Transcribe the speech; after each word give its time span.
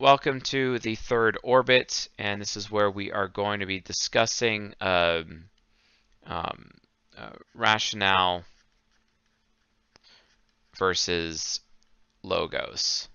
welcome 0.00 0.40
to 0.40 0.78
the 0.78 0.94
third 0.94 1.36
orbit, 1.42 2.08
and 2.18 2.40
this 2.40 2.56
is 2.56 2.70
where 2.70 2.90
we 2.90 3.10
are 3.10 3.26
going 3.26 3.58
to 3.60 3.66
be 3.66 3.80
discussing 3.80 4.72
um, 4.80 5.44
um, 6.24 6.70
uh, 7.16 7.30
rationale 7.52 8.44
versus 10.78 11.60
logos, 12.22 13.08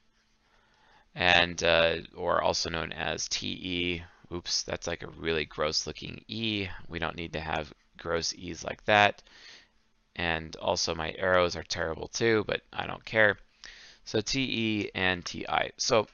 and 1.15 1.63
uh, 1.63 1.95
or 2.17 2.41
also 2.41 2.69
known 2.69 2.91
as 2.91 3.29
TE. 3.29 4.03
Oops, 4.33 4.63
that's 4.63 4.87
like 4.87 5.03
a 5.03 5.07
really 5.07 5.45
gross 5.45 5.87
looking 5.87 6.25
E. 6.27 6.67
We 6.89 6.99
don't 6.99 7.15
need 7.15 7.33
to 7.33 7.39
have 7.39 7.71
gross 7.97 8.33
E's 8.35 8.63
like 8.63 8.83
that. 8.85 9.23
And 10.15 10.55
also 10.57 10.95
my 10.95 11.13
arrows 11.17 11.55
are 11.55 11.63
terrible 11.63 12.07
too, 12.09 12.43
but 12.45 12.61
I 12.73 12.87
don't 12.87 13.05
care. 13.05 13.37
So 14.05 14.19
TE 14.21 14.91
and 14.93 15.23
TI. 15.23 15.71
So 15.77 16.07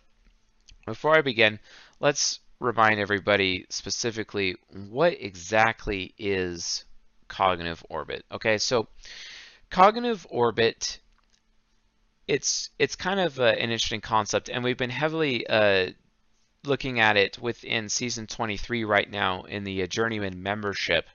before 0.89 1.15
I 1.15 1.21
begin, 1.21 1.59
let's 1.99 2.39
remind 2.59 2.99
everybody 2.99 3.65
specifically 3.69 4.55
what 4.89 5.13
exactly 5.19 6.13
is 6.17 6.85
cognitive 7.27 7.83
orbit. 7.89 8.25
Okay, 8.31 8.57
so 8.57 8.87
cognitive 9.69 10.27
orbit, 10.29 10.99
it's 12.27 12.69
it's 12.77 12.95
kind 12.95 13.19
of 13.19 13.39
uh, 13.39 13.43
an 13.43 13.69
interesting 13.71 14.01
concept, 14.01 14.49
and 14.49 14.63
we've 14.63 14.77
been 14.77 14.89
heavily 14.89 15.47
uh, 15.47 15.91
looking 16.65 16.99
at 16.99 17.17
it 17.17 17.39
within 17.39 17.89
season 17.89 18.27
23 18.27 18.83
right 18.83 19.09
now 19.09 19.43
in 19.43 19.63
the 19.63 19.83
uh, 19.83 19.87
Journeyman 19.87 20.43
membership. 20.43 21.05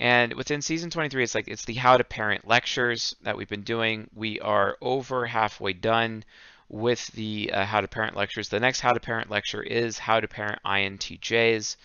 And 0.00 0.34
within 0.34 0.62
season 0.62 0.90
23, 0.90 1.24
it's 1.24 1.34
like 1.34 1.48
it's 1.48 1.64
the 1.64 1.74
How 1.74 1.96
to 1.96 2.04
Parent 2.04 2.46
lectures 2.46 3.16
that 3.22 3.36
we've 3.36 3.48
been 3.48 3.62
doing. 3.62 4.08
We 4.14 4.38
are 4.40 4.76
over 4.80 5.26
halfway 5.26 5.72
done 5.72 6.24
with 6.68 7.06
the 7.08 7.50
uh, 7.52 7.64
How 7.64 7.80
to 7.80 7.88
Parent 7.88 8.16
lectures. 8.16 8.48
The 8.48 8.60
next 8.60 8.80
How 8.80 8.92
to 8.92 9.00
Parent 9.00 9.30
lecture 9.30 9.62
is 9.62 9.98
How 9.98 10.20
to 10.20 10.28
Parent 10.28 10.60
INTJs. 10.64 11.76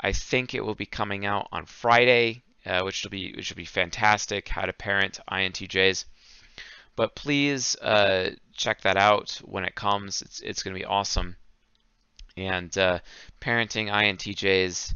I 0.00 0.12
think 0.12 0.54
it 0.54 0.64
will 0.64 0.74
be 0.74 0.86
coming 0.86 1.26
out 1.26 1.48
on 1.50 1.66
Friday, 1.66 2.42
uh, 2.64 2.82
which 2.82 3.02
will 3.02 3.10
be 3.10 3.32
which 3.34 3.50
will 3.50 3.56
be 3.56 3.64
fantastic. 3.64 4.48
How 4.48 4.62
to 4.62 4.72
Parent 4.72 5.18
INTJs. 5.30 6.04
But 6.96 7.14
please 7.14 7.76
uh, 7.76 8.30
check 8.54 8.82
that 8.82 8.96
out 8.96 9.40
when 9.44 9.64
it 9.64 9.74
comes. 9.74 10.22
It's 10.22 10.40
it's 10.40 10.62
going 10.62 10.74
to 10.74 10.80
be 10.80 10.86
awesome. 10.86 11.36
And 12.36 12.76
uh, 12.78 13.00
parenting 13.40 13.90
INTJs 13.90 14.94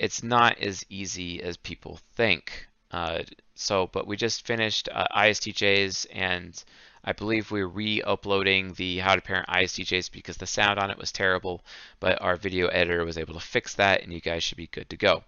it's 0.00 0.22
not 0.22 0.58
as 0.58 0.84
easy 0.88 1.42
as 1.42 1.58
people 1.58 2.00
think. 2.14 2.66
Uh, 2.90 3.22
so, 3.54 3.86
but 3.86 4.06
we 4.06 4.16
just 4.16 4.46
finished 4.46 4.88
uh, 4.90 5.06
ISTJs, 5.14 6.06
and 6.10 6.64
I 7.04 7.12
believe 7.12 7.50
we're 7.50 7.66
re-uploading 7.66 8.74
the 8.74 8.98
How 8.98 9.14
to 9.14 9.20
Parent 9.20 9.48
ISTJs 9.48 10.12
because 10.12 10.36
the 10.36 10.46
sound 10.46 10.78
on 10.78 10.90
it 10.90 10.98
was 10.98 11.12
terrible, 11.12 11.64
but 11.98 12.20
our 12.20 12.36
video 12.36 12.66
editor 12.68 13.04
was 13.04 13.18
able 13.18 13.34
to 13.34 13.40
fix 13.40 13.74
that, 13.74 14.02
and 14.02 14.12
you 14.12 14.20
guys 14.20 14.42
should 14.42 14.58
be 14.58 14.66
good 14.66 14.90
to 14.90 14.96
go. 14.96 15.24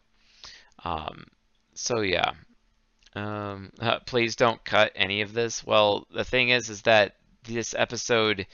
Um, 0.84 1.26
so 1.74 2.00
yeah, 2.00 2.32
um, 3.14 3.72
uh, 3.80 4.00
please 4.00 4.36
don't 4.36 4.62
cut 4.64 4.92
any 4.94 5.22
of 5.22 5.32
this. 5.32 5.64
Well, 5.64 6.06
the 6.12 6.24
thing 6.24 6.50
is, 6.50 6.68
is 6.68 6.82
that 6.82 7.16
this 7.44 7.74
episode 7.76 8.46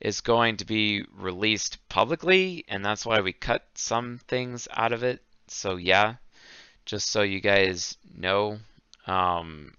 is 0.00 0.20
going 0.20 0.58
to 0.58 0.64
be 0.64 1.04
released 1.16 1.78
publicly, 1.88 2.64
and 2.68 2.84
that's 2.84 3.06
why 3.06 3.20
we 3.20 3.32
cut 3.32 3.64
some 3.74 4.20
things 4.26 4.68
out 4.72 4.92
of 4.92 5.02
it 5.02 5.22
so 5.46 5.76
yeah, 5.76 6.14
just 6.84 7.10
so 7.10 7.22
you 7.22 7.40
guys 7.40 7.96
know, 8.16 8.58
um, 9.06 9.74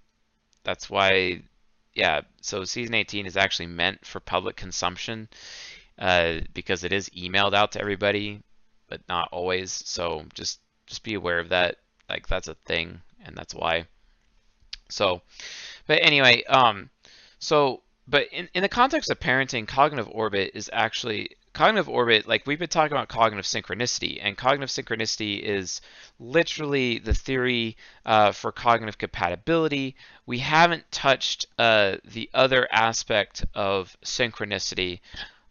that's 0.63 0.89
why, 0.89 1.41
yeah, 1.95 2.21
so 2.41 2.65
season 2.65 2.93
18 2.93 3.25
is 3.25 3.37
actually 3.37 3.67
meant 3.67 4.05
for 4.05 4.19
public 4.19 4.57
consumption 4.57 5.29
uh, 5.97 6.39
because 6.53 6.83
it 6.83 6.91
is 6.91 7.09
emailed 7.09 7.53
out 7.53 7.71
to 7.71 7.81
everybody, 7.81 8.41
but 8.89 9.01
not 9.07 9.29
always. 9.31 9.71
So 9.71 10.25
just 10.33 10.59
just 10.85 11.03
be 11.03 11.13
aware 11.15 11.39
of 11.39 11.49
that. 11.49 11.77
Like 12.09 12.27
that's 12.27 12.49
a 12.49 12.55
thing, 12.65 13.01
and 13.23 13.35
that's 13.35 13.55
why. 13.55 13.87
So, 14.89 15.21
but 15.87 15.99
anyway, 16.01 16.43
um, 16.43 16.89
so 17.39 17.81
but 18.07 18.27
in, 18.31 18.49
in 18.53 18.61
the 18.61 18.69
context 18.69 19.09
of 19.09 19.19
parenting, 19.19 19.67
cognitive 19.67 20.09
orbit 20.11 20.51
is 20.53 20.69
actually 20.71 21.29
cognitive 21.55 21.87
orbit, 21.87 22.27
like 22.27 22.45
we've 22.45 22.59
been 22.59 22.67
talking 22.67 22.91
about 22.91 23.07
cognitive 23.07 23.45
synchronicity, 23.45 24.19
and 24.21 24.37
cognitive 24.37 24.69
synchronicity 24.69 25.39
is 25.39 25.81
literally 26.19 26.99
the 26.99 27.13
theory 27.13 27.77
uh, 28.05 28.33
for 28.33 28.51
cognitive 28.51 28.97
compatibility. 28.97 29.95
We 30.25 30.39
haven't 30.39 30.91
touched 30.91 31.47
uh, 31.57 31.95
the 32.03 32.29
other 32.33 32.67
aspect 32.71 33.45
of 33.55 33.95
synchronicity, 34.03 34.99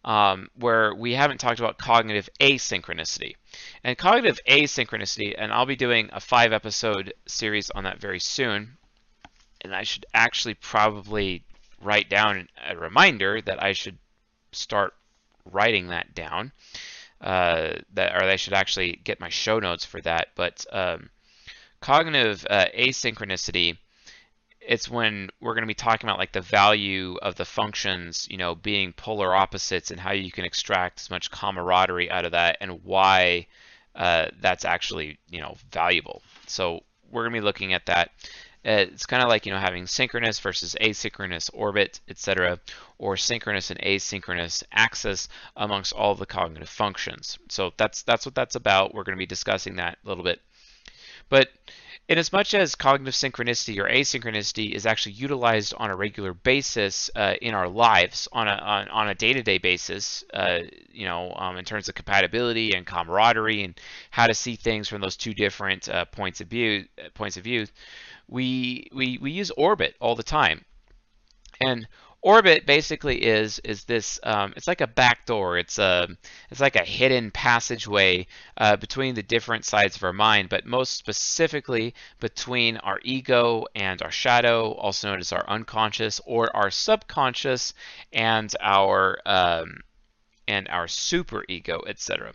um, 0.05 0.49
where 0.55 0.93
we 0.93 1.13
haven't 1.13 1.39
talked 1.39 1.59
about 1.59 1.79
cognitive 1.79 2.29
asynchronicity. 2.39 3.35
And 3.83 3.97
cognitive 3.97 4.39
asynchronicity, 4.47 5.33
and 5.35 5.51
I'll 5.51 5.65
be 5.65 5.75
doing 5.75 6.09
a 6.13 6.19
five 6.19 6.53
episode 6.53 7.15
series 7.25 7.71
on 7.71 7.85
that 7.85 7.99
very 7.99 8.19
soon. 8.19 8.77
And 9.61 9.75
I 9.75 9.81
should 9.81 10.05
actually 10.13 10.53
probably 10.53 11.43
write 11.81 12.09
down 12.11 12.47
a 12.63 12.77
reminder 12.77 13.41
that 13.41 13.61
I 13.63 13.73
should 13.73 13.97
start 14.51 14.93
writing 15.45 15.87
that 15.87 16.13
down. 16.13 16.51
Uh, 17.21 17.75
that 17.93 18.13
or 18.13 18.23
I 18.25 18.35
should 18.35 18.53
actually 18.53 18.99
get 19.03 19.19
my 19.19 19.29
show 19.29 19.59
notes 19.59 19.85
for 19.85 20.01
that. 20.01 20.29
But 20.35 20.65
um, 20.71 21.09
cognitive 21.79 22.45
uh, 22.49 22.65
asynchronicity, 22.77 23.77
it's 24.59 24.89
when 24.89 25.29
we're 25.39 25.53
going 25.53 25.63
to 25.63 25.67
be 25.67 25.73
talking 25.73 26.09
about 26.09 26.19
like 26.19 26.33
the 26.33 26.41
value 26.41 27.17
of 27.21 27.35
the 27.35 27.45
functions, 27.45 28.27
you 28.29 28.37
know, 28.37 28.55
being 28.55 28.93
polar 28.93 29.33
opposites 29.33 29.91
and 29.91 29.99
how 29.99 30.11
you 30.11 30.31
can 30.31 30.45
extract 30.45 30.99
as 30.99 31.09
much 31.09 31.31
camaraderie 31.31 32.11
out 32.11 32.25
of 32.25 32.31
that 32.31 32.57
and 32.59 32.83
why 32.83 33.47
uh, 33.95 34.27
that's 34.41 34.65
actually, 34.65 35.17
you 35.29 35.39
know, 35.39 35.55
valuable. 35.71 36.21
So 36.47 36.83
we're 37.09 37.23
going 37.23 37.33
to 37.33 37.39
be 37.39 37.45
looking 37.45 37.73
at 37.73 37.85
that. 37.85 38.11
Uh, 38.65 38.87
it's 38.91 39.05
kind 39.05 39.21
of 39.21 39.29
like 39.29 39.45
you 39.45 39.51
know 39.51 39.59
having 39.59 39.85
synchronous 39.85 40.39
versus 40.39 40.75
asynchronous 40.81 41.49
orbit, 41.53 41.99
etc., 42.07 42.59
or 42.97 43.15
synchronous 43.15 43.69
and 43.69 43.79
asynchronous 43.81 44.63
axis 44.71 45.27
amongst 45.55 45.93
all 45.93 46.15
the 46.15 46.25
cognitive 46.25 46.69
functions. 46.69 47.37
So 47.49 47.71
that's 47.77 48.03
that's 48.03 48.25
what 48.25 48.35
that's 48.35 48.55
about. 48.55 48.93
We're 48.93 49.03
going 49.03 49.17
to 49.17 49.19
be 49.19 49.25
discussing 49.25 49.75
that 49.75 49.97
a 50.03 50.07
little 50.07 50.23
bit. 50.23 50.41
But 51.29 51.49
in 52.07 52.19
as 52.19 52.31
much 52.31 52.53
as 52.53 52.75
cognitive 52.75 53.15
synchronicity 53.15 53.79
or 53.79 53.89
asynchronicity 53.89 54.73
is 54.73 54.85
actually 54.85 55.13
utilized 55.13 55.73
on 55.75 55.89
a 55.89 55.95
regular 55.95 56.33
basis 56.33 57.09
uh, 57.15 57.33
in 57.41 57.55
our 57.55 57.67
lives, 57.67 58.27
on 58.31 58.47
a 58.47 58.51
on, 58.51 58.87
on 58.89 59.09
a 59.09 59.15
day-to-day 59.15 59.57
basis, 59.57 60.23
uh, 60.33 60.59
you 60.91 61.05
know, 61.05 61.33
um, 61.35 61.57
in 61.57 61.65
terms 61.65 61.89
of 61.89 61.95
compatibility 61.95 62.75
and 62.75 62.85
camaraderie 62.85 63.63
and 63.63 63.79
how 64.11 64.27
to 64.27 64.35
see 64.35 64.55
things 64.55 64.87
from 64.87 65.01
those 65.01 65.17
two 65.17 65.33
different 65.33 65.89
uh, 65.89 66.05
points 66.05 66.41
of 66.41 66.47
view, 66.47 66.85
points 67.15 67.37
of 67.37 67.43
view, 67.43 67.65
we, 68.27 68.87
we, 68.93 69.17
we 69.21 69.31
use 69.31 69.51
orbit 69.51 69.95
all 69.99 70.15
the 70.15 70.23
time. 70.23 70.65
And 71.61 71.87
orbit 72.25 72.65
basically 72.65 73.23
is 73.23 73.59
is 73.59 73.83
this 73.83 74.19
um, 74.23 74.51
it's 74.57 74.67
like 74.67 74.81
a 74.81 74.87
back 74.87 75.27
door 75.27 75.59
it's 75.59 75.77
a 75.77 76.07
it's 76.49 76.59
like 76.59 76.75
a 76.75 76.83
hidden 76.83 77.29
passageway 77.29 78.25
uh, 78.57 78.75
between 78.77 79.13
the 79.13 79.21
different 79.21 79.63
sides 79.63 79.95
of 79.95 80.03
our 80.03 80.11
mind 80.11 80.49
but 80.49 80.65
most 80.65 80.97
specifically 80.97 81.93
between 82.19 82.77
our 82.77 82.99
ego 83.03 83.63
and 83.75 84.01
our 84.01 84.09
shadow 84.09 84.71
also 84.71 85.07
known 85.07 85.19
as 85.19 85.31
our 85.31 85.47
unconscious 85.47 86.19
or 86.25 86.53
our 86.55 86.71
subconscious 86.71 87.75
and 88.11 88.55
our 88.59 89.19
um, 89.27 89.77
and 90.47 90.67
our 90.69 90.87
super 90.87 91.45
ego 91.47 91.79
etc 91.85 92.33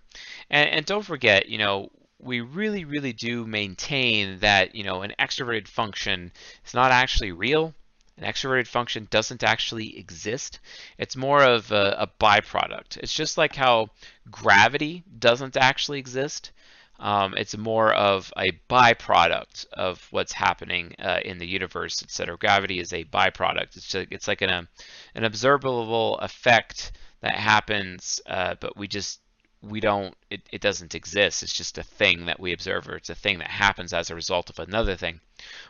and, 0.51 0.71
and 0.71 0.87
don't 0.87 1.05
forget 1.05 1.49
you 1.49 1.59
know 1.59 1.91
we 2.23 2.41
really, 2.41 2.85
really 2.85 3.13
do 3.13 3.47
maintain 3.47 4.39
that, 4.41 4.75
you 4.75 4.85
know, 4.85 5.03
an 5.03 5.15
extroverted 5.19 5.69
function 5.69 6.33
is 6.65 6.75
not 6.75 6.91
actually 6.91 7.33
real. 7.33 7.75
An 8.19 8.25
extroverted 8.25 8.67
function 8.67 9.09
doesn't 9.11 9.43
actually 9.43 9.99
exist. 9.99 10.61
It's 10.99 11.17
more 11.17 11.43
of 11.43 11.73
a, 11.73 11.97
a 12.01 12.07
byproduct. 12.21 12.99
It's 12.99 13.15
just 13.15 13.39
like 13.39 13.55
how 13.57 13.89
gravity 14.31 15.05
doesn't 15.19 15.57
actually 15.57 15.99
exist. 15.99 16.53
Um, 16.99 17.33
it's 17.39 17.57
more 17.57 17.95
of 17.95 18.31
a 18.37 18.53
byproduct 18.69 19.67
of 19.73 20.07
what's 20.11 20.33
happening 20.33 20.95
uh, 20.99 21.21
in 21.25 21.39
the 21.39 21.47
universe, 21.47 22.03
etc. 22.03 22.37
Gravity 22.37 22.79
is 22.79 22.93
a 22.93 23.05
byproduct. 23.05 23.77
It's, 23.77 23.89
just, 23.89 24.09
it's 24.11 24.29
like 24.29 24.43
an, 24.43 24.69
an 25.15 25.25
observable 25.25 26.19
effect 26.19 26.93
that 27.23 27.33
happens, 27.33 28.21
uh, 28.27 28.57
but 28.61 28.77
we 28.77 28.87
just 28.87 29.20
we 29.63 29.81
don't 29.81 30.15
it, 30.31 30.41
it 30.51 30.61
doesn't 30.61 30.95
exist. 30.95 31.43
It's 31.43 31.53
just 31.53 31.79
a 31.79 31.83
thing 31.83 32.27
that 32.27 32.41
we 32.41 32.53
observe 32.53 32.89
or 32.89 32.97
it's 32.97 33.11
a 33.11 33.15
thing 33.15 33.39
that 33.39 33.51
happens 33.51 33.93
as 33.93 34.11
a 34.11 34.15
result 34.15 34.51
of 34.51 34.59
another 34.59 34.97
thing. 34.97 35.21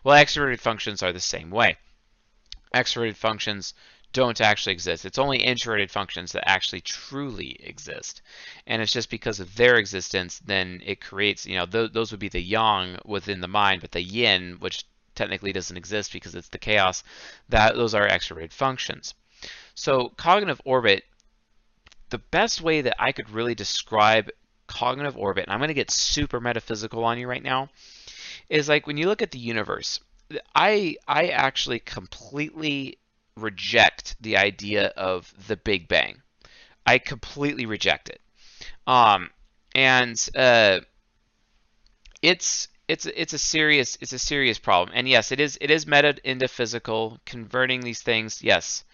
Well 0.05 0.23
extroverted 0.23 0.61
functions 0.61 1.03
are 1.03 1.13
the 1.13 1.21
same 1.21 1.51
way. 1.51 1.77
Extroverted 2.75 3.17
functions 3.17 3.75
don't 4.13 4.41
actually 4.41 4.73
exist. 4.73 5.05
It's 5.05 5.19
only 5.19 5.39
introverted 5.39 5.91
functions 5.91 6.33
that 6.33 6.49
actually 6.49 6.81
truly 6.81 7.57
exist. 7.61 8.23
And 8.67 8.83
it's 8.83 8.93
just 8.93 9.11
because 9.11 9.41
of 9.41 9.55
their 9.57 9.77
existence 9.77 10.41
then 10.45 10.83
it 10.85 11.01
creates 11.01 11.47
you 11.47 11.57
know 11.57 11.67
th 11.67 11.93
those 11.93 12.11
would 12.11 12.21
be 12.21 12.29
the 12.29 12.43
yang 12.43 12.99
within 13.05 13.41
the 13.41 13.49
mind 13.49 13.81
but 13.81 13.93
the 13.93 14.03
yin 14.03 14.57
which 14.61 14.85
technically 15.15 15.53
doesn't 15.53 15.77
exist 15.77 16.13
because 16.13 16.35
it's 16.35 16.49
the 16.49 16.59
chaos 16.59 17.03
that 17.49 17.75
those 17.75 17.95
are 17.95 18.09
extroverted 18.09 18.53
functions. 18.53 19.15
So 19.75 20.11
cognitive 20.11 20.61
orbit 20.65 21.05
the 22.11 22.19
best 22.19 22.61
way 22.61 22.83
that 22.83 22.97
I 22.99 23.13
could 23.13 23.31
really 23.31 23.55
describe 23.55 24.31
cognitive 24.67 25.17
orbit, 25.17 25.45
and 25.45 25.53
I'm 25.53 25.59
going 25.59 25.69
to 25.69 25.75
get 25.75 25.91
super 25.91 26.41
metaphysical 26.41 27.05
on 27.05 27.19
you 27.19 27.27
right 27.27 27.43
now, 27.43 27.71
is 28.49 28.69
like 28.69 28.87
when 28.87 28.97
you 28.97 29.07
look 29.07 29.23
at 29.23 29.31
the 29.31 29.39
universe, 29.39 30.01
I 30.55 30.97
I 31.09 31.29
actually 31.29 31.81
completely 31.81 32.99
reject 33.37 34.17
the 34.21 34.37
idea 34.37 34.89
of 34.97 35.33
the 35.49 35.57
Big 35.57 35.89
Bang. 35.89 36.23
I 36.87 36.99
completely 36.99 37.67
reject 37.67 38.09
it. 38.09 38.21
Um, 38.87 39.31
and 39.75 40.29
uh, 40.37 40.81
it's 42.23 42.69
it's 42.89 43.07
it's 43.07 43.33
a 43.33 43.39
serious 43.39 43.97
it's 44.01 44.13
a 44.13 44.19
serious 44.19 44.59
problem. 44.59 44.95
And 44.95 45.09
yes, 45.09 45.33
it 45.33 45.41
is 45.41 45.59
it 45.61 45.71
is 45.71 45.87
meta 45.87 46.17
into 46.25 46.49
physical, 46.49 47.19
converting 47.25 47.81
these 47.81 48.03
things. 48.03 48.43
Yes, 48.43 48.85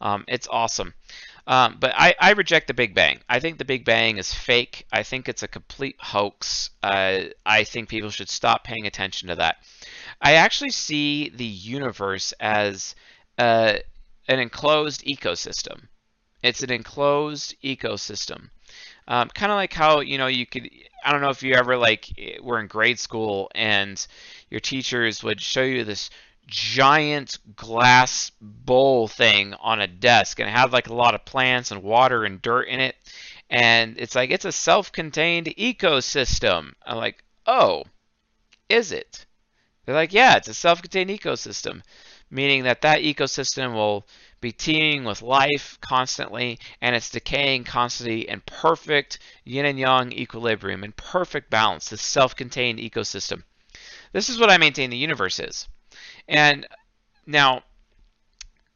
um, 0.00 0.24
it's 0.28 0.48
awesome. 0.50 0.94
Um, 1.46 1.76
but 1.78 1.92
I, 1.96 2.14
I 2.20 2.32
reject 2.32 2.66
the 2.66 2.74
Big 2.74 2.94
Bang. 2.94 3.20
I 3.28 3.38
think 3.38 3.58
the 3.58 3.64
Big 3.64 3.84
Bang 3.84 4.18
is 4.18 4.34
fake. 4.34 4.86
I 4.92 5.04
think 5.04 5.28
it's 5.28 5.44
a 5.44 5.48
complete 5.48 5.96
hoax. 6.00 6.70
Uh, 6.82 7.26
I 7.44 7.64
think 7.64 7.88
people 7.88 8.10
should 8.10 8.28
stop 8.28 8.64
paying 8.64 8.86
attention 8.86 9.28
to 9.28 9.36
that. 9.36 9.58
I 10.20 10.34
actually 10.34 10.70
see 10.70 11.28
the 11.28 11.44
universe 11.44 12.32
as 12.40 12.96
uh, 13.38 13.74
an 14.28 14.40
enclosed 14.40 15.04
ecosystem. 15.04 15.86
It's 16.42 16.62
an 16.62 16.70
enclosed 16.70 17.54
ecosystem. 17.62 18.50
Um, 19.08 19.28
kind 19.28 19.52
of 19.52 19.56
like 19.56 19.72
how 19.72 20.00
you 20.00 20.18
know 20.18 20.26
you 20.26 20.46
could. 20.46 20.68
I 21.04 21.12
don't 21.12 21.20
know 21.20 21.30
if 21.30 21.44
you 21.44 21.54
ever 21.54 21.76
like 21.76 22.08
were 22.42 22.58
in 22.58 22.66
grade 22.66 22.98
school 22.98 23.50
and 23.54 24.04
your 24.50 24.58
teachers 24.58 25.22
would 25.22 25.40
show 25.40 25.62
you 25.62 25.84
this 25.84 26.10
giant 26.46 27.38
glass 27.56 28.30
bowl 28.40 29.08
thing 29.08 29.54
on 29.54 29.80
a 29.80 29.86
desk 29.86 30.38
and 30.38 30.48
it 30.48 30.52
have 30.52 30.72
like 30.72 30.88
a 30.88 30.94
lot 30.94 31.14
of 31.14 31.24
plants 31.24 31.70
and 31.70 31.82
water 31.82 32.24
and 32.24 32.40
dirt 32.42 32.68
in 32.68 32.80
it. 32.80 32.96
And 33.50 33.96
it's 33.98 34.14
like 34.14 34.30
it's 34.30 34.44
a 34.44 34.52
self-contained 34.52 35.46
ecosystem. 35.46 36.72
I'm 36.84 36.96
like, 36.96 37.22
oh, 37.46 37.84
is 38.68 38.92
it? 38.92 39.26
They're 39.84 39.94
like, 39.94 40.12
yeah, 40.12 40.36
it's 40.36 40.48
a 40.48 40.54
self-contained 40.54 41.10
ecosystem, 41.10 41.82
meaning 42.30 42.64
that 42.64 42.82
that 42.82 43.00
ecosystem 43.00 43.74
will 43.74 44.06
be 44.40 44.52
teeming 44.52 45.04
with 45.04 45.22
life 45.22 45.78
constantly 45.80 46.58
and 46.80 46.94
it's 46.94 47.10
decaying 47.10 47.64
constantly 47.64 48.28
in 48.28 48.42
perfect 48.46 49.18
yin 49.44 49.64
and 49.64 49.78
yang 49.78 50.12
equilibrium 50.12 50.84
in 50.84 50.92
perfect 50.92 51.50
balance, 51.50 51.90
this 51.90 52.02
self-contained 52.02 52.78
ecosystem. 52.78 53.42
This 54.12 54.28
is 54.28 54.38
what 54.38 54.50
I 54.50 54.58
maintain 54.58 54.90
the 54.90 54.96
universe 54.96 55.40
is. 55.40 55.68
And 56.28 56.66
now, 57.26 57.62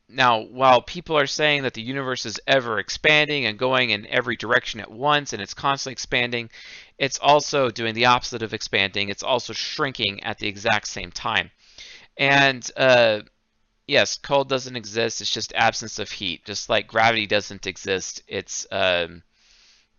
now, 0.09 0.41
while 0.41 0.83
people 0.83 1.17
are 1.17 1.27
saying 1.27 1.63
that 1.63 1.75
the 1.75 1.83
universe 1.83 2.27
is 2.27 2.41
ever 2.47 2.79
expanding 2.79 3.47
and 3.47 3.59
going 3.59 3.91
in 3.91 4.07
every 4.07 4.37
direction 4.37 4.81
at 4.81 4.91
once 4.91 5.33
and 5.33 5.41
it's 5.41 5.55
constantly 5.55 5.93
expanding, 5.93 6.51
it's 6.99 7.19
also 7.21 7.71
doing 7.71 7.95
the 7.95 8.07
opposite 8.07 8.43
of 8.43 8.53
expanding. 8.53 9.09
It's 9.09 9.23
also 9.23 9.53
shrinking 9.53 10.25
at 10.25 10.39
the 10.39 10.49
exact 10.49 10.89
same 10.89 11.13
time. 11.13 11.51
And 12.17 12.69
uh, 12.77 13.21
yes, 13.87 14.19
cold 14.19 14.49
doesn't 14.49 14.77
exist. 14.77 15.21
It's 15.21 15.31
just 15.31 15.53
absence 15.55 15.99
of 15.99 16.11
heat. 16.11 16.45
Just 16.45 16.69
like 16.69 16.87
gravity 16.87 17.27
doesn't 17.27 17.67
exist. 17.67 18.23
It's 18.29 18.67
um, 18.71 19.23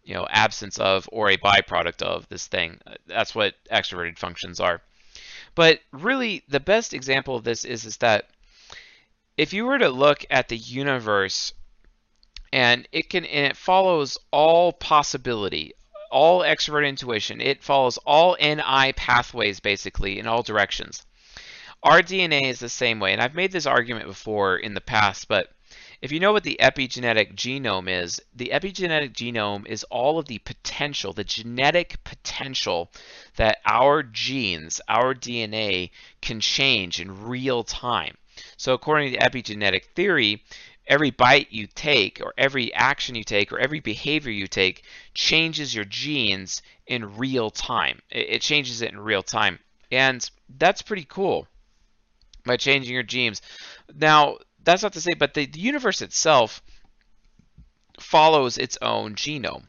you 0.04 0.14
know 0.14 0.28
absence 0.30 0.80
of 0.80 1.08
or 1.12 1.30
a 1.30 1.38
byproduct 1.38 2.02
of 2.02 2.28
this 2.30 2.48
thing. 2.48 2.80
That's 3.08 3.36
what 3.36 3.56
extroverted 3.72 4.18
functions 4.18 4.60
are. 4.60 4.82
But 5.56 5.80
really, 5.92 6.44
the 6.48 6.60
best 6.60 6.94
example 6.94 7.36
of 7.36 7.44
this 7.44 7.66
is, 7.66 7.86
is 7.86 7.98
that 7.98 8.30
if 9.38 9.54
you 9.54 9.66
were 9.66 9.80
to 9.80 9.90
look 9.90 10.26
at 10.30 10.48
the 10.48 10.58
universe 10.58 11.54
and 12.54 12.88
it 12.92 13.10
can 13.10 13.26
and 13.26 13.48
it 13.48 13.58
follows 13.58 14.18
all 14.32 14.74
possibility, 14.74 15.74
all 16.12 16.42
extrovert 16.42 16.88
intuition, 16.88 17.42
it 17.42 17.64
follows 17.64 17.98
all 18.06 18.38
NI 18.40 18.94
pathways 18.94 19.60
basically 19.60 20.20
in 20.20 20.28
all 20.28 20.44
directions. 20.44 21.06
Our 21.84 22.02
DNA 22.02 22.44
is 22.44 22.60
the 22.60 22.70
same 22.70 23.00
way, 23.00 23.12
and 23.14 23.22
I've 23.22 23.36
made 23.36 23.52
this 23.52 23.66
argument 23.66 24.06
before 24.06 24.58
in 24.58 24.74
the 24.74 24.82
past, 24.82 25.28
but 25.28 25.50
if 26.02 26.12
you 26.12 26.20
know 26.20 26.34
what 26.34 26.44
the 26.44 26.58
epigenetic 26.60 27.36
genome 27.36 27.88
is, 27.88 28.20
the 28.36 28.52
epigenetic 28.54 29.14
genome 29.14 29.68
is 29.68 29.84
all 29.86 30.18
of 30.18 30.26
the 30.26 30.40
potential, 30.40 31.14
the 31.14 31.24
genetic 31.24 32.04
potential 32.04 32.92
that 33.36 33.60
our 33.66 34.02
genes, 34.02 34.82
our 34.88 35.14
DNA, 35.14 35.92
can 36.22 36.40
change 36.40 37.00
in 37.00 37.26
real 37.26 37.64
time. 37.64 38.18
So 38.58 38.74
according 38.74 39.14
to 39.14 39.20
epigenetic 39.20 39.86
theory, 39.96 40.44
every 40.88 41.12
bite 41.12 41.52
you 41.52 41.68
take 41.68 42.20
or 42.20 42.34
every 42.36 42.74
action 42.74 43.14
you 43.14 43.24
take 43.24 43.52
or 43.52 43.60
every 43.60 43.80
behavior 43.80 44.32
you 44.32 44.48
take 44.48 44.84
changes 45.14 45.76
your 45.76 45.86
genes 45.86 46.64
in 46.88 47.16
real 47.18 47.52
time. 47.52 48.02
It 48.10 48.42
changes 48.42 48.82
it 48.82 48.92
in 48.92 49.00
real 49.00 49.22
time. 49.22 49.60
And 49.92 50.28
that's 50.58 50.82
pretty 50.82 51.06
cool 51.08 51.48
by 52.44 52.58
changing 52.58 52.94
your 52.94 53.04
genes. 53.04 53.42
Now, 53.94 54.38
that's 54.64 54.84
not 54.84 54.94
to 54.94 55.02
say, 55.02 55.14
but 55.18 55.34
the, 55.34 55.46
the 55.46 55.60
universe 55.60 56.02
itself 56.02 56.62
follows 58.00 58.58
its 58.58 58.78
own 58.82 59.16
genome. 59.16 59.68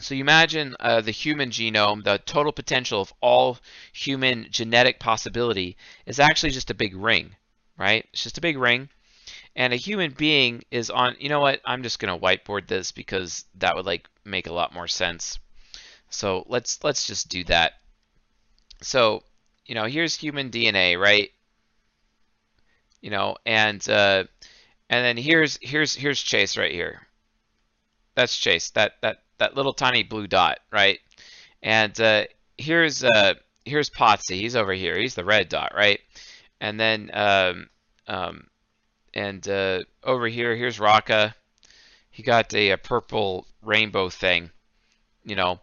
So 0.00 0.14
you 0.14 0.22
imagine 0.22 0.74
uh, 0.80 1.00
the 1.02 1.12
human 1.12 1.50
genome, 1.50 2.02
the 2.02 2.18
total 2.18 2.52
potential 2.52 3.00
of 3.00 3.12
all 3.20 3.58
human 3.92 4.48
genetic 4.50 4.98
possibility 4.98 5.76
is 6.06 6.18
actually 6.18 6.50
just 6.50 6.70
a 6.70 6.74
big 6.74 6.96
ring, 6.96 7.36
right? 7.78 8.06
It's 8.12 8.22
just 8.22 8.38
a 8.38 8.40
big 8.42 8.58
ring. 8.58 8.88
And 9.56 9.72
a 9.72 9.76
human 9.76 10.12
being 10.12 10.64
is 10.70 10.90
on, 10.90 11.16
you 11.20 11.28
know 11.28 11.40
what, 11.40 11.60
I'm 11.64 11.82
just 11.82 12.00
going 12.00 12.12
to 12.12 12.24
whiteboard 12.24 12.66
this 12.66 12.92
because 12.92 13.44
that 13.56 13.76
would 13.76 13.86
like 13.86 14.08
make 14.24 14.48
a 14.48 14.52
lot 14.52 14.74
more 14.74 14.88
sense. 14.88 15.38
So 16.10 16.44
let's 16.48 16.82
let's 16.84 17.06
just 17.06 17.28
do 17.28 17.44
that. 17.44 17.74
So, 18.82 19.22
you 19.66 19.74
know, 19.74 19.84
here's 19.86 20.16
human 20.16 20.50
DNA, 20.50 20.98
right? 20.98 21.30
You 23.04 23.10
know, 23.10 23.36
and 23.44 23.86
uh, 23.86 24.24
and 24.88 25.04
then 25.04 25.18
here's 25.18 25.58
here's 25.60 25.94
here's 25.94 26.22
Chase 26.22 26.56
right 26.56 26.72
here. 26.72 27.06
That's 28.14 28.38
Chase. 28.38 28.70
That 28.70 28.92
that 29.02 29.18
that 29.36 29.54
little 29.54 29.74
tiny 29.74 30.04
blue 30.04 30.26
dot, 30.26 30.60
right? 30.72 30.98
And 31.62 32.00
uh, 32.00 32.24
here's 32.56 33.04
uh, 33.04 33.34
here's 33.66 33.90
Potsy. 33.90 34.36
He's 34.36 34.56
over 34.56 34.72
here. 34.72 34.98
He's 34.98 35.14
the 35.14 35.24
red 35.24 35.50
dot, 35.50 35.72
right? 35.76 36.00
And 36.62 36.80
then 36.80 37.10
um, 37.12 37.68
um, 38.06 38.46
and 39.12 39.46
uh, 39.46 39.80
over 40.02 40.26
here, 40.26 40.56
here's 40.56 40.80
Raka. 40.80 41.34
He 42.08 42.22
got 42.22 42.54
a, 42.54 42.70
a 42.70 42.78
purple 42.78 43.46
rainbow 43.60 44.08
thing, 44.08 44.50
you 45.24 45.36
know. 45.36 45.60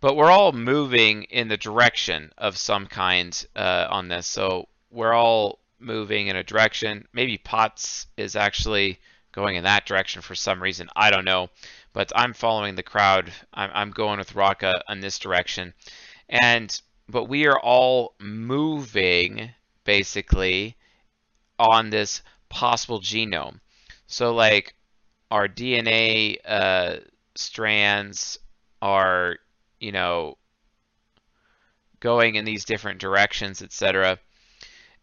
But 0.00 0.14
we're 0.14 0.30
all 0.30 0.52
moving 0.52 1.24
in 1.24 1.48
the 1.48 1.56
direction 1.56 2.30
of 2.38 2.56
some 2.56 2.86
kind 2.86 3.46
uh, 3.56 3.88
on 3.90 4.06
this. 4.06 4.28
So 4.28 4.68
we're 4.92 5.14
all 5.14 5.58
moving 5.84 6.28
in 6.28 6.36
a 6.36 6.42
direction. 6.42 7.06
Maybe 7.12 7.38
Potts 7.38 8.06
is 8.16 8.36
actually 8.36 8.98
going 9.32 9.56
in 9.56 9.64
that 9.64 9.86
direction 9.86 10.22
for 10.22 10.34
some 10.34 10.62
reason. 10.62 10.88
I 10.96 11.10
don't 11.10 11.24
know. 11.24 11.48
But 11.92 12.12
I'm 12.14 12.32
following 12.32 12.74
the 12.74 12.82
crowd. 12.82 13.32
I'm, 13.52 13.70
I'm 13.72 13.90
going 13.90 14.18
with 14.18 14.34
Raka 14.34 14.82
in 14.88 15.00
this 15.00 15.18
direction. 15.18 15.74
And 16.28 16.80
but 17.08 17.24
we 17.24 17.46
are 17.46 17.60
all 17.60 18.14
moving 18.18 19.50
basically 19.84 20.76
on 21.58 21.90
this 21.90 22.22
possible 22.48 23.00
genome. 23.00 23.60
So 24.06 24.34
like 24.34 24.74
our 25.30 25.46
DNA 25.48 26.38
uh, 26.44 26.96
strands 27.34 28.38
are, 28.80 29.36
you 29.78 29.92
know, 29.92 30.38
going 32.00 32.36
in 32.36 32.44
these 32.44 32.64
different 32.64 33.00
directions, 33.00 33.60
etc 33.62 34.18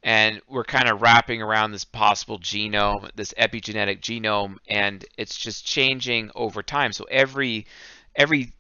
and 0.04 0.42
we're 0.48 0.64
kind 0.64 0.90
of 0.90 1.02
wrapping 1.02 1.42
around 1.42 1.72
this 1.72 1.84
possible 1.86 2.40
genome, 2.40 3.10
this 3.16 3.34
epigenetic 3.38 4.00
genome, 4.02 4.58
and 4.68 5.06
it's 5.18 5.38
just 5.38 5.66
changing 5.66 6.32
over 6.36 6.64
time. 6.64 6.92
So 6.92 7.06
every 7.06 7.68
every 8.16 8.54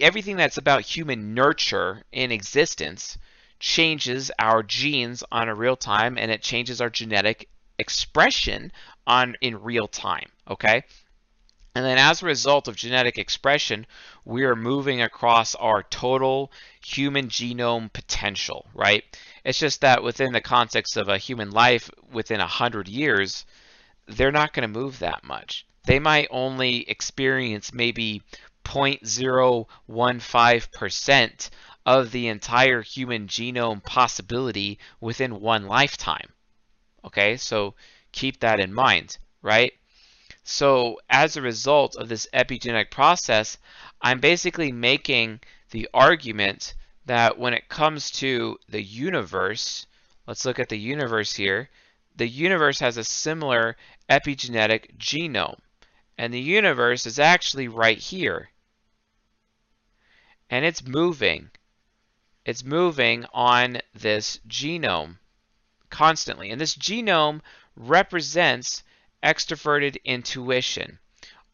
everything 0.00 0.36
that's 0.36 0.56
about 0.58 0.82
human 0.82 1.34
nurture 1.34 2.02
in 2.12 2.32
existence 2.32 3.18
changes 3.58 4.30
our 4.38 4.62
genes 4.62 5.22
on 5.32 5.48
a 5.48 5.54
real 5.54 5.76
time, 5.76 6.18
and 6.18 6.30
it 6.30 6.42
changes 6.42 6.80
our 6.80 6.90
genetic 6.90 7.48
expression 7.78 8.70
on 9.06 9.36
in 9.40 9.60
real 9.62 9.88
time. 9.88 10.28
Okay. 10.48 10.84
And 11.76 11.84
then 11.84 11.98
as 11.98 12.22
a 12.22 12.26
result 12.26 12.68
of 12.68 12.76
genetic 12.76 13.18
expression, 13.18 13.84
we 14.24 14.44
are 14.44 14.54
moving 14.54 15.02
across 15.02 15.56
our 15.56 15.82
total 15.82 16.52
human 16.84 17.26
genome 17.26 17.92
potential, 17.92 18.68
right? 18.74 19.02
It's 19.44 19.58
just 19.58 19.80
that 19.80 20.04
within 20.04 20.32
the 20.32 20.40
context 20.40 20.96
of 20.96 21.08
a 21.08 21.18
human 21.18 21.50
life 21.50 21.90
within 22.12 22.38
100 22.38 22.86
years, 22.86 23.44
they're 24.06 24.30
not 24.30 24.52
going 24.52 24.62
to 24.62 24.78
move 24.78 25.00
that 25.00 25.24
much. 25.24 25.66
They 25.84 25.98
might 25.98 26.28
only 26.30 26.88
experience 26.88 27.72
maybe 27.72 28.22
0.015% 28.64 31.50
of 31.86 32.12
the 32.12 32.28
entire 32.28 32.82
human 32.82 33.26
genome 33.26 33.84
possibility 33.84 34.78
within 35.00 35.40
one 35.40 35.66
lifetime. 35.66 36.28
Okay, 37.04 37.36
so 37.36 37.74
keep 38.12 38.38
that 38.40 38.60
in 38.60 38.72
mind, 38.72 39.18
right? 39.42 39.72
So 40.44 41.00
as 41.08 41.36
a 41.36 41.42
result 41.42 41.96
of 41.96 42.08
this 42.08 42.28
epigenetic 42.34 42.90
process, 42.90 43.56
I'm 44.02 44.20
basically 44.20 44.72
making 44.72 45.40
the 45.70 45.88
argument 45.94 46.74
that 47.06 47.38
when 47.38 47.54
it 47.54 47.68
comes 47.68 48.10
to 48.12 48.58
the 48.68 48.82
universe, 48.82 49.86
let's 50.26 50.44
look 50.44 50.58
at 50.58 50.68
the 50.68 50.78
universe 50.78 51.34
here, 51.34 51.70
the 52.16 52.28
universe 52.28 52.78
has 52.80 52.98
a 52.98 53.04
similar 53.04 53.76
epigenetic 54.08 54.96
genome. 54.98 55.58
And 56.16 56.32
the 56.32 56.40
universe 56.40 57.06
is 57.06 57.18
actually 57.18 57.68
right 57.68 57.98
here. 57.98 58.50
And 60.50 60.64
it's 60.64 60.86
moving. 60.86 61.50
It's 62.44 62.62
moving 62.62 63.24
on 63.32 63.78
this 63.94 64.38
genome 64.46 65.16
constantly. 65.88 66.50
And 66.50 66.60
this 66.60 66.76
genome 66.76 67.40
represents 67.76 68.83
extroverted 69.24 69.96
intuition, 70.04 70.98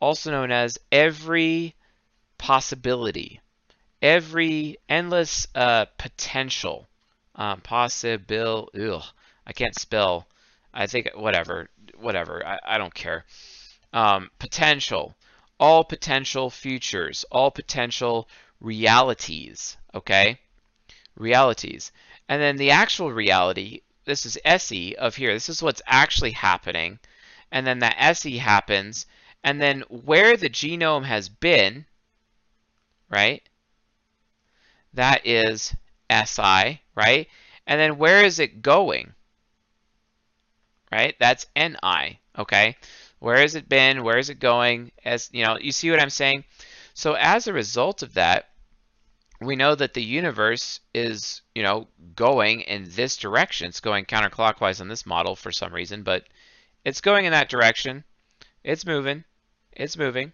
also 0.01 0.33
known 0.33 0.51
as 0.51 0.79
every 0.91 1.77
possibility, 2.37 3.41
every 4.03 4.77
endless 4.89 5.47
uh, 5.55 5.85
potential, 5.97 6.89
um, 7.37 7.61
possible. 7.61 8.69
Ugh, 8.75 9.05
I 9.47 9.53
can't 9.53 9.79
spell. 9.79 10.27
I 10.75 10.87
think 10.89 11.11
whatever, 11.15 11.69
whatever. 11.97 12.45
I, 12.45 12.59
I 12.65 12.79
don't 12.79 12.95
care. 12.95 13.25
Um, 13.93 14.31
potential, 14.39 15.15
all 15.59 15.85
potential 15.85 16.51
futures, 16.51 17.25
all 17.31 17.51
potential 17.51 18.29
realities. 18.61 19.77
Okay, 19.95 20.39
realities, 21.17 21.93
and 22.29 22.43
then 22.43 22.57
the 22.57 22.73
actual 22.73 23.13
reality. 23.13 23.83
This 24.07 24.27
is 24.27 24.39
SE 24.45 24.95
of 24.97 25.15
here. 25.15 25.33
This 25.33 25.49
is 25.49 25.63
what's 25.63 25.83
actually 25.87 26.33
happening 26.33 26.99
and 27.53 27.67
then 27.67 27.81
that 27.81 27.97
SE 27.99 28.39
happens, 28.39 29.07
and 29.43 29.61
then 29.61 29.83
where 29.89 30.37
the 30.37 30.51
genome 30.51 31.05
has 31.05 31.29
been, 31.29 31.87
right? 33.09 33.43
That 34.95 35.27
is 35.27 35.75
SI, 36.11 36.81
right? 36.95 37.29
And 37.67 37.81
then 37.81 37.99
where 37.99 38.25
is 38.25 38.39
it 38.39 38.63
going? 38.63 39.15
Right? 40.91 41.15
That's 41.21 41.47
NI, 41.55 42.19
okay? 42.37 42.77
Where 43.21 43.37
has 43.39 43.55
it 43.55 43.69
been? 43.69 44.03
Where 44.03 44.19
is 44.19 44.31
it 44.31 44.41
going? 44.41 44.91
As 45.05 45.29
you 45.33 45.45
know, 45.45 45.57
you 45.59 45.73
see 45.73 45.91
what 45.91 46.01
I'm 46.01 46.11
saying? 46.11 46.45
So 46.95 47.15
as 47.15 47.47
a 47.47 47.53
result 47.53 48.03
of 48.03 48.15
that, 48.15 48.49
we 49.41 49.57
know 49.57 49.75
that 49.75 49.95
the 49.95 50.03
universe 50.03 50.81
is, 50.93 51.43
you 51.55 51.63
know, 51.63 51.87
going 52.15 52.63
in 52.63 52.89
this 52.91 53.17
direction. 53.17 53.69
It's 53.69 53.81
going 53.81 54.05
counterclockwise 54.05 54.81
on 54.81 54.89
this 54.89 55.07
model 55.07 55.37
for 55.37 55.53
some 55.53 55.73
reason, 55.73 56.03
but 56.03 56.25
it's 56.85 57.01
going 57.01 57.25
in 57.25 57.33
that 57.33 57.49
direction. 57.49 58.05
It's 58.65 58.87
moving. 58.87 59.25
It's 59.73 59.97
moving. 59.97 60.33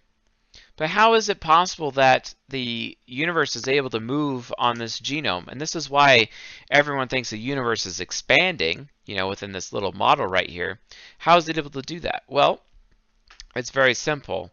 But 0.76 0.90
how 0.90 1.14
is 1.14 1.28
it 1.28 1.40
possible 1.40 1.90
that 1.92 2.34
the 2.48 2.96
universe 3.06 3.56
is 3.56 3.68
able 3.68 3.90
to 3.90 4.00
move 4.00 4.52
on 4.58 4.78
this 4.78 5.00
genome? 5.00 5.48
And 5.48 5.60
this 5.60 5.74
is 5.76 5.90
why 5.90 6.28
everyone 6.70 7.08
thinks 7.08 7.30
the 7.30 7.38
universe 7.38 7.86
is 7.86 8.00
expanding, 8.00 8.88
you 9.04 9.16
know, 9.16 9.28
within 9.28 9.52
this 9.52 9.72
little 9.72 9.92
model 9.92 10.26
right 10.26 10.48
here. 10.48 10.80
How 11.18 11.36
is 11.36 11.48
it 11.48 11.58
able 11.58 11.70
to 11.70 11.82
do 11.82 12.00
that? 12.00 12.24
Well, 12.28 12.62
it's 13.54 13.70
very 13.70 13.94
simple. 13.94 14.50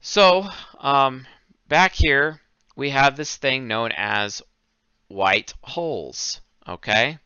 So, 0.00 0.48
um, 0.80 1.26
back 1.68 1.92
here, 1.92 2.40
we 2.74 2.90
have 2.90 3.16
this 3.16 3.36
thing 3.36 3.68
known 3.68 3.92
as 3.92 4.42
white 5.08 5.54
holes, 5.62 6.40
okay? 6.66 7.18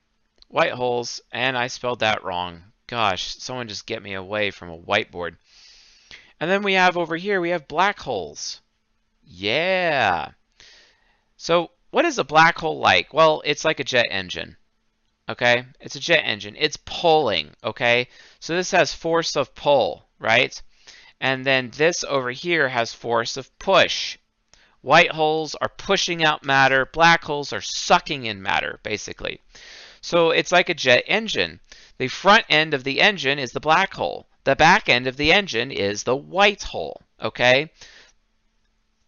White 0.48 0.72
holes, 0.72 1.20
and 1.32 1.56
I 1.56 1.68
spelled 1.68 2.00
that 2.00 2.24
wrong. 2.24 2.62
Gosh, 2.86 3.36
someone 3.38 3.68
just 3.68 3.86
get 3.86 4.02
me 4.02 4.14
away 4.14 4.50
from 4.50 4.70
a 4.70 4.78
whiteboard. 4.78 5.36
And 6.38 6.50
then 6.50 6.62
we 6.62 6.74
have 6.74 6.96
over 6.96 7.16
here, 7.16 7.40
we 7.40 7.50
have 7.50 7.68
black 7.68 7.98
holes. 7.98 8.60
Yeah. 9.24 10.30
So 11.36 11.70
what 11.90 12.04
is 12.04 12.18
a 12.18 12.24
black 12.24 12.58
hole 12.58 12.78
like? 12.78 13.12
Well, 13.12 13.42
it's 13.44 13.64
like 13.64 13.80
a 13.80 13.84
jet 13.84 14.06
engine. 14.10 14.56
Okay? 15.28 15.64
It's 15.80 15.96
a 15.96 16.00
jet 16.00 16.22
engine. 16.22 16.54
It's 16.58 16.78
pulling, 16.84 17.50
okay? 17.64 18.08
So 18.38 18.54
this 18.54 18.70
has 18.70 18.94
force 18.94 19.36
of 19.36 19.54
pull, 19.54 20.06
right? 20.18 20.60
And 21.20 21.44
then 21.44 21.70
this 21.76 22.04
over 22.04 22.30
here 22.30 22.68
has 22.68 22.92
force 22.92 23.36
of 23.36 23.58
push. 23.58 24.18
White 24.82 25.10
holes 25.10 25.56
are 25.56 25.68
pushing 25.68 26.22
out 26.22 26.44
matter. 26.44 26.86
Black 26.86 27.24
holes 27.24 27.52
are 27.52 27.60
sucking 27.60 28.26
in 28.26 28.42
matter, 28.42 28.78
basically. 28.84 29.40
So 30.00 30.30
it's 30.30 30.52
like 30.52 30.68
a 30.68 30.74
jet 30.74 31.02
engine. 31.08 31.58
The 31.98 32.08
front 32.08 32.44
end 32.48 32.74
of 32.74 32.84
the 32.84 33.00
engine 33.00 33.38
is 33.38 33.52
the 33.52 33.60
black 33.60 33.94
hole. 33.94 34.28
The 34.44 34.54
back 34.54 34.88
end 34.88 35.06
of 35.06 35.16
the 35.16 35.32
engine 35.32 35.70
is 35.70 36.04
the 36.04 36.16
white 36.16 36.62
hole, 36.62 37.02
okay? 37.20 37.72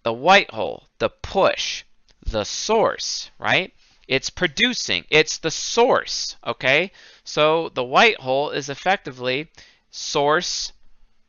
The 0.03 0.13
white 0.13 0.51
hole, 0.51 0.89
the 0.99 1.11
push, 1.11 1.85
the 2.25 2.45
source, 2.45 3.31
right? 3.39 3.73
It's 4.07 4.31
producing. 4.31 5.05
It's 5.11 5.39
the 5.39 5.51
source, 5.51 6.37
okay? 6.47 6.93
So 7.25 7.69
the 7.69 7.85
white 7.85 8.19
hole 8.21 8.51
is 8.51 8.71
effectively 8.71 9.51
source 9.91 10.73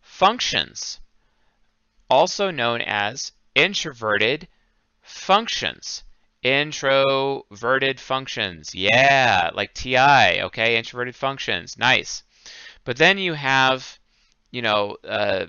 functions, 0.01 1.00
also 2.10 2.51
known 2.51 2.82
as 2.82 3.34
introverted 3.54 4.48
functions. 5.01 6.04
Introverted 6.41 8.00
functions. 8.00 8.74
Yeah, 8.74 9.51
like 9.53 9.74
TI, 9.74 10.41
okay? 10.43 10.77
Introverted 10.77 11.15
functions. 11.15 11.77
Nice. 11.77 12.24
But 12.86 12.98
then 12.98 13.17
you 13.17 13.34
have, 13.34 14.00
you 14.51 14.62
know, 14.62 14.98
uh, 15.03 15.48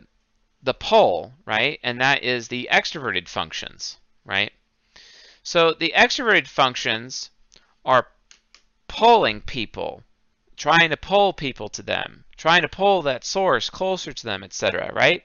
the 0.62 0.74
pole, 0.74 1.32
right? 1.46 1.78
And 1.82 2.00
that 2.00 2.22
is 2.22 2.48
the 2.48 2.68
extroverted 2.70 3.28
functions, 3.28 3.98
right? 4.24 4.52
So 5.42 5.72
the 5.72 5.92
extroverted 5.96 6.46
functions 6.46 7.30
are 7.84 8.08
pulling 8.88 9.40
people, 9.40 10.02
trying 10.56 10.90
to 10.90 10.96
pull 10.96 11.32
people 11.32 11.68
to 11.70 11.82
them, 11.82 12.24
trying 12.36 12.62
to 12.62 12.68
pull 12.68 13.02
that 13.02 13.24
source 13.24 13.70
closer 13.70 14.12
to 14.12 14.24
them, 14.24 14.42
etc., 14.42 14.92
right? 14.92 15.24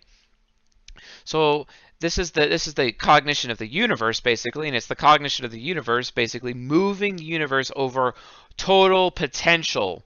So 1.26 1.68
this 2.00 2.18
is 2.18 2.32
the 2.32 2.48
this 2.48 2.68
is 2.68 2.74
the 2.74 2.92
cognition 2.92 3.52
of 3.52 3.58
the 3.58 3.68
universe 3.68 4.20
basically 4.20 4.68
and 4.68 4.76
it's 4.76 4.88
the 4.88 4.96
cognition 4.96 5.46
of 5.46 5.52
the 5.52 5.60
universe 5.60 6.12
basically 6.12 6.54
moving 6.54 7.18
universe 7.18 7.72
over 7.76 8.16
total 8.58 9.12
potential 9.12 10.06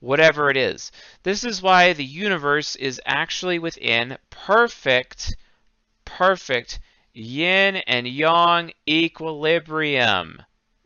whatever 0.00 0.50
it 0.50 0.56
is. 0.56 0.90
This 1.22 1.44
is 1.44 1.62
why 1.62 1.92
the 1.92 2.04
universe 2.04 2.74
is 2.76 3.00
actually 3.06 3.58
within 3.58 4.18
perfect 4.30 5.36
perfect 6.04 6.80
yin 7.12 7.76
and 7.76 8.08
yang 8.08 8.72
equilibrium. 8.88 10.42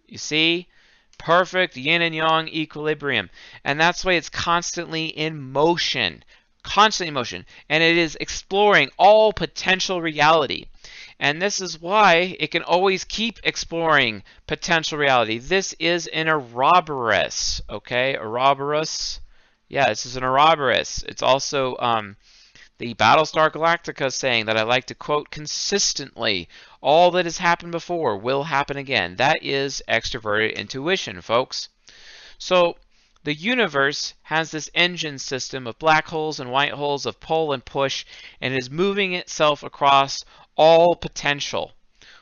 You 0.06 0.18
see? 0.18 0.68
Perfect 1.16 1.76
yin 1.76 2.02
and 2.02 2.14
yang 2.14 2.48
equilibrium. 2.48 3.30
And 3.64 3.80
that's 3.80 4.04
why 4.04 4.12
it's 4.14 4.28
constantly 4.28 5.06
in 5.06 5.40
motion 5.40 6.24
constant 6.64 7.12
motion, 7.12 7.46
and 7.68 7.82
it 7.82 7.96
is 7.96 8.16
exploring 8.20 8.90
all 8.98 9.32
potential 9.32 10.02
reality. 10.02 10.66
And 11.20 11.40
this 11.40 11.60
is 11.60 11.80
why 11.80 12.36
it 12.40 12.50
can 12.50 12.64
always 12.64 13.04
keep 13.04 13.38
exploring 13.44 14.24
potential 14.48 14.98
reality. 14.98 15.38
This 15.38 15.72
is 15.78 16.08
an 16.08 16.28
Ouroboros, 16.28 17.62
okay? 17.70 18.16
Ouroboros. 18.16 19.20
Yeah, 19.68 19.88
this 19.88 20.06
is 20.06 20.16
an 20.16 20.24
Ouroboros. 20.24 21.04
It's 21.08 21.22
also 21.22 21.76
um, 21.78 22.16
the 22.78 22.94
Battlestar 22.94 23.50
Galactica 23.50 24.12
saying 24.12 24.46
that 24.46 24.56
I 24.56 24.62
like 24.64 24.86
to 24.86 24.94
quote 24.94 25.30
consistently. 25.30 26.48
All 26.80 27.12
that 27.12 27.24
has 27.24 27.38
happened 27.38 27.72
before 27.72 28.16
will 28.16 28.42
happen 28.44 28.76
again. 28.76 29.16
That 29.16 29.42
is 29.42 29.82
extroverted 29.88 30.56
intuition, 30.56 31.20
folks. 31.20 31.68
So 32.38 32.76
the 33.24 33.34
universe 33.34 34.14
has 34.22 34.50
this 34.50 34.70
engine 34.74 35.18
system 35.18 35.66
of 35.66 35.78
black 35.78 36.08
holes 36.08 36.38
and 36.40 36.52
white 36.52 36.72
holes 36.72 37.06
of 37.06 37.20
pull 37.20 37.52
and 37.52 37.64
push 37.64 38.04
and 38.40 38.54
is 38.54 38.70
moving 38.70 39.14
itself 39.14 39.62
across 39.62 40.24
all 40.56 40.94
potential. 40.94 41.72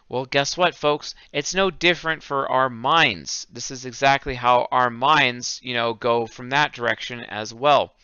Well, 0.09 0.27
guess 0.27 0.57
what, 0.57 0.75
folks? 0.75 1.15
It's 1.33 1.55
no 1.55 1.71
different 1.71 2.23
for 2.23 2.49
our 2.49 2.71
minds. 2.71 3.47
This 3.51 3.71
is 3.71 3.85
exactly 3.85 4.35
how 4.35 4.69
our 4.71 4.91
minds, 4.91 5.59
you 5.63 5.75
know, 5.75 5.95
go 5.95 6.27
from 6.27 6.51
that 6.51 6.73
direction 6.73 7.21
as 7.21 7.53
well. 7.53 7.95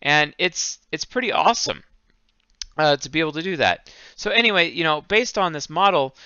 And 0.00 0.34
it's 0.38 0.78
it's 0.90 1.04
pretty 1.04 1.32
awesome 1.32 1.82
uh, 2.78 2.96
to 2.96 3.10
be 3.10 3.20
able 3.20 3.32
to 3.32 3.42
do 3.42 3.56
that. 3.56 3.92
So 4.16 4.30
anyway, 4.30 4.70
you 4.70 4.84
know, 4.84 5.02
based 5.02 5.36
on 5.36 5.52
this 5.52 5.68
model, 5.68 6.16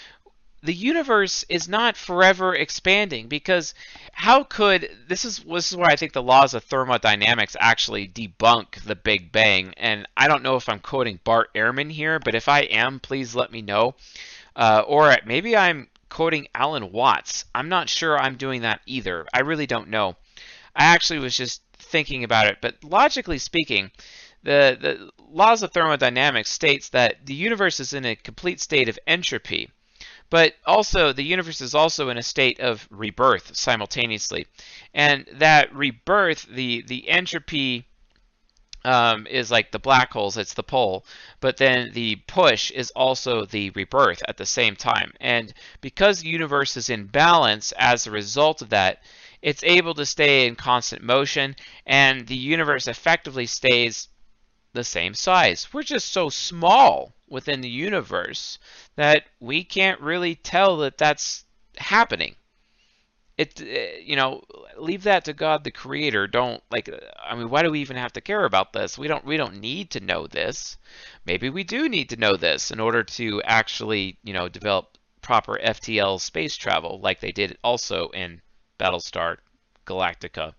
the 0.66 0.74
universe 0.74 1.44
is 1.48 1.68
not 1.68 1.96
forever 1.96 2.52
expanding 2.52 3.28
because 3.28 3.72
how 4.12 4.42
could 4.42 4.90
this 5.06 5.24
is 5.24 5.38
this 5.38 5.70
is 5.70 5.76
where 5.76 5.88
I 5.88 5.94
think 5.94 6.12
the 6.12 6.22
laws 6.22 6.54
of 6.54 6.64
thermodynamics 6.64 7.56
actually 7.60 8.08
debunk 8.08 8.82
the 8.82 8.96
Big 8.96 9.30
Bang. 9.30 9.74
And 9.76 10.08
I 10.16 10.26
don't 10.26 10.42
know 10.42 10.56
if 10.56 10.68
I'm 10.68 10.80
quoting 10.80 11.20
Bart 11.22 11.54
Ehrman 11.54 11.90
here 11.90 12.18
but 12.18 12.34
if 12.34 12.48
I 12.48 12.60
am 12.62 12.98
please 12.98 13.34
let 13.34 13.52
me 13.52 13.62
know. 13.62 13.94
Uh, 14.56 14.82
or 14.86 15.16
maybe 15.24 15.56
I'm 15.56 15.88
quoting 16.08 16.48
Alan 16.54 16.90
Watts. 16.90 17.44
I'm 17.54 17.68
not 17.68 17.88
sure 17.88 18.18
I'm 18.18 18.36
doing 18.36 18.62
that 18.62 18.80
either. 18.86 19.24
I 19.32 19.40
really 19.40 19.66
don't 19.66 19.88
know. 19.88 20.16
I 20.74 20.86
actually 20.86 21.20
was 21.20 21.36
just 21.36 21.62
thinking 21.74 22.24
about 22.24 22.46
it. 22.46 22.58
But 22.60 22.82
logically 22.82 23.38
speaking 23.38 23.92
the, 24.42 24.78
the 24.80 25.10
laws 25.30 25.62
of 25.62 25.72
thermodynamics 25.72 26.50
states 26.50 26.88
that 26.88 27.24
the 27.24 27.34
universe 27.34 27.78
is 27.78 27.92
in 27.92 28.04
a 28.04 28.16
complete 28.16 28.60
state 28.60 28.88
of 28.88 28.98
entropy. 29.06 29.70
But 30.28 30.54
also, 30.66 31.12
the 31.12 31.22
universe 31.22 31.60
is 31.60 31.74
also 31.74 32.08
in 32.08 32.18
a 32.18 32.22
state 32.22 32.60
of 32.60 32.86
rebirth 32.90 33.54
simultaneously. 33.54 34.46
And 34.92 35.26
that 35.34 35.74
rebirth, 35.74 36.46
the, 36.48 36.82
the 36.82 37.08
entropy 37.08 37.86
um, 38.86 39.26
is 39.26 39.50
like 39.50 39.72
the 39.72 39.80
black 39.80 40.12
holes, 40.12 40.36
it's 40.36 40.54
the 40.54 40.62
pull, 40.62 41.04
but 41.40 41.56
then 41.56 41.90
the 41.92 42.16
push 42.28 42.70
is 42.70 42.92
also 42.92 43.44
the 43.44 43.70
rebirth 43.70 44.22
at 44.28 44.36
the 44.36 44.46
same 44.46 44.76
time. 44.76 45.12
And 45.20 45.52
because 45.80 46.20
the 46.20 46.28
universe 46.28 46.76
is 46.76 46.88
in 46.88 47.06
balance 47.06 47.72
as 47.72 48.06
a 48.06 48.12
result 48.12 48.62
of 48.62 48.70
that, 48.70 49.02
it's 49.42 49.64
able 49.64 49.94
to 49.94 50.06
stay 50.06 50.46
in 50.46 50.54
constant 50.54 51.02
motion, 51.02 51.56
and 51.84 52.26
the 52.26 52.36
universe 52.36 52.86
effectively 52.86 53.46
stays 53.46 54.08
the 54.72 54.84
same 54.84 55.14
size. 55.14 55.66
We're 55.72 55.82
just 55.82 56.12
so 56.12 56.28
small 56.28 57.15
within 57.28 57.60
the 57.60 57.68
universe 57.68 58.58
that 58.96 59.24
we 59.40 59.64
can't 59.64 60.00
really 60.00 60.34
tell 60.34 60.78
that 60.78 60.98
that's 60.98 61.44
happening. 61.76 62.34
It, 63.36 63.60
uh, 63.60 63.98
you 64.00 64.16
know, 64.16 64.44
leave 64.78 65.02
that 65.02 65.26
to 65.26 65.34
God, 65.34 65.62
the 65.62 65.70
Creator. 65.70 66.28
Don't 66.28 66.62
like. 66.70 66.88
I 67.22 67.34
mean, 67.34 67.50
why 67.50 67.62
do 67.62 67.70
we 67.70 67.80
even 67.80 67.98
have 67.98 68.14
to 68.14 68.22
care 68.22 68.44
about 68.44 68.72
this? 68.72 68.96
We 68.96 69.08
don't. 69.08 69.26
We 69.26 69.36
don't 69.36 69.60
need 69.60 69.90
to 69.90 70.00
know 70.00 70.26
this. 70.26 70.78
Maybe 71.26 71.50
we 71.50 71.62
do 71.62 71.88
need 71.88 72.08
to 72.10 72.16
know 72.16 72.36
this 72.36 72.70
in 72.70 72.80
order 72.80 73.02
to 73.02 73.42
actually, 73.42 74.16
you 74.22 74.32
know, 74.32 74.48
develop 74.48 74.96
proper 75.20 75.58
FTL 75.58 76.20
space 76.20 76.56
travel, 76.56 77.00
like 77.00 77.20
they 77.20 77.32
did 77.32 77.58
also 77.62 78.08
in 78.10 78.40
Battlestar 78.78 79.38
Galactica. 79.84 80.54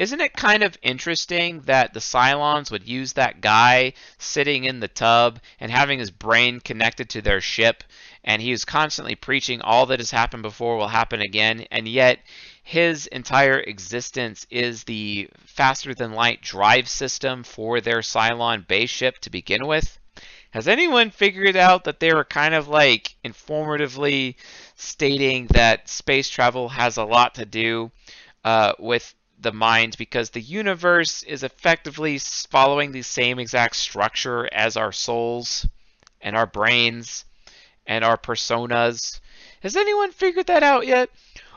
Isn't 0.00 0.22
it 0.22 0.32
kind 0.32 0.62
of 0.62 0.78
interesting 0.80 1.60
that 1.66 1.92
the 1.92 2.00
Cylons 2.00 2.70
would 2.70 2.88
use 2.88 3.12
that 3.12 3.42
guy 3.42 3.92
sitting 4.16 4.64
in 4.64 4.80
the 4.80 4.88
tub 4.88 5.40
and 5.60 5.70
having 5.70 5.98
his 5.98 6.10
brain 6.10 6.58
connected 6.58 7.10
to 7.10 7.20
their 7.20 7.42
ship, 7.42 7.84
and 8.24 8.40
he 8.40 8.50
was 8.50 8.64
constantly 8.64 9.14
preaching 9.14 9.60
all 9.60 9.84
that 9.84 10.00
has 10.00 10.10
happened 10.10 10.42
before 10.42 10.78
will 10.78 10.88
happen 10.88 11.20
again, 11.20 11.66
and 11.70 11.86
yet 11.86 12.18
his 12.62 13.08
entire 13.08 13.58
existence 13.58 14.46
is 14.48 14.84
the 14.84 15.28
faster 15.44 15.94
than 15.94 16.14
light 16.14 16.40
drive 16.40 16.88
system 16.88 17.42
for 17.42 17.82
their 17.82 18.00
Cylon 18.00 18.66
base 18.66 18.88
ship 18.88 19.18
to 19.18 19.28
begin 19.28 19.66
with? 19.66 19.98
Has 20.52 20.66
anyone 20.66 21.10
figured 21.10 21.56
out 21.56 21.84
that 21.84 22.00
they 22.00 22.14
were 22.14 22.24
kind 22.24 22.54
of 22.54 22.68
like 22.68 23.16
informatively 23.22 24.36
stating 24.76 25.48
that 25.48 25.90
space 25.90 26.30
travel 26.30 26.70
has 26.70 26.96
a 26.96 27.04
lot 27.04 27.34
to 27.34 27.44
do 27.44 27.90
uh, 28.44 28.72
with 28.78 29.14
the 29.40 29.52
mind 29.52 29.96
because 29.96 30.30
the 30.30 30.40
universe 30.40 31.22
is 31.22 31.42
effectively 31.42 32.18
following 32.18 32.92
the 32.92 33.02
same 33.02 33.38
exact 33.38 33.76
structure 33.76 34.48
as 34.52 34.76
our 34.76 34.92
souls 34.92 35.66
and 36.20 36.36
our 36.36 36.46
brains 36.46 37.24
and 37.86 38.04
our 38.04 38.16
personas. 38.16 39.20
Has 39.62 39.76
anyone 39.76 40.12
figured 40.12 40.46
that 40.46 40.62
out 40.62 40.86
yet? 40.86 41.10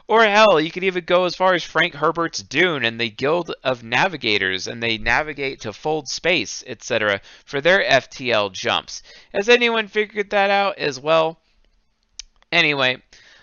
Or 0.07 0.25
hell, 0.25 0.59
you 0.59 0.69
could 0.69 0.83
even 0.83 1.05
go 1.05 1.23
as 1.23 1.35
far 1.35 1.53
as 1.53 1.63
Frank 1.63 1.93
Herbert's 1.93 2.43
Dune 2.43 2.83
and 2.83 2.99
the 2.99 3.09
Guild 3.09 3.53
of 3.63 3.83
Navigators, 3.83 4.67
and 4.67 4.83
they 4.83 4.97
navigate 4.97 5.61
to 5.61 5.71
fold 5.71 6.09
space, 6.09 6.61
etc., 6.67 7.21
for 7.45 7.61
their 7.61 7.81
FTL 7.81 8.51
jumps. 8.51 9.01
Has 9.33 9.47
anyone 9.47 9.87
figured 9.87 10.31
that 10.31 10.49
out 10.49 10.77
as 10.77 10.99
well? 10.99 11.39
Anyway, 12.51 13.01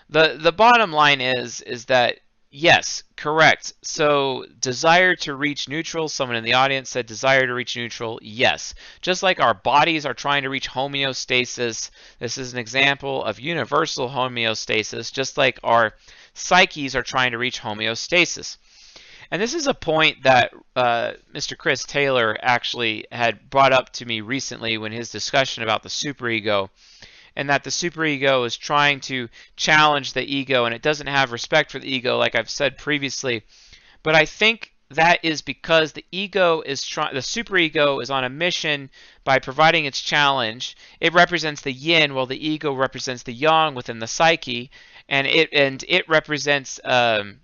the 0.09 0.37
the 0.39 0.51
bottom 0.51 0.91
line 0.91 1.19
is 1.19 1.61
is 1.61 1.85
that 1.85 2.19
Yes, 2.53 3.03
correct. 3.15 3.71
So 3.81 4.45
desire 4.59 5.15
to 5.17 5.33
reach 5.35 5.69
neutral, 5.69 6.09
someone 6.09 6.35
in 6.35 6.43
the 6.43 6.55
audience 6.55 6.89
said 6.89 7.05
desire 7.05 7.47
to 7.47 7.53
reach 7.53 7.77
neutral. 7.77 8.19
Yes. 8.21 8.73
Just 9.01 9.23
like 9.23 9.39
our 9.39 9.53
bodies 9.53 10.05
are 10.05 10.13
trying 10.13 10.43
to 10.43 10.49
reach 10.49 10.69
homeostasis, 10.69 11.89
this 12.19 12.37
is 12.37 12.51
an 12.51 12.59
example 12.59 13.23
of 13.23 13.39
universal 13.39 14.09
homeostasis, 14.09 15.13
just 15.13 15.37
like 15.37 15.59
our 15.63 15.93
psyches 16.33 16.93
are 16.93 17.03
trying 17.03 17.31
to 17.31 17.37
reach 17.37 17.61
homeostasis. 17.61 18.57
And 19.31 19.41
this 19.41 19.53
is 19.53 19.67
a 19.67 19.73
point 19.73 20.23
that 20.23 20.51
uh, 20.75 21.13
Mr. 21.33 21.57
Chris 21.57 21.85
Taylor 21.85 22.37
actually 22.41 23.07
had 23.13 23.49
brought 23.49 23.71
up 23.71 23.93
to 23.93 24.05
me 24.05 24.19
recently 24.19 24.77
when 24.77 24.91
his 24.91 25.09
discussion 25.09 25.63
about 25.63 25.83
the 25.83 25.89
superego 25.89 26.67
and 27.35 27.49
that 27.49 27.63
the 27.63 27.69
superego 27.69 28.45
is 28.45 28.57
trying 28.57 28.99
to 29.01 29.29
challenge 29.55 30.13
the 30.13 30.23
ego 30.23 30.65
and 30.65 30.73
it 30.75 30.81
doesn't 30.81 31.07
have 31.07 31.31
respect 31.31 31.71
for 31.71 31.79
the 31.79 31.93
ego, 31.93 32.17
like 32.17 32.35
I've 32.35 32.49
said 32.49 32.77
previously. 32.77 33.43
But 34.03 34.15
I 34.15 34.25
think 34.25 34.73
that 34.91 35.23
is 35.23 35.41
because 35.41 35.93
the 35.93 36.05
ego 36.11 36.61
is 36.61 36.83
trying, 36.83 37.13
the 37.13 37.21
superego 37.21 38.01
is 38.01 38.09
on 38.09 38.23
a 38.23 38.29
mission 38.29 38.89
by 39.23 39.39
providing 39.39 39.85
its 39.85 40.01
challenge. 40.01 40.75
It 40.99 41.13
represents 41.13 41.61
the 41.61 41.71
yin, 41.71 42.13
while 42.13 42.25
the 42.25 42.47
ego 42.47 42.73
represents 42.73 43.23
the 43.23 43.33
yang 43.33 43.73
within 43.73 43.99
the 43.99 44.07
psyche, 44.07 44.69
and 45.07 45.27
it 45.27 45.49
and 45.53 45.83
it 45.87 46.07
represents 46.09 46.79
um, 46.83 47.39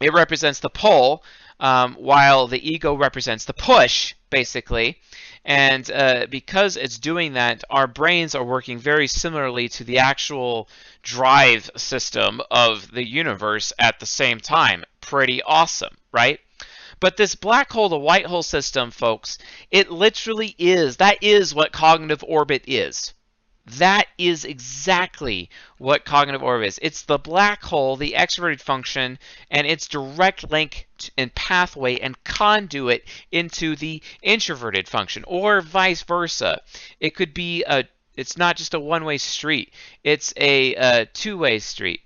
it 0.00 0.12
represents 0.12 0.60
the 0.60 0.70
pull, 0.70 1.24
um, 1.60 1.94
while 1.94 2.46
the 2.46 2.70
ego 2.70 2.94
represents 2.94 3.44
the 3.44 3.54
push, 3.54 4.14
basically. 4.28 4.98
And 5.44 5.90
uh, 5.90 6.26
because 6.28 6.76
it's 6.76 6.98
doing 6.98 7.32
that, 7.32 7.64
our 7.70 7.86
brains 7.86 8.34
are 8.34 8.44
working 8.44 8.78
very 8.78 9.06
similarly 9.06 9.68
to 9.70 9.84
the 9.84 9.98
actual 9.98 10.68
drive 11.02 11.70
system 11.76 12.42
of 12.50 12.90
the 12.90 13.06
universe 13.06 13.72
at 13.78 14.00
the 14.00 14.06
same 14.06 14.38
time. 14.38 14.84
Pretty 15.00 15.42
awesome, 15.42 15.96
right? 16.12 16.40
But 17.00 17.16
this 17.16 17.34
black 17.34 17.72
hole 17.72 17.88
to 17.88 17.96
white 17.96 18.26
hole 18.26 18.42
system, 18.42 18.90
folks, 18.90 19.38
it 19.70 19.90
literally 19.90 20.54
is, 20.58 20.98
that 20.98 21.22
is 21.22 21.54
what 21.54 21.72
cognitive 21.72 22.22
orbit 22.22 22.64
is. 22.66 23.14
That 23.78 24.06
is 24.18 24.44
exactly 24.44 25.48
what 25.78 26.04
cognitive 26.04 26.42
orbit 26.42 26.68
is. 26.68 26.78
It's 26.82 27.02
the 27.02 27.18
black 27.18 27.62
hole, 27.62 27.96
the 27.96 28.14
extroverted 28.16 28.60
function, 28.60 29.18
and 29.50 29.66
its 29.66 29.86
direct 29.86 30.50
link 30.50 30.88
and 31.16 31.34
pathway 31.34 31.98
and 31.98 32.22
conduit 32.24 33.04
into 33.30 33.76
the 33.76 34.02
introverted 34.22 34.88
function, 34.88 35.24
or 35.26 35.60
vice 35.60 36.02
versa. 36.02 36.60
It 36.98 37.14
could 37.14 37.32
be 37.32 37.64
a. 37.64 37.84
It's 38.16 38.36
not 38.36 38.56
just 38.56 38.74
a 38.74 38.80
one-way 38.80 39.18
street. 39.18 39.72
It's 40.02 40.34
a, 40.36 40.74
a 40.74 41.06
two-way 41.06 41.58
street. 41.60 42.00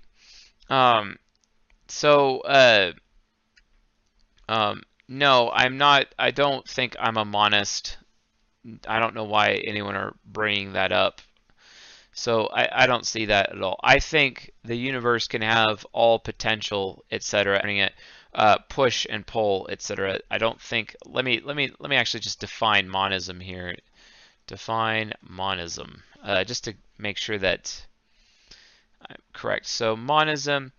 Um, 0.69 1.17
so, 1.87 2.39
uh, 2.41 2.93
um, 4.47 4.83
no, 5.07 5.51
I'm 5.51 5.77
not. 5.77 6.07
I 6.17 6.31
don't 6.31 6.67
think 6.67 6.95
I'm 6.99 7.17
a 7.17 7.25
monist. 7.25 7.97
I 8.87 8.99
don't 8.99 9.15
know 9.15 9.25
why 9.25 9.53
anyone 9.53 9.95
are 9.95 10.15
bringing 10.25 10.73
that 10.73 10.91
up. 10.91 11.21
So 12.17 12.47
I, 12.47 12.83
I 12.83 12.87
don't 12.87 13.05
see 13.05 13.25
that 13.25 13.51
at 13.51 13.61
all. 13.61 13.77
I 13.83 13.99
think 13.99 14.51
the 14.63 14.75
universe 14.75 15.27
can 15.27 15.41
have 15.41 15.85
all 15.91 16.17
potential, 16.17 17.03
etc. 17.11 17.61
It 17.61 17.93
uh, 18.33 18.57
push 18.69 19.05
and 19.09 19.27
pull, 19.27 19.67
etc. 19.69 20.19
I 20.31 20.37
don't 20.37 20.59
think. 20.59 20.95
Let 21.05 21.25
me 21.25 21.41
let 21.43 21.57
me 21.57 21.71
let 21.77 21.89
me 21.89 21.97
actually 21.97 22.21
just 22.21 22.39
define 22.39 22.87
monism 22.87 23.41
here. 23.41 23.75
Define 24.47 25.11
monism, 25.21 26.03
uh, 26.23 26.45
just 26.45 26.63
to 26.63 26.75
make 26.97 27.17
sure 27.17 27.37
that 27.37 27.85
I'm 29.09 29.17
correct. 29.33 29.67
So 29.67 29.97
monism 29.97 30.71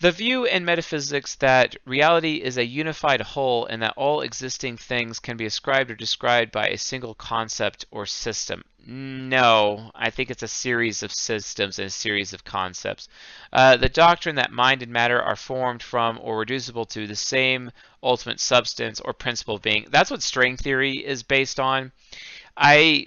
the 0.00 0.12
view 0.12 0.44
in 0.44 0.64
metaphysics 0.64 1.36
that 1.36 1.76
reality 1.86 2.34
is 2.34 2.58
a 2.58 2.66
unified 2.66 3.20
whole 3.20 3.66
and 3.66 3.82
that 3.82 3.94
all 3.96 4.20
existing 4.20 4.76
things 4.76 5.18
can 5.18 5.36
be 5.36 5.46
ascribed 5.46 5.90
or 5.90 5.94
described 5.94 6.52
by 6.52 6.68
a 6.68 6.78
single 6.78 7.14
concept 7.14 7.86
or 7.90 8.04
system. 8.04 8.64
No, 8.86 9.90
I 9.94 10.10
think 10.10 10.30
it's 10.30 10.42
a 10.42 10.48
series 10.48 11.02
of 11.02 11.12
systems 11.12 11.78
and 11.78 11.86
a 11.86 11.90
series 11.90 12.34
of 12.34 12.44
concepts. 12.44 13.08
Uh, 13.52 13.76
the 13.76 13.88
doctrine 13.88 14.36
that 14.36 14.52
mind 14.52 14.82
and 14.82 14.92
matter 14.92 15.22
are 15.22 15.36
formed 15.36 15.82
from 15.82 16.18
or 16.20 16.38
reducible 16.38 16.84
to 16.86 17.06
the 17.06 17.16
same 17.16 17.70
ultimate 18.02 18.40
substance 18.40 19.00
or 19.00 19.14
principle 19.14 19.54
of 19.54 19.62
being. 19.62 19.86
That's 19.90 20.10
what 20.10 20.22
string 20.22 20.58
theory 20.58 20.98
is 20.98 21.22
based 21.22 21.58
on. 21.58 21.92
I 22.56 23.06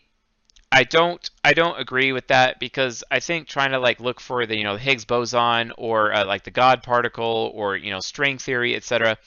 I 0.71 0.83
don't 0.83 1.29
I 1.43 1.53
don't 1.53 1.79
agree 1.79 2.11
with 2.11 2.27
that 2.27 2.59
because 2.59 3.03
I 3.09 3.19
think 3.19 3.47
trying 3.47 3.71
to 3.71 3.79
like 3.79 3.99
look 3.99 4.19
for 4.19 4.45
the 4.45 4.57
you 4.57 4.63
know 4.63 4.75
Higgs 4.75 5.05
boson 5.05 5.71
or 5.77 6.13
uh, 6.13 6.25
like 6.25 6.43
the 6.43 6.51
God 6.51 6.83
particle 6.83 7.51
or 7.55 7.77
you 7.77 7.91
know 7.91 7.99
string 7.99 8.37
theory 8.37 8.75
etc. 8.75 9.17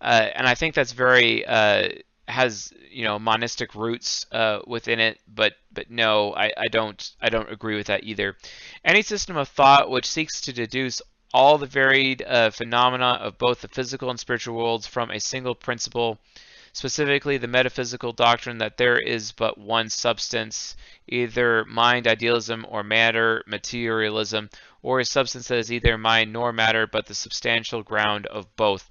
Uh, 0.00 0.28
and 0.34 0.46
I 0.46 0.54
think 0.54 0.74
that's 0.74 0.92
very 0.92 1.46
uh, 1.46 1.88
has 2.28 2.72
you 2.90 3.04
know 3.04 3.18
monistic 3.18 3.74
roots 3.74 4.26
uh, 4.32 4.60
within 4.66 5.00
it, 5.00 5.18
but 5.26 5.54
but 5.72 5.90
no, 5.90 6.34
I, 6.34 6.52
I 6.56 6.68
don't 6.70 7.10
I 7.20 7.30
don't 7.30 7.50
agree 7.50 7.76
with 7.76 7.86
that 7.86 8.04
either. 8.04 8.36
Any 8.84 9.02
system 9.02 9.36
of 9.36 9.48
thought 9.48 9.90
which 9.90 10.06
seeks 10.06 10.42
to 10.42 10.52
deduce 10.52 11.00
all 11.32 11.56
the 11.56 11.66
varied 11.66 12.22
uh, 12.22 12.50
phenomena 12.50 13.18
of 13.22 13.38
both 13.38 13.62
the 13.62 13.68
physical 13.68 14.10
and 14.10 14.20
spiritual 14.20 14.56
worlds 14.56 14.86
from 14.86 15.10
a 15.10 15.18
single 15.18 15.54
principle 15.54 16.18
specifically 16.72 17.38
the 17.38 17.46
metaphysical 17.46 18.12
doctrine 18.12 18.58
that 18.58 18.76
there 18.76 18.98
is 18.98 19.32
but 19.32 19.58
one 19.58 19.88
substance, 19.88 20.76
either 21.06 21.64
mind 21.66 22.06
idealism 22.06 22.66
or 22.68 22.82
matter 22.82 23.42
materialism, 23.46 24.48
or 24.82 25.00
a 25.00 25.04
substance 25.04 25.48
that 25.48 25.58
is 25.58 25.70
either 25.72 25.96
mind 25.98 26.32
nor 26.32 26.52
matter 26.52 26.86
but 26.86 27.06
the 27.06 27.14
substantial 27.14 27.82
ground 27.82 28.26
of 28.26 28.54
both. 28.56 28.88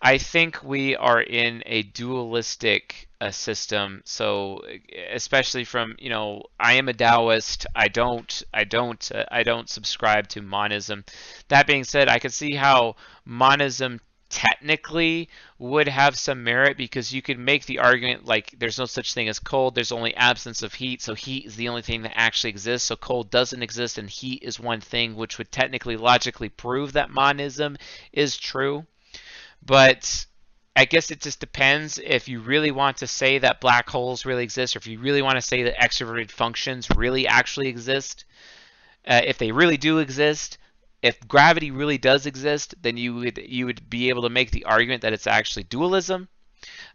I 0.00 0.18
think 0.18 0.62
we 0.62 0.94
are 0.94 1.20
in 1.20 1.62
a 1.66 1.82
dualistic 1.82 3.08
uh, 3.20 3.32
system. 3.32 4.02
So, 4.04 4.62
especially 5.10 5.64
from 5.64 5.96
you 5.98 6.08
know, 6.08 6.44
I 6.60 6.74
am 6.74 6.88
a 6.88 6.92
Taoist. 6.92 7.66
I 7.74 7.88
don't, 7.88 8.42
I 8.54 8.62
don't, 8.62 9.10
uh, 9.12 9.24
I 9.30 9.42
don't 9.42 9.68
subscribe 9.68 10.28
to 10.28 10.42
monism. 10.42 11.04
That 11.48 11.66
being 11.66 11.82
said, 11.82 12.08
I 12.08 12.20
can 12.20 12.30
see 12.30 12.54
how 12.54 12.94
monism 13.24 14.00
technically 14.30 15.28
would 15.58 15.88
have 15.88 16.16
some 16.16 16.44
merit 16.44 16.76
because 16.76 17.12
you 17.12 17.22
could 17.22 17.38
make 17.38 17.64
the 17.64 17.78
argument 17.78 18.26
like 18.26 18.54
there's 18.58 18.78
no 18.78 18.84
such 18.84 19.14
thing 19.14 19.28
as 19.28 19.38
cold 19.38 19.74
there's 19.74 19.92
only 19.92 20.14
absence 20.16 20.62
of 20.62 20.74
heat 20.74 21.00
so 21.00 21.14
heat 21.14 21.46
is 21.46 21.56
the 21.56 21.68
only 21.68 21.80
thing 21.80 22.02
that 22.02 22.12
actually 22.14 22.50
exists 22.50 22.88
so 22.88 22.96
cold 22.96 23.30
doesn't 23.30 23.62
exist 23.62 23.96
and 23.96 24.10
heat 24.10 24.42
is 24.42 24.60
one 24.60 24.80
thing 24.80 25.16
which 25.16 25.38
would 25.38 25.50
technically 25.50 25.96
logically 25.96 26.50
prove 26.50 26.92
that 26.92 27.10
monism 27.10 27.76
is 28.12 28.36
true 28.36 28.84
but 29.64 30.26
I 30.76 30.84
guess 30.84 31.10
it 31.10 31.20
just 31.20 31.40
depends 31.40 31.98
if 31.98 32.28
you 32.28 32.38
really 32.38 32.70
want 32.70 32.98
to 32.98 33.08
say 33.08 33.38
that 33.38 33.60
black 33.60 33.90
holes 33.90 34.24
really 34.24 34.44
exist, 34.44 34.76
or 34.76 34.78
if 34.78 34.86
you 34.86 35.00
really 35.00 35.22
want 35.22 35.34
to 35.34 35.42
say 35.42 35.64
that 35.64 35.76
extroverted 35.76 36.30
functions 36.30 36.88
really 36.94 37.26
actually 37.26 37.66
exist. 37.66 38.24
Uh, 39.04 39.20
if 39.24 39.38
they 39.38 39.50
really 39.50 39.76
do 39.76 39.98
exist, 39.98 40.56
if 41.02 41.26
gravity 41.28 41.70
really 41.70 41.98
does 41.98 42.26
exist, 42.26 42.74
then 42.82 42.96
you 42.96 43.14
would 43.14 43.38
you 43.38 43.66
would 43.66 43.88
be 43.88 44.08
able 44.08 44.22
to 44.22 44.28
make 44.28 44.50
the 44.50 44.64
argument 44.64 45.02
that 45.02 45.12
it's 45.12 45.26
actually 45.26 45.64
dualism. 45.64 46.28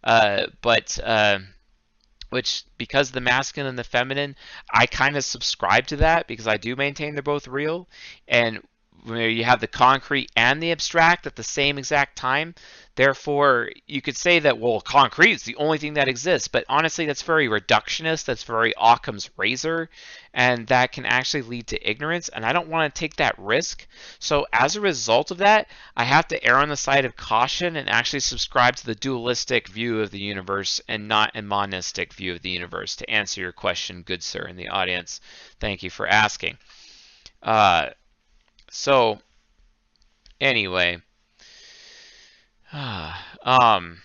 Uh, 0.03 0.47
but 0.61 0.99
uh, 1.03 1.39
which 2.29 2.63
because 2.77 3.11
the 3.11 3.21
masculine 3.21 3.69
and 3.69 3.79
the 3.79 3.83
feminine, 3.83 4.35
I 4.71 4.87
kind 4.87 5.15
of 5.15 5.23
subscribe 5.23 5.87
to 5.87 5.97
that 5.97 6.27
because 6.27 6.47
I 6.47 6.57
do 6.57 6.75
maintain 6.75 7.13
they're 7.13 7.23
both 7.23 7.47
real. 7.47 7.87
And 8.27 8.61
where 9.05 9.29
you 9.29 9.43
have 9.43 9.59
the 9.59 9.67
concrete 9.67 10.31
and 10.35 10.61
the 10.61 10.71
abstract 10.71 11.27
at 11.27 11.35
the 11.35 11.43
same 11.43 11.77
exact 11.77 12.15
time. 12.15 12.55
Therefore, 12.95 13.71
you 13.87 14.01
could 14.01 14.15
say 14.15 14.39
that, 14.39 14.59
well, 14.59 14.79
concrete 14.79 15.31
is 15.31 15.43
the 15.43 15.55
only 15.55 15.79
thing 15.79 15.95
that 15.95 16.07
exists, 16.07 16.47
but 16.47 16.63
honestly, 16.69 17.07
that's 17.07 17.23
very 17.23 17.47
reductionist. 17.47 18.25
That's 18.25 18.43
very 18.43 18.71
Occam's 18.77 19.31
razor, 19.35 19.89
and 20.31 20.67
that 20.67 20.91
can 20.91 21.05
actually 21.05 21.41
lead 21.41 21.67
to 21.67 21.89
ignorance, 21.89 22.29
and 22.29 22.45
I 22.45 22.53
don't 22.53 22.67
want 22.67 22.93
to 22.93 22.99
take 22.99 23.15
that 23.15 23.37
risk. 23.39 23.87
So, 24.19 24.45
as 24.53 24.75
a 24.75 24.81
result 24.81 25.31
of 25.31 25.39
that, 25.39 25.67
I 25.97 26.03
have 26.03 26.27
to 26.27 26.43
err 26.43 26.57
on 26.57 26.69
the 26.69 26.77
side 26.77 27.05
of 27.05 27.15
caution 27.15 27.75
and 27.77 27.89
actually 27.89 28.19
subscribe 28.19 28.75
to 28.75 28.85
the 28.85 28.95
dualistic 28.95 29.67
view 29.67 29.99
of 29.99 30.11
the 30.11 30.19
universe 30.19 30.79
and 30.87 31.07
not 31.07 31.31
a 31.35 31.41
monistic 31.41 32.13
view 32.13 32.33
of 32.33 32.43
the 32.43 32.51
universe. 32.51 32.95
To 32.97 33.09
answer 33.09 33.41
your 33.41 33.53
question, 33.53 34.03
good 34.03 34.21
sir 34.21 34.45
in 34.45 34.55
the 34.55 34.69
audience, 34.69 35.19
thank 35.59 35.81
you 35.81 35.89
for 35.89 36.07
asking. 36.07 36.59
Uh, 37.41 37.89
so, 38.73 39.19
anyway, 40.41 40.97
um, 42.73 44.01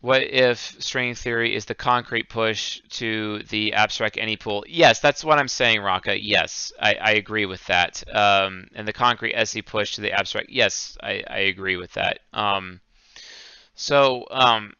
what 0.00 0.22
if 0.22 0.76
string 0.78 1.16
theory 1.16 1.56
is 1.56 1.64
the 1.64 1.74
concrete 1.74 2.28
push 2.28 2.80
to 2.90 3.42
the 3.50 3.72
abstract 3.74 4.16
NE 4.16 4.36
pool? 4.36 4.64
Yes, 4.68 5.00
that's 5.00 5.24
what 5.24 5.40
I'm 5.40 5.48
saying, 5.48 5.80
Raka. 5.80 6.22
Yes, 6.22 6.72
I, 6.80 6.94
I 6.94 7.10
agree 7.12 7.46
with 7.46 7.66
that. 7.66 8.04
Um, 8.14 8.68
and 8.76 8.86
the 8.86 8.92
concrete 8.92 9.34
SE 9.34 9.60
push 9.62 9.96
to 9.96 10.00
the 10.00 10.12
abstract. 10.12 10.50
Yes, 10.50 10.96
I, 11.02 11.24
I 11.28 11.38
agree 11.40 11.76
with 11.76 11.92
that. 11.94 12.20
Um, 12.32 12.80
so, 13.74 14.26
um, 14.30 14.74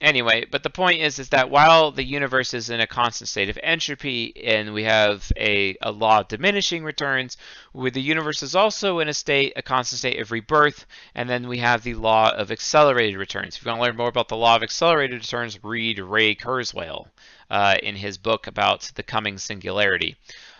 anyway, 0.00 0.46
but 0.50 0.62
the 0.62 0.70
point 0.70 1.00
is, 1.00 1.18
is 1.18 1.28
that 1.30 1.50
while 1.50 1.90
the 1.90 2.04
universe 2.04 2.54
is 2.54 2.70
in 2.70 2.80
a 2.80 2.86
constant 2.86 3.28
state 3.28 3.48
of 3.48 3.58
entropy 3.62 4.32
and 4.44 4.72
we 4.72 4.84
have 4.84 5.30
a, 5.36 5.76
a 5.82 5.92
law 5.92 6.20
of 6.20 6.28
diminishing 6.28 6.84
returns, 6.84 7.36
with 7.72 7.94
the 7.94 8.00
universe 8.00 8.42
is 8.42 8.56
also 8.56 8.98
in 8.98 9.08
a 9.08 9.14
state, 9.14 9.52
a 9.56 9.62
constant 9.62 9.98
state 9.98 10.20
of 10.20 10.30
rebirth, 10.30 10.86
and 11.14 11.28
then 11.28 11.48
we 11.48 11.58
have 11.58 11.82
the 11.82 11.94
law 11.94 12.30
of 12.30 12.50
accelerated 12.50 13.16
returns. 13.16 13.56
If 13.56 13.64
you 13.64 13.70
want 13.70 13.80
to 13.80 13.86
learn 13.86 13.96
more 13.96 14.08
about 14.08 14.28
the 14.28 14.36
law 14.36 14.56
of 14.56 14.62
accelerated 14.62 15.20
returns, 15.20 15.62
read 15.62 15.98
Ray 15.98 16.34
Kurzweil 16.34 17.08
uh, 17.50 17.76
in 17.82 17.96
his 17.96 18.18
book 18.18 18.46
about 18.46 18.90
the 18.94 19.02
coming 19.02 19.38
singularity. 19.38 20.16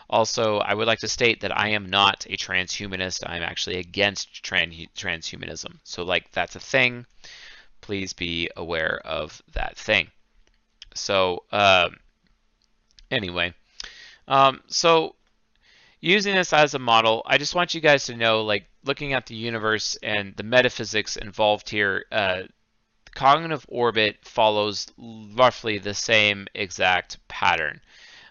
Also, 0.08 0.58
I 0.58 0.74
would 0.74 0.88
like 0.88 0.98
to 1.00 1.08
state 1.08 1.40
that 1.42 1.56
I 1.56 1.68
am 1.68 1.88
not 1.88 2.26
a 2.28 2.36
transhumanist. 2.36 3.22
I'm 3.24 3.44
actually 3.44 3.76
against 3.76 4.42
transhumanism. 4.42 5.78
So, 5.84 6.02
like, 6.02 6.32
that's 6.32 6.56
a 6.56 6.60
thing 6.60 7.06
please 7.90 8.12
be 8.12 8.48
aware 8.56 9.00
of 9.04 9.42
that 9.52 9.76
thing. 9.76 10.06
So 10.94 11.42
um, 11.50 11.96
anyway, 13.10 13.52
um, 14.28 14.60
so 14.68 15.16
using 16.00 16.36
this 16.36 16.52
as 16.52 16.74
a 16.74 16.78
model, 16.78 17.24
I 17.26 17.36
just 17.36 17.56
want 17.56 17.74
you 17.74 17.80
guys 17.80 18.04
to 18.04 18.16
know, 18.16 18.42
like 18.42 18.66
looking 18.84 19.12
at 19.12 19.26
the 19.26 19.34
universe 19.34 19.98
and 20.04 20.36
the 20.36 20.44
metaphysics 20.44 21.16
involved 21.16 21.68
here, 21.68 22.04
uh, 22.12 22.42
cognitive 23.12 23.66
orbit 23.68 24.18
follows 24.22 24.86
roughly 24.96 25.78
the 25.78 25.92
same 25.94 26.46
exact 26.54 27.18
pattern. 27.26 27.80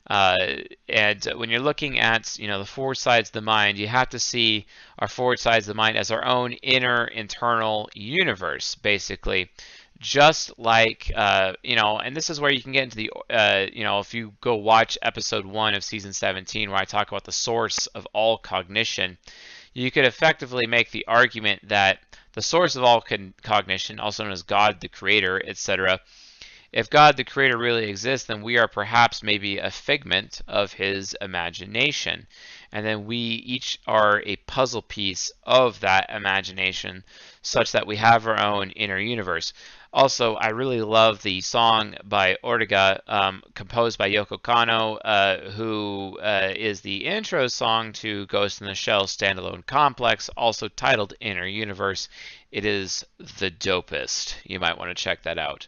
Uh, 0.10 0.58
and 0.88 1.24
when 1.36 1.50
you're 1.50 1.60
looking 1.60 2.00
at 2.00 2.38
you 2.40 2.48
know 2.48 2.60
the 2.60 2.66
four 2.66 2.96
sides 2.96 3.30
of 3.30 3.34
the 3.34 3.42
mind, 3.42 3.78
you 3.78 3.88
have 3.88 4.10
to 4.10 4.20
see 4.20 4.66
our 4.98 5.08
four 5.08 5.38
sides 5.38 5.68
of 5.68 5.76
the 5.76 5.78
mind 5.78 5.98
as 5.98 6.10
our 6.10 6.26
own 6.26 6.54
inner 6.54 7.06
internal 7.06 7.90
universe, 7.94 8.76
basically. 8.76 9.50
Just 10.00 10.58
like 10.58 11.12
uh, 11.16 11.54
you 11.62 11.76
know, 11.76 12.00
and 12.00 12.16
this 12.16 12.30
is 12.30 12.40
where 12.40 12.52
you 12.52 12.62
can 12.64 12.72
get 12.72 12.86
into 12.86 12.96
the 12.96 13.12
uh, 13.30 13.68
you 13.72 13.84
know 13.84 14.00
if 14.00 14.14
you 14.14 14.34
go 14.42 14.56
watch 14.56 14.98
episode 15.02 15.46
one 15.46 15.76
of 15.76 15.84
season 15.84 16.14
17 16.14 16.70
where 16.70 16.80
I 16.80 16.86
talk 16.86 17.10
about 17.10 17.26
the 17.26 17.32
source 17.32 17.86
of 17.88 18.08
all 18.14 18.38
cognition, 18.38 19.18
you 19.74 19.92
could 19.92 20.06
effectively 20.06 20.66
make 20.66 20.90
the 20.92 21.06
argument 21.06 21.68
that 21.68 22.00
the 22.32 22.42
source 22.42 22.76
of 22.78 22.84
all 22.84 23.04
cognition, 23.44 24.00
also 24.00 24.24
known 24.24 24.32
as 24.32 24.44
God, 24.44 24.80
the 24.80 24.88
Creator, 24.88 25.44
etc 25.46 26.00
if 26.72 26.90
God 26.90 27.18
the 27.18 27.24
Creator 27.24 27.58
really 27.58 27.90
exists, 27.90 28.28
then 28.28 28.44
we 28.44 28.58
are 28.58 28.68
perhaps 28.68 29.24
maybe 29.24 29.58
a 29.58 29.72
figment 29.72 30.42
of 30.48 30.74
His 30.74 31.16
imagination. 31.20 32.28
And 32.72 32.86
then 32.86 33.06
we 33.06 33.18
each 33.18 33.80
are 33.88 34.22
a 34.26 34.36
puzzle 34.36 34.84
piece 34.84 35.32
of 35.44 35.80
that 35.80 36.10
imagination, 36.12 37.04
such 37.42 37.72
that 37.72 37.88
we 37.88 37.96
have 37.96 38.28
our 38.28 38.40
own 38.40 38.70
inner 38.72 39.00
universe. 39.00 39.54
Also, 39.92 40.36
I 40.36 40.50
really 40.50 40.82
love 40.82 41.24
the 41.24 41.42
song 41.42 41.96
by 42.04 42.38
Origa, 42.44 43.00
um, 43.08 43.42
composed 43.56 43.98
by 43.98 44.12
Yoko 44.12 44.40
Kanno, 44.40 45.00
uh, 45.04 45.50
who 45.50 46.20
uh, 46.22 46.54
is 46.56 46.82
the 46.82 47.08
intro 47.08 47.48
song 47.48 47.94
to 47.94 48.28
Ghost 48.28 48.62
in 48.62 48.68
the 48.68 48.76
Shell 48.76 49.06
standalone 49.06 49.66
complex, 49.66 50.30
also 50.38 50.68
titled 50.68 51.16
Inner 51.20 51.48
Universe. 51.48 52.08
It 52.52 52.66
is 52.66 53.04
the 53.18 53.50
dopest. 53.50 54.36
You 54.44 54.60
might 54.60 54.78
want 54.78 54.96
to 54.96 55.04
check 55.04 55.24
that 55.24 55.40
out. 55.40 55.66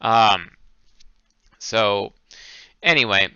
Um, 0.00 0.50
so 1.58 2.12
anyway, 2.82 3.28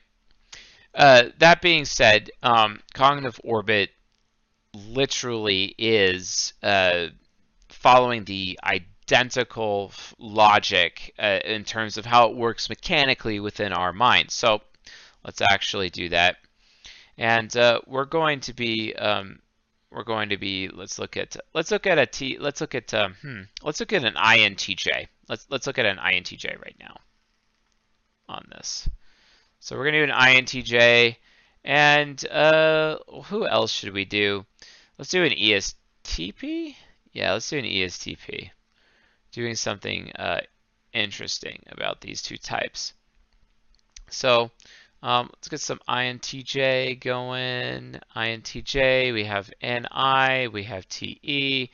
uh, 0.94 1.24
that 1.38 1.62
being 1.62 1.84
said, 1.84 2.30
um, 2.42 2.80
cognitive 2.94 3.40
orbit 3.44 3.90
literally 4.74 5.74
is 5.78 6.52
uh, 6.62 7.06
following 7.68 8.24
the 8.24 8.58
identical 8.64 9.92
logic 10.18 11.14
uh, 11.18 11.40
in 11.44 11.64
terms 11.64 11.96
of 11.96 12.06
how 12.06 12.30
it 12.30 12.36
works 12.36 12.68
mechanically 12.68 13.40
within 13.40 13.72
our 13.72 13.92
mind. 13.92 14.30
So 14.30 14.62
let's 15.24 15.40
actually 15.40 15.90
do 15.90 16.08
that. 16.10 16.36
And 17.18 17.54
uh, 17.56 17.80
we're 17.86 18.06
going 18.06 18.40
to 18.40 18.54
be 18.54 18.94
um, 18.94 19.40
we're 19.92 20.04
going 20.04 20.30
to 20.30 20.36
be 20.36 20.68
let's 20.68 20.98
look 20.98 21.16
at 21.16 21.36
let's 21.54 21.70
look 21.70 21.86
at 21.86 21.98
a 21.98 22.06
t 22.06 22.38
let's 22.38 22.60
look 22.60 22.74
at 22.74 22.92
um, 22.94 23.14
hmm, 23.20 23.42
let's 23.62 23.80
look 23.80 23.92
at 23.92 24.04
an 24.04 24.14
INTJ. 24.14 25.08
Let's 25.28 25.46
let's 25.50 25.66
look 25.66 25.78
at 25.78 25.86
an 25.86 25.98
INTJ 25.98 26.60
right 26.62 26.76
now 26.80 26.96
on 28.28 28.46
this. 28.50 28.88
So 29.60 29.76
we're 29.76 29.84
gonna 29.84 30.06
do 30.06 30.12
an 30.12 30.18
INTJ, 30.18 31.16
and 31.64 32.28
uh, 32.28 32.98
who 33.26 33.46
else 33.46 33.70
should 33.70 33.92
we 33.92 34.04
do? 34.04 34.44
Let's 34.98 35.10
do 35.10 35.24
an 35.24 35.32
ESTP. 35.32 36.74
Yeah, 37.12 37.34
let's 37.34 37.48
do 37.48 37.58
an 37.58 37.64
ESTP. 37.64 38.50
Doing 39.32 39.54
something 39.54 40.12
uh, 40.16 40.40
interesting 40.92 41.62
about 41.68 42.00
these 42.00 42.22
two 42.22 42.36
types. 42.36 42.92
So 44.10 44.50
um, 45.02 45.30
let's 45.32 45.48
get 45.48 45.60
some 45.60 45.80
INTJ 45.88 47.00
going. 47.00 47.98
INTJ, 48.14 49.12
we 49.12 49.24
have 49.24 49.50
NI, 49.60 50.46
we 50.46 50.62
have 50.62 50.88
TE, 50.88 51.70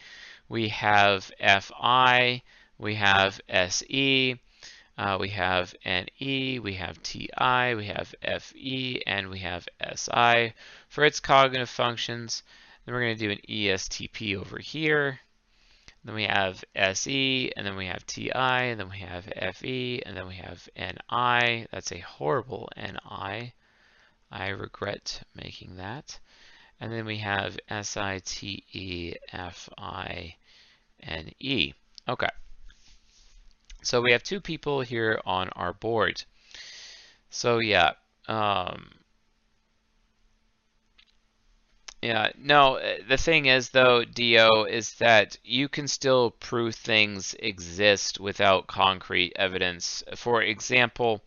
we 0.48 0.68
have 0.68 1.30
FI, 1.38 2.42
we 2.78 2.94
have 2.94 3.38
SE, 3.50 4.40
uh, 4.96 5.18
we 5.20 5.28
have 5.28 5.74
NE, 5.84 6.58
we 6.60 6.74
have 6.74 7.02
TI, 7.02 7.74
we 7.74 7.84
have 7.86 8.14
FE, 8.40 9.02
and 9.06 9.28
we 9.28 9.40
have 9.40 9.68
SI 9.94 10.54
for 10.88 11.04
its 11.04 11.20
cognitive 11.20 11.68
functions. 11.68 12.42
Then 12.86 12.94
we're 12.94 13.02
going 13.02 13.18
to 13.18 13.26
do 13.26 13.30
an 13.30 13.40
ESTP 13.46 14.36
over 14.36 14.58
here. 14.58 15.20
Then 16.08 16.14
we 16.14 16.24
have 16.24 16.64
SE, 16.74 17.52
and 17.54 17.66
then 17.66 17.76
we 17.76 17.84
have 17.84 18.06
TI, 18.06 18.30
and 18.32 18.80
then 18.80 18.88
we 18.88 19.00
have 19.00 19.28
FE, 19.56 20.00
and 20.06 20.16
then 20.16 20.26
we 20.26 20.36
have 20.36 20.66
NI. 20.74 21.66
That's 21.70 21.92
a 21.92 21.98
horrible 21.98 22.70
NI. 22.78 23.52
I 24.32 24.48
regret 24.48 25.22
making 25.34 25.76
that. 25.76 26.18
And 26.80 26.90
then 26.90 27.04
we 27.04 27.18
have 27.18 27.58
SITE, 27.68 29.18
FI, 29.52 30.36
and 31.00 31.34
E. 31.40 31.74
Okay, 32.08 32.30
So 33.82 34.00
we 34.00 34.12
have 34.12 34.22
two 34.22 34.40
people 34.40 34.80
here 34.80 35.20
on 35.26 35.50
our 35.50 35.74
board. 35.74 36.24
So 37.28 37.58
yeah, 37.58 37.92
um, 38.28 38.92
yeah, 42.02 42.30
no, 42.38 42.76
uh, 42.76 42.96
the 43.08 43.16
thing 43.16 43.46
is 43.46 43.70
though, 43.70 44.04
Dio, 44.04 44.64
is 44.64 44.94
that 44.94 45.36
you 45.44 45.68
can 45.68 45.88
still 45.88 46.30
prove 46.30 46.74
things 46.74 47.34
exist 47.40 48.20
without 48.20 48.66
concrete 48.68 49.32
evidence. 49.36 50.04
For 50.14 50.42
example, 50.42 51.22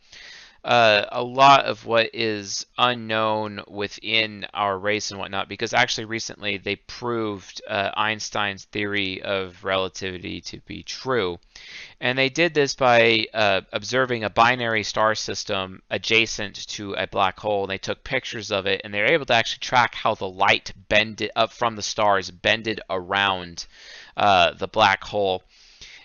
uh, 0.64 1.06
a 1.12 1.24
lot 1.24 1.66
of 1.66 1.86
what 1.86 2.12
is 2.14 2.68
unknown 2.78 3.62
within 3.68 4.46
our 4.54 4.78
race 4.78 5.10
and 5.10 5.20
whatnot, 5.20 5.50
because 5.50 5.74
actually 5.74 6.06
recently 6.06 6.58
they 6.58 6.76
proved 6.76 7.62
uh, 7.68 7.90
Einstein's 7.96 8.66
theory 8.66 9.24
of 9.24 9.64
relativity 9.64 10.42
to 10.42 10.60
be 10.62 10.84
true. 10.84 11.40
And 12.00 12.18
they 12.18 12.30
did 12.30 12.54
this 12.54 12.76
by 12.76 13.26
uh, 13.34 13.62
observing 13.74 14.24
a 14.24 14.30
binary 14.30 14.84
star 14.84 15.16
system 15.16 15.82
adjacent 15.90 16.68
to 16.68 16.94
a 16.94 17.08
black 17.08 17.40
hole. 17.40 17.66
They 17.66 17.80
took 17.80 18.04
pictures 18.04 18.52
of 18.52 18.68
it, 18.68 18.82
and 18.84 18.94
they 18.94 19.00
were 19.00 19.14
able 19.14 19.26
to 19.26 19.34
actually 19.34 19.62
track 19.62 19.96
how 19.96 20.14
the 20.14 20.30
light 20.30 20.74
bended 20.90 21.32
up 21.36 21.52
from 21.52 21.76
the 21.76 21.82
stars 21.82 22.30
bended 22.30 22.82
around 22.88 23.66
uh, 24.16 24.54
the 24.54 24.68
black 24.68 25.04
hole. 25.04 25.44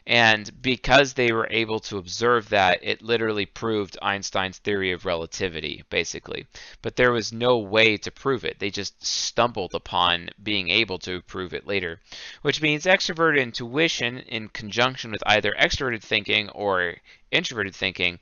And 0.07 0.62
because 0.62 1.14
they 1.14 1.33
were 1.33 1.49
able 1.51 1.81
to 1.81 1.99
observe 1.99 2.51
that, 2.51 2.79
it 2.83 3.03
literally 3.03 3.45
proved 3.45 3.99
Einstein's 4.01 4.59
theory 4.59 4.92
of 4.92 5.05
relativity, 5.05 5.83
basically. 5.90 6.47
But 6.81 6.95
there 6.95 7.11
was 7.11 7.33
no 7.33 7.59
way 7.59 7.97
to 7.97 8.12
prove 8.12 8.45
it. 8.45 8.61
They 8.61 8.71
just 8.71 9.05
stumbled 9.05 9.75
upon 9.75 10.31
being 10.40 10.71
able 10.71 11.01
to 11.01 11.23
prove 11.23 11.55
it 11.55 11.66
later, 11.66 12.01
which 12.42 12.62
means 12.62 12.85
extroverted 12.85 13.42
intuition 13.42 14.19
in 14.19 14.49
conjunction 14.49 15.11
with 15.11 15.25
either 15.27 15.53
extroverted 15.59 16.03
thinking 16.03 16.51
or 16.51 16.95
introverted 17.33 17.75
thinking, 17.75 18.21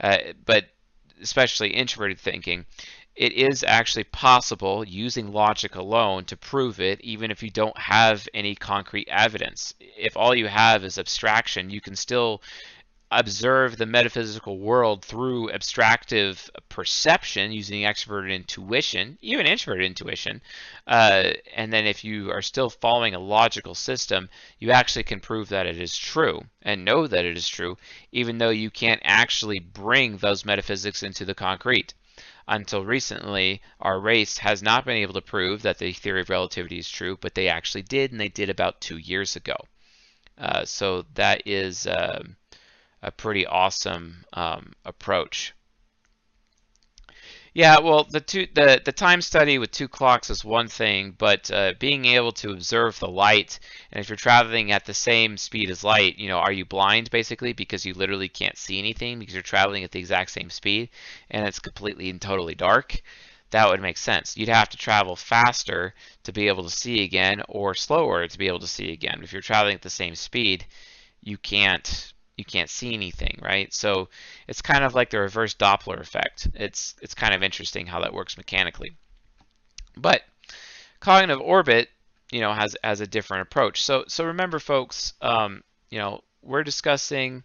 uh, 0.00 0.18
but 0.44 0.66
especially 1.20 1.70
introverted 1.70 2.20
thinking, 2.20 2.64
it 3.16 3.32
is 3.32 3.62
actually 3.62 4.04
possible 4.04 4.84
using 4.84 5.32
logic 5.32 5.76
alone 5.76 6.24
to 6.24 6.36
prove 6.36 6.80
it 6.80 7.00
even 7.00 7.30
if 7.30 7.42
you 7.42 7.50
don't 7.50 7.78
have 7.78 8.28
any 8.34 8.56
concrete 8.56 9.08
evidence. 9.08 9.72
If 9.78 10.16
all 10.16 10.34
you 10.34 10.48
have 10.48 10.84
is 10.84 10.98
abstraction, 10.98 11.70
you 11.70 11.80
can 11.80 11.94
still 11.94 12.42
observe 13.12 13.76
the 13.76 13.86
metaphysical 13.86 14.58
world 14.58 15.04
through 15.04 15.48
abstractive 15.52 16.50
perception 16.68 17.52
using 17.52 17.82
extroverted 17.82 18.34
intuition, 18.34 19.16
even 19.22 19.46
introverted 19.46 19.86
intuition. 19.86 20.40
Uh, 20.86 21.30
and 21.54 21.72
then 21.72 21.86
if 21.86 22.02
you 22.02 22.32
are 22.32 22.42
still 22.42 22.68
following 22.68 23.14
a 23.14 23.20
logical 23.20 23.76
system, 23.76 24.28
you 24.58 24.72
actually 24.72 25.04
can 25.04 25.20
prove 25.20 25.50
that 25.50 25.66
it 25.66 25.78
is 25.78 25.96
true 25.96 26.42
and 26.62 26.84
know 26.84 27.06
that 27.06 27.24
it 27.24 27.36
is 27.36 27.46
true, 27.46 27.78
even 28.10 28.38
though 28.38 28.50
you 28.50 28.70
can't 28.70 29.02
actually 29.04 29.60
bring 29.60 30.16
those 30.16 30.44
metaphysics 30.44 31.04
into 31.04 31.24
the 31.24 31.34
concrete 31.34 31.94
until 32.46 32.84
recently, 32.84 33.62
our 33.80 33.98
race 33.98 34.38
has 34.38 34.62
not 34.62 34.84
been 34.84 34.96
able 34.96 35.14
to 35.14 35.20
prove 35.20 35.62
that 35.62 35.78
the 35.78 35.92
theory 35.92 36.20
of 36.20 36.30
relativity 36.30 36.78
is 36.78 36.88
true, 36.88 37.16
but 37.20 37.34
they 37.34 37.48
actually 37.48 37.82
did, 37.82 38.12
and 38.12 38.20
they 38.20 38.28
did 38.28 38.50
about 38.50 38.80
two 38.80 38.98
years 38.98 39.36
ago. 39.36 39.56
Uh, 40.36 40.64
so 40.64 41.04
that 41.14 41.42
is 41.46 41.86
uh, 41.86 42.22
a 43.02 43.10
pretty 43.10 43.46
awesome 43.46 44.24
um, 44.32 44.72
approach. 44.84 45.54
Yeah, 47.54 47.78
well, 47.78 48.04
the 48.04 48.20
two 48.20 48.46
the 48.52 48.82
the 48.84 48.92
time 48.92 49.22
study 49.22 49.58
with 49.58 49.70
two 49.70 49.88
clocks 49.88 50.28
is 50.28 50.44
one 50.44 50.68
thing, 50.68 51.12
but 51.16 51.50
uh, 51.50 51.72
being 51.78 52.04
able 52.04 52.32
to 52.32 52.50
observe 52.50 52.98
the 52.98 53.08
light, 53.08 53.60
and 53.92 54.00
if 54.00 54.08
you're 54.10 54.16
traveling 54.16 54.72
at 54.72 54.84
the 54.86 54.92
same 54.94 55.36
speed 55.38 55.70
as 55.70 55.82
light, 55.84 56.18
you 56.18 56.28
know, 56.28 56.38
are 56.38 56.52
you 56.52 56.64
blind 56.66 57.10
basically 57.10 57.52
because 57.54 57.86
you 57.86 57.94
literally 57.94 58.28
can't 58.28 58.58
see 58.58 58.78
anything 58.78 59.18
because 59.20 59.34
you're 59.34 59.42
traveling 59.42 59.84
at 59.84 59.92
the 59.92 60.00
exact 60.00 60.32
same 60.32 60.50
speed 60.50 60.90
and 61.30 61.46
it's 61.46 61.60
completely 61.60 62.10
and 62.10 62.20
totally 62.20 62.54
dark? 62.56 63.00
That 63.50 63.68
would 63.70 63.80
make 63.80 63.98
sense. 63.98 64.36
You'd 64.36 64.48
have 64.48 64.68
to 64.70 64.76
travel 64.76 65.14
faster 65.16 65.94
to 66.24 66.32
be 66.32 66.48
able 66.48 66.64
to 66.64 66.70
see 66.70 67.02
again, 67.04 67.40
or 67.48 67.74
slower 67.74 68.26
to 68.26 68.38
be 68.38 68.48
able 68.48 68.60
to 68.60 68.66
see 68.66 68.92
again. 68.92 69.20
If 69.22 69.32
you're 69.32 69.42
traveling 69.42 69.76
at 69.76 69.82
the 69.82 69.90
same 69.90 70.16
speed, 70.16 70.66
you 71.22 71.38
can't 71.38 72.13
you 72.36 72.44
can't 72.44 72.70
see 72.70 72.94
anything, 72.94 73.38
right? 73.42 73.72
So 73.72 74.08
it's 74.48 74.62
kind 74.62 74.84
of 74.84 74.94
like 74.94 75.10
the 75.10 75.20
reverse 75.20 75.54
Doppler 75.54 76.00
effect. 76.00 76.48
It's 76.54 76.94
it's 77.00 77.14
kind 77.14 77.34
of 77.34 77.42
interesting 77.42 77.86
how 77.86 78.00
that 78.00 78.12
works 78.12 78.36
mechanically. 78.36 78.96
But 79.96 80.22
cognitive 81.00 81.40
orbit, 81.40 81.88
you 82.32 82.40
know, 82.40 82.52
has 82.52 82.76
has 82.82 83.00
a 83.00 83.06
different 83.06 83.42
approach. 83.42 83.84
So 83.84 84.04
so 84.08 84.24
remember, 84.24 84.58
folks, 84.58 85.12
um, 85.20 85.62
you 85.90 85.98
know, 85.98 86.22
we're 86.42 86.64
discussing 86.64 87.44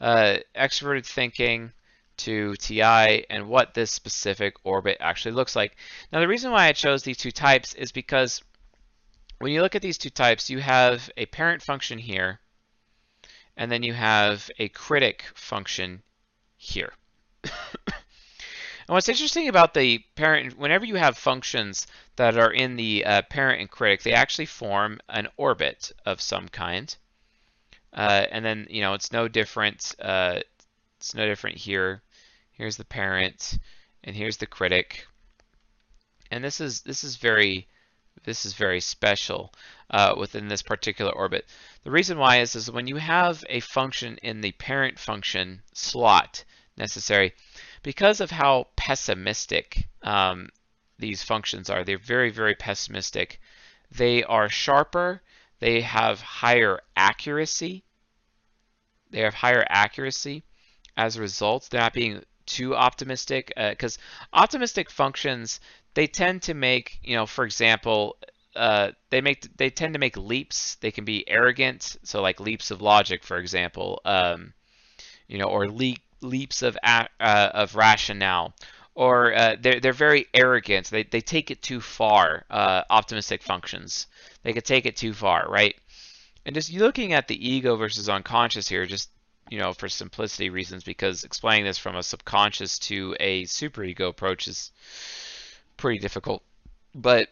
uh, 0.00 0.38
extroverted 0.56 1.06
thinking 1.06 1.72
to 2.18 2.54
TI 2.56 3.26
and 3.28 3.48
what 3.48 3.74
this 3.74 3.90
specific 3.90 4.54
orbit 4.64 4.96
actually 5.00 5.32
looks 5.32 5.56
like. 5.56 5.76
Now, 6.12 6.20
the 6.20 6.28
reason 6.28 6.52
why 6.52 6.68
I 6.68 6.72
chose 6.72 7.02
these 7.02 7.16
two 7.16 7.32
types 7.32 7.74
is 7.74 7.92
because 7.92 8.42
when 9.38 9.52
you 9.52 9.60
look 9.60 9.74
at 9.74 9.82
these 9.82 9.98
two 9.98 10.10
types, 10.10 10.48
you 10.48 10.60
have 10.60 11.10
a 11.16 11.26
parent 11.26 11.62
function 11.62 11.98
here 11.98 12.38
and 13.56 13.70
then 13.70 13.82
you 13.82 13.92
have 13.92 14.50
a 14.58 14.68
critic 14.68 15.24
function 15.34 16.02
here. 16.56 16.92
and 17.44 17.52
what's 18.88 19.08
interesting 19.08 19.48
about 19.48 19.74
the 19.74 19.98
parent, 20.14 20.56
whenever 20.58 20.84
you 20.84 20.96
have 20.96 21.16
functions 21.16 21.86
that 22.16 22.36
are 22.36 22.52
in 22.52 22.76
the 22.76 23.04
uh, 23.04 23.22
parent 23.22 23.60
and 23.60 23.70
critic, 23.70 24.02
they 24.02 24.12
actually 24.12 24.46
form 24.46 25.00
an 25.08 25.28
orbit 25.36 25.92
of 26.06 26.20
some 26.20 26.48
kind. 26.48 26.96
Uh, 27.92 28.26
and 28.30 28.44
then, 28.44 28.66
you 28.70 28.80
know, 28.80 28.94
it's 28.94 29.12
no 29.12 29.28
different. 29.28 29.94
Uh, 30.00 30.40
it's 30.98 31.14
no 31.14 31.26
different 31.26 31.58
here. 31.58 32.02
Here's 32.52 32.76
the 32.76 32.84
parent, 32.84 33.58
and 34.04 34.16
here's 34.16 34.38
the 34.38 34.46
critic. 34.46 35.06
And 36.30 36.42
this 36.42 36.60
is 36.60 36.80
this 36.82 37.04
is 37.04 37.16
very 37.16 37.68
this 38.24 38.46
is 38.46 38.54
very 38.54 38.80
special 38.80 39.52
uh, 39.90 40.14
within 40.16 40.48
this 40.48 40.62
particular 40.62 41.12
orbit. 41.12 41.46
The 41.84 41.90
reason 41.90 42.18
why 42.18 42.40
is, 42.40 42.54
is 42.54 42.70
when 42.70 42.86
you 42.86 42.96
have 42.96 43.44
a 43.48 43.60
function 43.60 44.18
in 44.22 44.40
the 44.40 44.52
parent 44.52 44.98
function 44.98 45.62
slot 45.74 46.44
necessary, 46.76 47.34
because 47.82 48.20
of 48.20 48.30
how 48.30 48.68
pessimistic 48.76 49.88
um, 50.02 50.48
these 50.98 51.22
functions 51.22 51.68
are, 51.68 51.82
they're 51.82 51.98
very, 51.98 52.30
very 52.30 52.54
pessimistic. 52.54 53.40
They 53.90 54.22
are 54.22 54.48
sharper, 54.48 55.22
they 55.62 55.80
have 55.82 56.20
higher 56.20 56.80
accuracy. 56.96 57.84
They 59.10 59.20
have 59.20 59.34
higher 59.34 59.64
accuracy 59.68 60.44
as 60.96 61.16
a 61.16 61.20
result. 61.20 61.68
They're 61.70 61.80
not 61.80 61.92
being 61.92 62.24
too 62.46 62.74
optimistic 62.74 63.52
because 63.56 63.96
uh, 63.96 64.38
optimistic 64.38 64.90
functions 64.90 65.60
they 65.94 66.08
tend 66.08 66.42
to 66.42 66.54
make 66.54 66.98
you 67.04 67.14
know 67.14 67.26
for 67.26 67.44
example 67.44 68.16
uh, 68.54 68.92
they 69.10 69.20
make 69.20 69.46
they 69.56 69.70
tend 69.70 69.94
to 69.94 70.00
make 70.00 70.16
leaps. 70.16 70.76
They 70.76 70.90
can 70.90 71.04
be 71.04 71.28
arrogant, 71.28 71.96
so 72.02 72.20
like 72.20 72.40
leaps 72.40 72.70
of 72.70 72.82
logic, 72.82 73.24
for 73.24 73.38
example, 73.38 74.00
um, 74.04 74.52
you 75.28 75.38
know, 75.38 75.46
or 75.46 75.68
leap, 75.68 76.00
leaps 76.20 76.62
of 76.62 76.76
uh, 76.82 77.06
of 77.20 77.74
rationale, 77.74 78.54
or 78.94 79.34
uh, 79.34 79.56
they're 79.60 79.80
they're 79.80 79.92
very 79.92 80.26
arrogant. 80.34 80.90
They 80.90 81.04
they 81.04 81.20
take 81.20 81.50
it 81.50 81.62
too 81.62 81.80
far. 81.80 82.44
Uh, 82.50 82.82
optimistic 82.90 83.42
functions, 83.42 84.06
they 84.42 84.52
could 84.52 84.64
take 84.64 84.86
it 84.86 84.96
too 84.96 85.14
far, 85.14 85.46
right? 85.48 85.74
And 86.44 86.54
just 86.54 86.72
looking 86.72 87.12
at 87.12 87.28
the 87.28 87.48
ego 87.48 87.76
versus 87.76 88.08
unconscious 88.08 88.68
here, 88.68 88.84
just 88.86 89.08
you 89.50 89.58
know, 89.58 89.72
for 89.72 89.88
simplicity 89.88 90.50
reasons, 90.50 90.84
because 90.84 91.24
explaining 91.24 91.64
this 91.64 91.78
from 91.78 91.96
a 91.96 92.02
subconscious 92.02 92.78
to 92.78 93.16
a 93.20 93.44
superego 93.44 94.08
approach 94.08 94.48
is 94.48 94.72
pretty 95.76 95.98
difficult. 95.98 96.42
But 96.94 97.28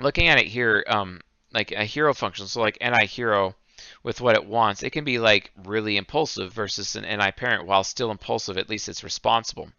looking 0.00 0.28
at 0.28 0.38
it 0.38 0.46
here, 0.46 0.84
um, 0.88 1.20
like 1.52 1.72
a 1.72 1.84
hero 1.84 2.14
function, 2.14 2.46
so 2.46 2.60
like 2.60 2.78
ni 2.80 3.06
hero 3.06 3.54
with 4.02 4.20
what 4.20 4.36
it 4.36 4.46
wants, 4.46 4.82
it 4.82 4.90
can 4.90 5.04
be 5.04 5.18
like 5.18 5.50
really 5.64 5.96
impulsive 5.96 6.52
versus 6.52 6.96
an 6.96 7.04
ni 7.04 7.32
parent. 7.32 7.66
While 7.66 7.84
still 7.84 8.10
impulsive, 8.10 8.58
at 8.58 8.68
least 8.68 8.88
it's 8.88 9.04
responsible. 9.04 9.70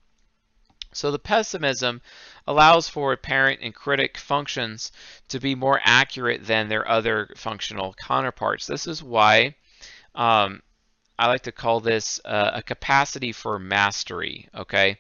So 0.94 1.12
the 1.12 1.20
pessimism 1.20 2.02
allows 2.48 2.88
for 2.88 3.16
parent 3.18 3.60
and 3.62 3.76
critic 3.76 4.18
functions 4.18 4.94
to 5.28 5.42
be 5.42 5.54
more 5.54 5.82
accurate 5.84 6.46
than 6.46 6.70
their 6.70 6.88
other 6.88 7.34
functional 7.36 7.94
counterparts. 7.96 8.66
This 8.66 8.88
is 8.88 9.04
why 9.04 9.56
um, 10.16 10.62
I 11.20 11.28
like 11.28 11.44
to 11.44 11.52
call 11.52 11.82
this 11.82 12.22
uh, 12.24 12.52
a 12.56 12.64
capacity 12.64 13.34
for 13.34 13.60
mastery, 13.60 14.48
okay? 14.56 15.00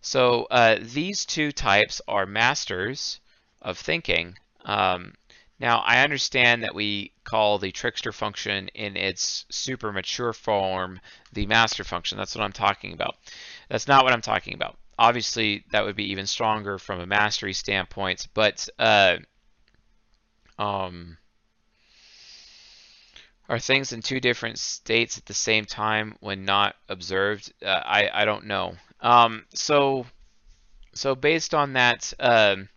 So 0.00 0.46
uh, 0.50 0.78
these 0.80 1.24
two 1.24 1.50
types 1.50 2.00
are 2.06 2.26
masters 2.26 3.18
of 3.60 3.78
thinking, 3.78 4.38
um, 4.64 5.12
now, 5.62 5.78
I 5.78 6.02
understand 6.02 6.64
that 6.64 6.74
we 6.74 7.12
call 7.22 7.58
the 7.58 7.70
trickster 7.70 8.10
function 8.10 8.66
in 8.74 8.96
its 8.96 9.46
super 9.48 9.92
mature 9.92 10.32
form 10.32 11.00
the 11.32 11.46
master 11.46 11.84
function. 11.84 12.18
That's 12.18 12.34
what 12.34 12.42
I'm 12.42 12.52
talking 12.52 12.92
about. 12.92 13.14
That's 13.68 13.86
not 13.86 14.02
what 14.02 14.12
I'm 14.12 14.22
talking 14.22 14.54
about. 14.54 14.76
Obviously, 14.98 15.64
that 15.70 15.84
would 15.84 15.94
be 15.94 16.10
even 16.10 16.26
stronger 16.26 16.78
from 16.78 16.98
a 16.98 17.06
mastery 17.06 17.52
standpoint, 17.52 18.26
but 18.34 18.68
uh, 18.76 19.18
um, 20.58 21.16
are 23.48 23.60
things 23.60 23.92
in 23.92 24.02
two 24.02 24.18
different 24.18 24.58
states 24.58 25.16
at 25.16 25.26
the 25.26 25.34
same 25.34 25.64
time 25.64 26.16
when 26.18 26.44
not 26.44 26.74
observed? 26.88 27.52
Uh, 27.64 27.68
I 27.68 28.10
I 28.12 28.24
don't 28.24 28.46
know. 28.46 28.74
Um, 29.00 29.44
so 29.54 30.06
so 30.92 31.14
based 31.14 31.54
on 31.54 31.74
that, 31.74 32.12
um, 32.18 32.68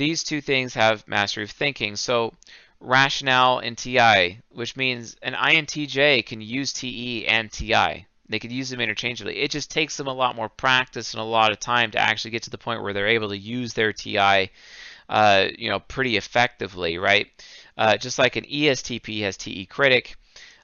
these 0.00 0.24
two 0.24 0.40
things 0.40 0.72
have 0.72 1.06
mastery 1.06 1.44
of 1.44 1.50
thinking. 1.50 1.94
So 1.94 2.32
rationale 2.80 3.58
and 3.58 3.76
TI, 3.76 4.40
which 4.50 4.74
means 4.74 5.14
an 5.20 5.34
INTJ 5.34 6.24
can 6.24 6.40
use 6.40 6.72
TE 6.72 7.28
and 7.28 7.52
TI. 7.52 8.06
They 8.30 8.38
could 8.38 8.50
use 8.50 8.70
them 8.70 8.80
interchangeably. 8.80 9.40
It 9.40 9.50
just 9.50 9.70
takes 9.70 9.98
them 9.98 10.06
a 10.06 10.14
lot 10.14 10.36
more 10.36 10.48
practice 10.48 11.12
and 11.12 11.20
a 11.20 11.24
lot 11.24 11.52
of 11.52 11.60
time 11.60 11.90
to 11.90 11.98
actually 11.98 12.30
get 12.30 12.44
to 12.44 12.50
the 12.50 12.56
point 12.56 12.82
where 12.82 12.94
they're 12.94 13.08
able 13.08 13.28
to 13.28 13.36
use 13.36 13.74
their 13.74 13.92
TI, 13.92 14.50
uh, 15.10 15.48
you 15.58 15.68
know, 15.68 15.80
pretty 15.80 16.16
effectively, 16.16 16.96
right? 16.96 17.26
Uh, 17.76 17.98
just 17.98 18.18
like 18.18 18.36
an 18.36 18.44
ESTP 18.44 19.20
has 19.20 19.36
TE 19.36 19.66
critic. 19.66 20.16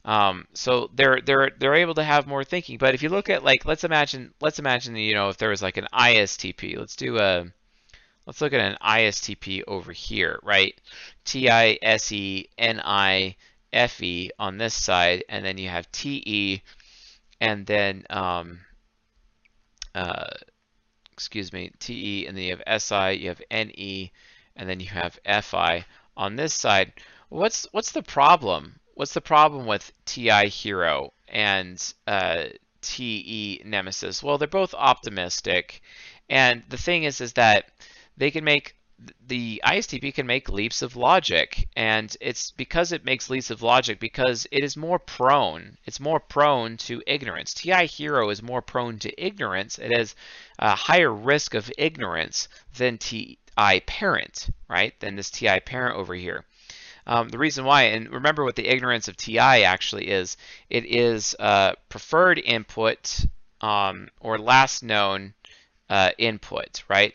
Um, 0.07 0.47
so 0.55 0.89
they're 0.95 1.21
they're 1.21 1.51
they're 1.59 1.75
able 1.75 1.95
to 1.95 2.05
have 2.05 2.27
more 2.27 2.45
thinking. 2.45 2.79
But 2.79 2.95
if 2.95 3.03
you 3.03 3.11
look 3.11 3.29
at 3.29 3.45
like 3.45 3.67
let's 3.67 3.85
imagine 3.85 4.33
let's 4.41 4.61
imagine 4.61 4.97
you 4.97 5.15
know 5.15 5.29
if 5.29 5.37
there 5.37 5.51
was 5.51 5.61
like 5.61 5.77
an 5.77 5.89
ISTP. 5.93 6.79
Let's 6.79 6.97
do 6.97 7.19
a 7.19 7.47
let's 8.27 8.41
look 8.41 8.53
at 8.53 8.61
an 8.61 8.77
ISTP 8.83 9.63
over 9.67 9.93
here, 9.93 10.39
right? 10.43 10.79
T 11.25 11.49
I 11.49 11.79
S 11.83 12.13
E 12.13 12.49
N 12.59 12.81
I 12.85 13.37
F 13.73 14.03
E 14.03 14.31
on 14.39 14.59
this 14.59 14.75
side, 14.75 15.25
and 15.29 15.45
then 15.45 15.59
you 15.59 15.69
have 15.69 15.91
T 15.93 16.23
E 16.27 16.63
and 17.41 17.67
then 17.67 18.05
um, 18.11 18.61
uh, 19.95 20.27
excuse 21.13 21.53
me, 21.53 21.73
TE, 21.79 22.27
and 22.27 22.37
then 22.37 22.45
you 22.45 22.57
have 22.57 22.83
SI, 22.83 23.15
you 23.15 23.29
have 23.29 23.43
NE, 23.51 24.13
and 24.55 24.69
then 24.69 24.81
you 24.81 24.89
have 24.89 25.19
FI. 25.43 25.85
On 26.17 26.37
this 26.37 26.55
side, 26.55 26.93
what's 27.29 27.67
what's 27.73 27.93
the 27.93 28.03
problem? 28.03 28.79
What's 28.95 29.15
the 29.15 29.21
problem 29.21 29.67
with 29.67 29.93
TI 30.07 30.49
Hero 30.49 31.13
and 31.29 31.83
uh, 32.07 32.45
TE 32.81 33.63
Nemesis? 33.65 34.23
Well, 34.23 34.39
they're 34.39 34.49
both 34.49 34.75
optimistic, 34.75 35.83
and 36.31 36.63
the 36.69 36.79
thing 36.79 37.05
is, 37.05 37.21
is 37.21 37.35
that 37.35 37.71
they 38.17 38.31
can 38.31 38.45
make 38.45 38.75
the 39.27 39.61
ISTP 39.65 40.15
can 40.15 40.27
make 40.27 40.49
leaps 40.49 40.81
of 40.81 40.97
logic, 40.97 41.69
and 41.77 42.17
it's 42.21 42.51
because 42.53 42.93
it 42.93 43.05
makes 43.05 43.29
leaps 43.29 43.51
of 43.51 43.61
logic 43.61 44.01
because 44.01 44.47
it 44.51 44.65
is 44.65 44.77
more 44.77 44.99
prone. 44.99 45.77
It's 45.85 46.01
more 46.01 46.19
prone 46.19 46.79
to 46.79 47.03
ignorance. 47.07 47.53
TI 47.53 47.87
Hero 47.87 48.31
is 48.31 48.43
more 48.43 48.63
prone 48.63 48.99
to 49.01 49.23
ignorance. 49.23 49.79
It 49.79 49.93
has 49.93 50.15
a 50.59 50.75
higher 50.75 51.13
risk 51.13 51.53
of 51.53 51.71
ignorance 51.77 52.49
than 52.79 52.97
TI 52.97 53.81
Parent, 53.87 54.49
right? 54.69 54.99
Than 55.01 55.17
this 55.17 55.31
TI 55.31 55.61
Parent 55.61 55.97
over 55.97 56.15
here. 56.15 56.45
Um, 57.07 57.29
the 57.29 57.39
reason 57.39 57.65
why, 57.65 57.83
and 57.85 58.11
remember 58.11 58.45
what 58.45 58.57
the 58.57 58.67
ignorance 58.67 59.09
of 59.09 59.17
TI 59.17 59.39
actually 59.39 60.09
is, 60.09 60.37
it 60.71 60.87
is 60.87 61.37
preferred 61.91 62.39
input 62.39 63.27
um, 63.61 64.09
or 64.21 64.39
last 64.39 64.83
known 64.83 65.35
uh, 65.91 66.11
input, 66.19 66.83
right? 66.89 67.15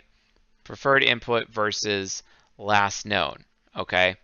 Preferred 0.63 1.03
input 1.03 1.49
versus 1.49 2.23
last 2.57 3.05
known, 3.05 3.43
okay? 3.75 4.15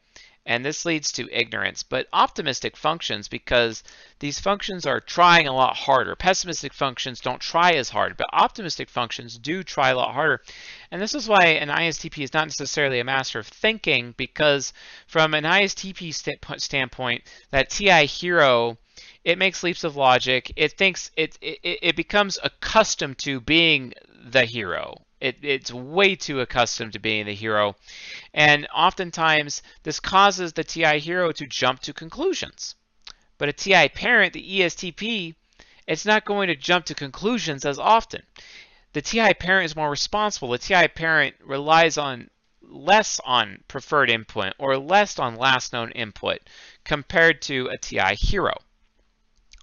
And 0.46 0.64
this 0.64 0.86
leads 0.86 1.12
to 1.12 1.28
ignorance, 1.30 1.84
but 1.84 2.08
optimistic 2.14 2.78
functions, 2.78 3.28
because 3.28 3.84
these 4.20 4.40
functions 4.40 4.86
are 4.86 5.02
trying 5.02 5.46
a 5.46 5.54
lot 5.54 5.76
harder. 5.76 6.16
Pessimistic 6.16 6.74
functions 6.74 7.20
don't 7.20 7.42
try 7.42 7.72
as 7.72 7.90
hard, 7.90 8.16
but 8.16 8.30
optimistic 8.32 8.90
functions 8.90 9.38
do 9.38 9.62
try 9.62 9.90
a 9.90 9.98
lot 9.98 10.14
harder. 10.14 10.42
And 10.90 11.02
this 11.02 11.14
is 11.14 11.28
why 11.28 11.48
an 11.48 11.68
ISTP 11.68 12.24
is 12.24 12.34
not 12.34 12.48
necessarily 12.48 13.02
a 13.02 13.04
master 13.04 13.40
of 13.40 13.48
thinking, 13.48 14.14
because 14.16 14.72
from 15.06 15.34
an 15.34 15.44
ISTP 15.44 16.14
st 16.14 16.62
standpoint, 16.62 17.24
that 17.52 17.70
TI 17.70 18.06
hero 18.06 18.78
it 19.26 19.38
makes 19.38 19.64
leaps 19.64 19.84
of 19.84 19.98
logic. 19.98 20.54
It 20.56 20.78
thinks 20.78 21.12
it, 21.18 21.38
it 21.42 21.60
it 21.64 21.96
becomes 21.98 22.40
accustomed 22.42 23.18
to 23.20 23.42
being 23.42 23.94
the 24.24 24.46
hero 24.46 25.06
it, 25.20 25.38
it's 25.42 25.74
way 25.74 26.16
too 26.16 26.42
accustomed 26.42 26.94
to 26.94 27.00
being 27.00 27.26
the 27.26 27.34
hero. 27.34 27.76
And 28.34 28.68
oftentimes, 28.74 29.62
this 29.84 30.00
causes 30.00 30.54
the 30.54 30.64
TI 30.64 31.00
hero 31.00 31.32
to 31.32 31.48
jump 31.48 31.82
to 31.82 31.94
conclusions. 31.94 32.76
But 33.38 33.50
a 33.50 33.54
TI 33.54 33.90
parent, 33.90 34.34
the 34.34 34.60
ESTP, 34.60 35.36
it's 35.88 36.06
not 36.06 36.26
going 36.26 36.48
to 36.48 36.56
jump 36.56 36.86
to 36.86 36.96
conclusions 36.96 37.66
as 37.66 37.80
often. 37.80 38.24
The 38.94 39.02
TI 39.02 39.34
parent 39.34 39.66
is 39.66 39.76
more 39.76 39.90
responsible. 39.90 40.50
The 40.50 40.58
TI 40.58 40.88
parent 40.88 41.36
relies 41.44 41.98
on 41.98 42.30
less 42.62 43.20
on 43.24 43.64
preferred 43.68 44.10
input 44.10 44.54
or 44.58 44.78
less 44.78 45.20
on 45.20 45.36
last 45.36 45.72
known 45.72 45.92
input 45.92 46.40
compared 46.84 47.42
to 47.44 47.68
a 47.68 47.78
TI 47.78 48.16
hero. 48.16 48.54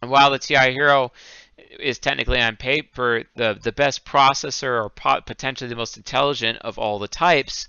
And 0.00 0.10
while 0.10 0.30
the 0.30 0.38
TI 0.38 0.72
hero 0.72 1.12
is 1.58 1.98
technically 1.98 2.40
on 2.40 2.56
paper 2.56 3.24
the, 3.36 3.58
the 3.62 3.72
best 3.72 4.04
processor 4.04 4.84
or 4.84 4.88
potentially 4.88 5.68
the 5.68 5.76
most 5.76 5.96
intelligent 5.96 6.58
of 6.58 6.78
all 6.78 6.98
the 6.98 7.08
types. 7.08 7.68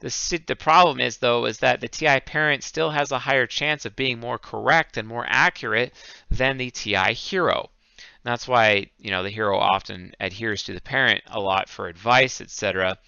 The, 0.00 0.40
the 0.46 0.56
problem 0.56 1.00
is, 1.00 1.18
though, 1.18 1.46
is 1.46 1.58
that 1.58 1.80
the 1.80 1.88
TI 1.88 2.20
parent 2.20 2.62
still 2.62 2.90
has 2.90 3.12
a 3.12 3.18
higher 3.18 3.46
chance 3.46 3.84
of 3.84 3.96
being 3.96 4.20
more 4.20 4.38
correct 4.38 4.96
and 4.96 5.08
more 5.08 5.26
accurate 5.28 5.92
than 6.30 6.56
the 6.56 6.70
TI 6.70 7.14
hero. 7.14 7.70
that's 8.24 8.48
why, 8.48 8.86
you 8.98 9.10
know, 9.10 9.22
the 9.22 9.30
hero 9.30 9.58
often 9.58 10.12
adheres 10.20 10.62
to 10.64 10.72
the 10.72 10.80
parent 10.80 11.22
a 11.26 11.40
lot 11.40 11.68
for 11.68 11.88
advice, 11.88 12.40
etc 12.40 12.98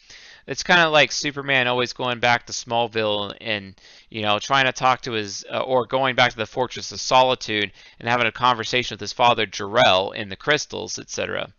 it's 0.49 0.63
kind 0.63 0.81
of 0.81 0.93
like 0.93 1.13
Superman 1.13 1.69
always 1.69 1.93
going 1.93 2.21
back 2.21 2.47
to 2.47 2.53
Smallville 2.55 3.37
and 3.39 3.79
you 4.09 4.23
know 4.23 4.39
trying 4.39 4.65
to 4.65 4.73
talk 4.73 5.03
to 5.03 5.13
his 5.13 5.45
uh, 5.53 5.61
or 5.61 5.85
going 5.85 6.15
back 6.15 6.31
to 6.31 6.39
the 6.39 6.47
Fortress 6.47 6.91
of 6.91 7.01
Solitude 7.01 7.71
and 8.01 8.09
having 8.09 8.27
a 8.27 8.33
conversation 8.33 8.95
with 8.95 9.01
his 9.01 9.13
father 9.13 9.45
Jor-El 9.45 10.13
in 10.13 10.31
the 10.31 10.37
crystals, 10.37 10.99
etc. 10.99 11.53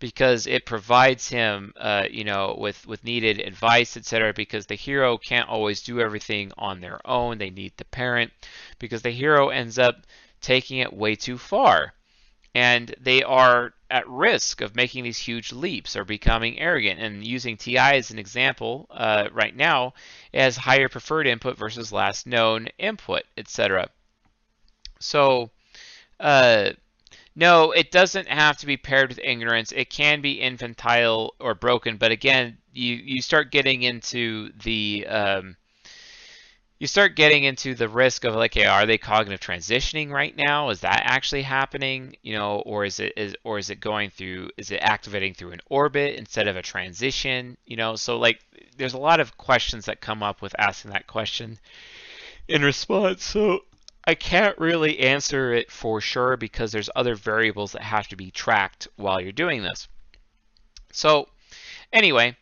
Because 0.00 0.48
it 0.48 0.66
provides 0.66 1.28
him, 1.28 1.72
uh, 1.76 2.06
you 2.10 2.24
know, 2.24 2.56
with 2.58 2.84
with 2.84 3.04
needed 3.04 3.38
advice, 3.38 3.96
etc. 3.96 4.32
Because 4.34 4.66
the 4.66 4.74
hero 4.74 5.16
can't 5.16 5.48
always 5.48 5.80
do 5.80 6.00
everything 6.00 6.50
on 6.58 6.80
their 6.80 7.00
own; 7.06 7.38
they 7.38 7.50
need 7.50 7.72
the 7.76 7.84
parent. 7.84 8.32
Because 8.80 9.02
the 9.02 9.10
hero 9.10 9.50
ends 9.50 9.78
up 9.78 10.04
taking 10.40 10.78
it 10.78 10.92
way 10.92 11.14
too 11.14 11.38
far 11.38 11.92
and 12.54 12.94
they 13.00 13.22
are 13.22 13.72
at 13.90 14.08
risk 14.08 14.60
of 14.60 14.74
making 14.74 15.04
these 15.04 15.18
huge 15.18 15.52
leaps 15.52 15.96
or 15.96 16.04
becoming 16.04 16.58
arrogant. 16.58 17.00
And 17.00 17.26
using 17.26 17.56
TI 17.56 17.78
as 17.78 18.10
an 18.10 18.18
example 18.18 18.86
uh, 18.90 19.28
right 19.32 19.54
now 19.54 19.94
as 20.32 20.56
higher 20.56 20.88
preferred 20.88 21.26
input 21.26 21.56
versus 21.56 21.92
last 21.92 22.26
known 22.26 22.68
input, 22.78 23.22
etc. 23.36 23.88
So, 25.00 25.50
uh, 26.20 26.70
no, 27.34 27.72
it 27.72 27.90
doesn't 27.90 28.28
have 28.28 28.58
to 28.58 28.66
be 28.66 28.76
paired 28.76 29.08
with 29.08 29.20
ignorance. 29.22 29.72
It 29.72 29.88
can 29.90 30.20
be 30.20 30.40
infantile 30.40 31.34
or 31.40 31.54
broken, 31.54 31.96
but 31.96 32.12
again, 32.12 32.58
you 32.72 32.94
you 32.94 33.22
start 33.22 33.50
getting 33.50 33.82
into 33.82 34.52
the 34.62 35.06
um, 35.06 35.56
you 36.82 36.88
start 36.88 37.14
getting 37.14 37.44
into 37.44 37.76
the 37.76 37.88
risk 37.88 38.24
of 38.24 38.34
like, 38.34 38.54
hey, 38.54 38.64
are 38.64 38.86
they 38.86 38.98
cognitive 38.98 39.38
transitioning 39.38 40.10
right 40.10 40.36
now? 40.36 40.70
Is 40.70 40.80
that 40.80 41.02
actually 41.04 41.42
happening? 41.42 42.16
You 42.22 42.32
know, 42.32 42.56
or 42.66 42.84
is 42.84 42.98
it 42.98 43.12
is 43.16 43.36
or 43.44 43.56
is 43.60 43.70
it 43.70 43.78
going 43.78 44.10
through? 44.10 44.50
Is 44.56 44.72
it 44.72 44.80
activating 44.82 45.32
through 45.32 45.52
an 45.52 45.60
orbit 45.70 46.16
instead 46.16 46.48
of 46.48 46.56
a 46.56 46.62
transition? 46.62 47.56
You 47.66 47.76
know, 47.76 47.94
so 47.94 48.18
like, 48.18 48.40
there's 48.76 48.94
a 48.94 48.98
lot 48.98 49.20
of 49.20 49.38
questions 49.38 49.84
that 49.84 50.00
come 50.00 50.24
up 50.24 50.42
with 50.42 50.56
asking 50.58 50.90
that 50.90 51.06
question 51.06 51.60
in 52.48 52.62
response. 52.62 53.22
So 53.22 53.60
I 54.04 54.16
can't 54.16 54.58
really 54.58 54.98
answer 54.98 55.54
it 55.54 55.70
for 55.70 56.00
sure 56.00 56.36
because 56.36 56.72
there's 56.72 56.90
other 56.96 57.14
variables 57.14 57.70
that 57.72 57.82
have 57.82 58.08
to 58.08 58.16
be 58.16 58.32
tracked 58.32 58.88
while 58.96 59.20
you're 59.20 59.30
doing 59.30 59.62
this. 59.62 59.86
So 60.90 61.28
anyway, 61.92 62.36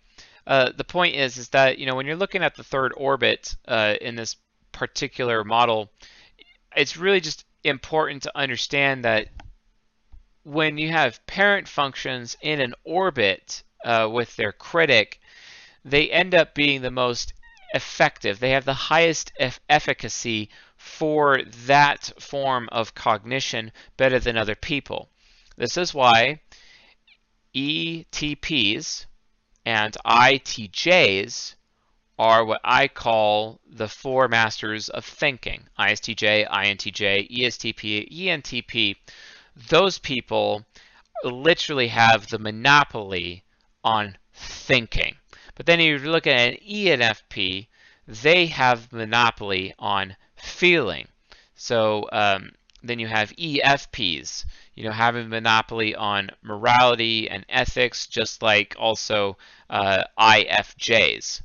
uh, 0.47 0.71
the 0.77 0.85
point 0.85 1.17
is, 1.17 1.37
is 1.37 1.49
that 1.51 1.79
you 1.79 1.87
know 1.87 1.95
when 1.95 2.07
you're 2.07 2.17
looking 2.17 2.43
at 2.43 2.55
the 2.55 2.65
third 2.65 2.93
orbit 2.97 3.57
uh, 3.69 3.95
in 4.01 4.17
this 4.17 4.37
particular 4.73 5.45
model, 5.45 5.91
it's 6.77 6.97
really 6.97 7.21
just 7.21 7.45
important 7.65 8.23
to 8.23 8.39
understand 8.39 9.05
that 9.05 9.29
when 10.43 10.79
you 10.79 10.91
have 10.91 11.25
parent 11.27 11.69
functions 11.69 12.37
in 12.41 12.61
an 12.61 12.75
orbit 12.85 13.63
uh, 13.85 14.09
with 14.11 14.35
their 14.37 14.53
critic, 14.53 15.21
they 15.85 16.11
end 16.11 16.35
up 16.35 16.55
being 16.55 16.83
the 16.83 16.91
most 16.91 17.35
effective. 17.75 18.39
They 18.39 18.51
have 18.51 18.65
the 18.65 18.75
highest 18.75 19.33
efficacy 19.69 20.51
for 20.77 21.43
that 21.67 22.13
form 22.19 22.69
of 22.73 22.95
cognition 22.95 23.71
better 23.97 24.19
than 24.19 24.37
other 24.37 24.55
people. 24.55 25.11
This 25.57 25.77
is 25.77 25.93
why 25.93 26.41
ETPs, 27.55 29.07
and 29.65 29.97
ITJs 30.05 31.55
are 32.19 32.45
what 32.45 32.61
I 32.65 32.89
call 32.89 33.61
the 33.67 33.89
four 33.89 34.29
masters 34.29 34.89
of 34.91 35.05
thinking. 35.05 35.67
ISTJ, 35.79 36.49
INTJ, 36.49 37.31
ESTP, 37.31 38.13
ENTP. 38.13 38.97
Those 39.69 39.99
people 39.99 40.67
literally 41.25 41.89
have 41.89 42.27
the 42.29 42.39
monopoly 42.39 43.45
on 43.83 44.17
thinking. 44.35 45.17
But 45.55 45.67
then 45.67 45.81
you 45.81 45.99
look 45.99 46.27
at 46.27 46.37
an 46.37 46.57
ENFP, 46.67 47.69
they 48.07 48.47
have 48.47 48.93
monopoly 48.93 49.75
on 49.79 50.17
feeling. 50.37 51.09
So 51.55 52.09
um, 52.13 52.53
then 52.83 52.99
you 52.99 53.07
have 53.09 53.33
EFPs, 53.37 54.45
you 54.75 54.85
know, 54.85 54.93
having 54.93 55.27
a 55.27 55.29
monopoly 55.29 55.95
on 55.95 56.31
morality 56.43 57.29
and 57.31 57.45
ethics, 57.49 58.07
just 58.07 58.43
like 58.43 58.75
also 58.79 59.37
uh, 59.69 60.05
IFJs, 60.17 61.43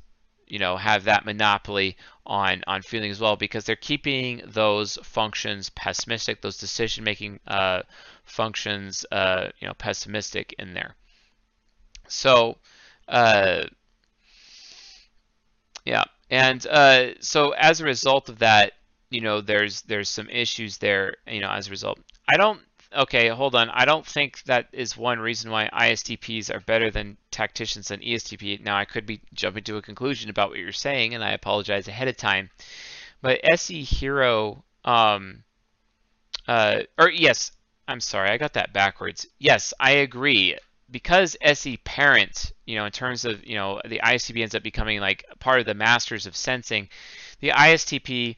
you 0.48 0.60
know, 0.60 0.78
have 0.78 1.06
that 1.06 1.26
monopoly 1.26 1.98
on 2.26 2.64
on 2.68 2.82
feeling 2.82 3.12
as 3.12 3.20
well 3.20 3.36
because 3.36 3.66
they're 3.66 3.76
keeping 3.76 4.42
those 4.46 4.98
functions 5.04 5.70
pessimistic, 5.72 6.42
those 6.42 6.58
decision-making 6.58 7.40
uh, 7.48 7.82
functions, 8.26 9.06
uh, 9.12 9.50
you 9.60 9.68
know, 9.68 9.74
pessimistic 9.76 10.54
in 10.58 10.74
there. 10.74 10.96
So, 12.08 12.58
uh, 13.08 13.66
yeah, 15.86 16.06
and 16.30 16.66
uh, 16.68 17.20
so 17.22 17.52
as 17.52 17.82
a 17.82 17.86
result 17.86 18.30
of 18.30 18.40
that, 18.40 18.74
you 19.10 19.22
know, 19.22 19.42
there's 19.42 19.82
there's 19.84 20.10
some 20.10 20.30
issues 20.30 20.78
there, 20.78 21.16
you 21.28 21.42
know, 21.42 21.50
as 21.50 21.68
a 21.68 21.72
result. 21.72 22.00
I 22.28 22.38
don't 22.38 22.60
okay, 22.96 23.28
hold 23.30 23.56
on. 23.56 23.70
I 23.70 23.86
don't 23.86 24.06
think 24.06 24.42
that 24.44 24.68
is 24.72 24.98
one 24.98 25.20
reason 25.20 25.52
why 25.52 25.70
ISTPs 25.74 26.54
are 26.54 26.60
better 26.62 26.90
than 26.90 27.18
tacticians 27.32 27.92
and 27.92 28.02
ESTP. 28.02 28.62
Now, 28.62 28.78
I 28.78 28.86
could 28.86 29.06
be 29.06 29.22
jumping 29.34 29.64
to 29.66 29.78
a 29.78 29.82
conclusion 29.82 30.30
about 30.30 30.50
what 30.50 30.60
you're 30.60 30.72
saying, 30.72 31.14
and 31.14 31.24
I 31.24 31.32
apologize 31.32 31.88
ahead 31.88 32.08
of 32.08 32.18
time. 32.18 32.50
But 33.22 33.42
SE 33.44 33.84
Hero, 33.84 34.64
um, 34.84 35.44
uh, 36.48 36.82
or 36.98 37.10
yes, 37.10 37.52
I'm 37.88 38.00
sorry, 38.00 38.30
I 38.30 38.38
got 38.38 38.54
that 38.54 38.74
backwards. 38.74 39.28
Yes, 39.40 39.74
I 39.80 39.92
agree. 39.92 40.58
Because 40.92 41.36
SE 41.42 41.78
Parent, 41.78 42.52
you 42.66 42.76
know, 42.76 42.86
in 42.86 42.92
terms 42.92 43.26
of, 43.26 43.44
you 43.44 43.56
know, 43.56 43.82
the 43.86 44.00
ISTP 44.04 44.42
ends 44.42 44.54
up 44.54 44.62
becoming 44.62 45.00
like 45.00 45.26
part 45.40 45.60
of 45.60 45.66
the 45.66 45.74
masters 45.74 46.28
of 46.28 46.36
sensing, 46.36 46.90
the 47.40 47.50
ISTP 47.50 48.36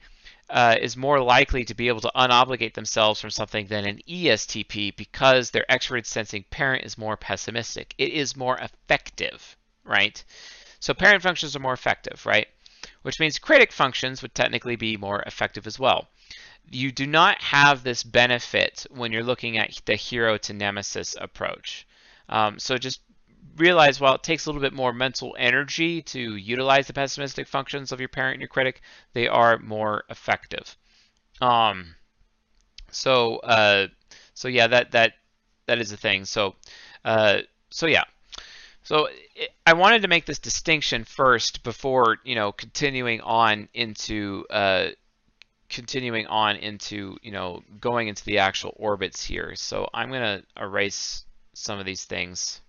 uh, 0.50 0.76
is 0.80 0.96
more 0.96 1.20
likely 1.22 1.66
to 1.66 1.76
be 1.76 1.88
able 1.88 2.02
to 2.02 2.12
unobligate 2.16 2.74
themselves 2.74 3.20
from 3.20 3.30
something 3.30 3.68
than 3.68 3.86
an 3.86 4.00
ESTP 4.08 4.96
because 4.96 5.52
their 5.52 5.66
extroverted 5.70 6.06
sensing 6.06 6.44
parent 6.50 6.86
is 6.86 6.98
more 6.98 7.18
pessimistic. 7.18 7.94
It 7.98 8.14
is 8.14 8.38
more 8.38 8.58
effective, 8.58 9.58
right? 9.84 10.24
So 10.80 10.94
parent 10.94 11.24
functions 11.24 11.56
are 11.56 11.60
more 11.60 11.74
effective, 11.74 12.26
right? 12.26 12.48
Which 13.02 13.20
means 13.20 13.40
critic 13.40 13.72
functions 13.72 14.22
would 14.22 14.36
technically 14.36 14.76
be 14.76 14.96
more 14.96 15.22
effective 15.24 15.68
as 15.68 15.80
well. 15.80 16.08
You 16.70 16.92
do 16.92 17.08
not 17.08 17.42
have 17.42 17.84
this 17.84 18.04
benefit 18.04 18.86
when 18.90 19.12
you're 19.12 19.24
looking 19.24 19.58
at 19.58 19.82
the 19.86 19.96
hero 19.96 20.38
to 20.40 20.54
nemesis 20.54 21.16
approach. 21.20 21.86
Um, 22.30 22.60
so 22.60 22.78
just 22.78 23.02
realize 23.56 24.00
while 24.00 24.16
it 24.16 24.24
takes 24.24 24.46
a 24.46 24.50
little 24.50 24.62
bit 24.62 24.74
more 24.74 24.94
mental 24.94 25.36
energy 25.38 26.02
to 26.04 26.36
utilize 26.36 26.88
the 26.88 26.94
pessimistic 26.94 27.48
functions 27.48 27.92
of 27.92 28.00
your 28.00 28.10
parent 28.10 28.36
and 28.36 28.42
your 28.42 28.48
critic, 28.48 28.82
they 29.14 29.28
are 29.28 29.58
more 29.60 30.04
effective. 30.10 30.76
Um, 31.42 31.96
so 32.92 33.38
uh, 33.38 33.88
so 34.34 34.48
yeah, 34.48 34.68
that 34.68 34.92
that 34.92 35.14
that 35.68 35.80
is 35.80 35.92
a 35.92 35.98
thing. 35.98 36.26
So 36.26 36.56
uh, 37.06 37.40
so 37.70 37.88
yeah. 37.88 38.04
So 38.84 39.10
I 39.66 39.74
wanted 39.74 40.04
to 40.04 40.08
make 40.08 40.26
this 40.26 40.40
distinction 40.40 41.04
first 41.04 41.64
before 41.64 42.18
you 42.24 42.36
know 42.36 42.52
continuing 42.52 43.22
on 43.22 43.68
into 43.74 44.46
uh, 44.50 44.90
continuing 45.70 46.28
on 46.28 46.56
into 46.56 47.18
you 47.22 47.32
know 47.32 47.64
going 47.80 48.08
into 48.08 48.24
the 48.26 48.40
actual 48.40 48.74
orbits 48.78 49.24
here. 49.24 49.56
So 49.56 49.90
I'm 49.94 50.12
gonna 50.12 50.44
erase 50.60 51.26
some 51.54 51.80
of 51.80 51.86
these 51.86 52.06
things 52.06 52.62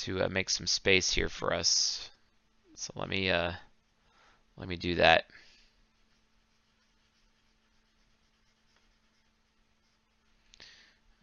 to 0.00 0.22
uh, 0.22 0.28
make 0.28 0.50
some 0.50 0.66
space 0.66 1.12
here 1.12 1.28
for 1.28 1.52
us. 1.52 2.08
So 2.74 2.92
let 2.96 3.08
me 3.08 3.30
uh, 3.30 3.52
let 4.56 4.68
me 4.68 4.76
do 4.76 4.94
that. 4.96 5.26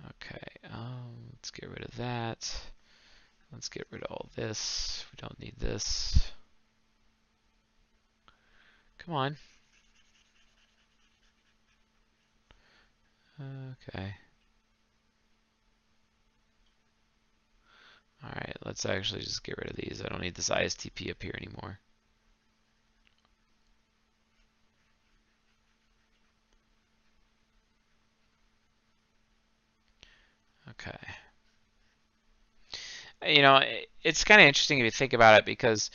Okay, 0.05 0.45
um, 0.71 1.31
let's 1.33 1.51
get 1.51 1.69
rid 1.69 1.83
of 1.83 1.95
that. 1.97 2.59
Let's 3.51 3.69
get 3.69 3.87
rid 3.89 4.03
of 4.03 4.11
all 4.11 4.29
this. 4.35 5.05
We 5.11 5.17
don't 5.21 5.39
need 5.39 5.55
this. 5.57 6.31
Come 8.99 9.15
on. 9.15 9.37
Okay. 13.39 14.15
All 18.27 18.33
right, 18.35 18.57
let's 18.65 18.85
actually 18.85 19.21
just 19.21 19.43
get 19.43 19.57
rid 19.57 19.69
of 19.69 19.77
these. 19.77 20.01
I 20.03 20.09
don't 20.09 20.21
need 20.21 20.35
this 20.35 20.49
ISTP 20.49 21.09
up 21.11 21.23
here 21.23 21.35
anymore. 21.37 21.79
Okay. 30.71 30.97
You 33.25 33.41
know, 33.41 33.61
it's 34.03 34.23
kind 34.25 34.41
of 34.41 34.47
interesting 34.47 34.79
if 34.79 34.83
you 34.83 34.91
think 34.91 35.13
about 35.13 35.39
it 35.39 35.45
because 35.45 35.89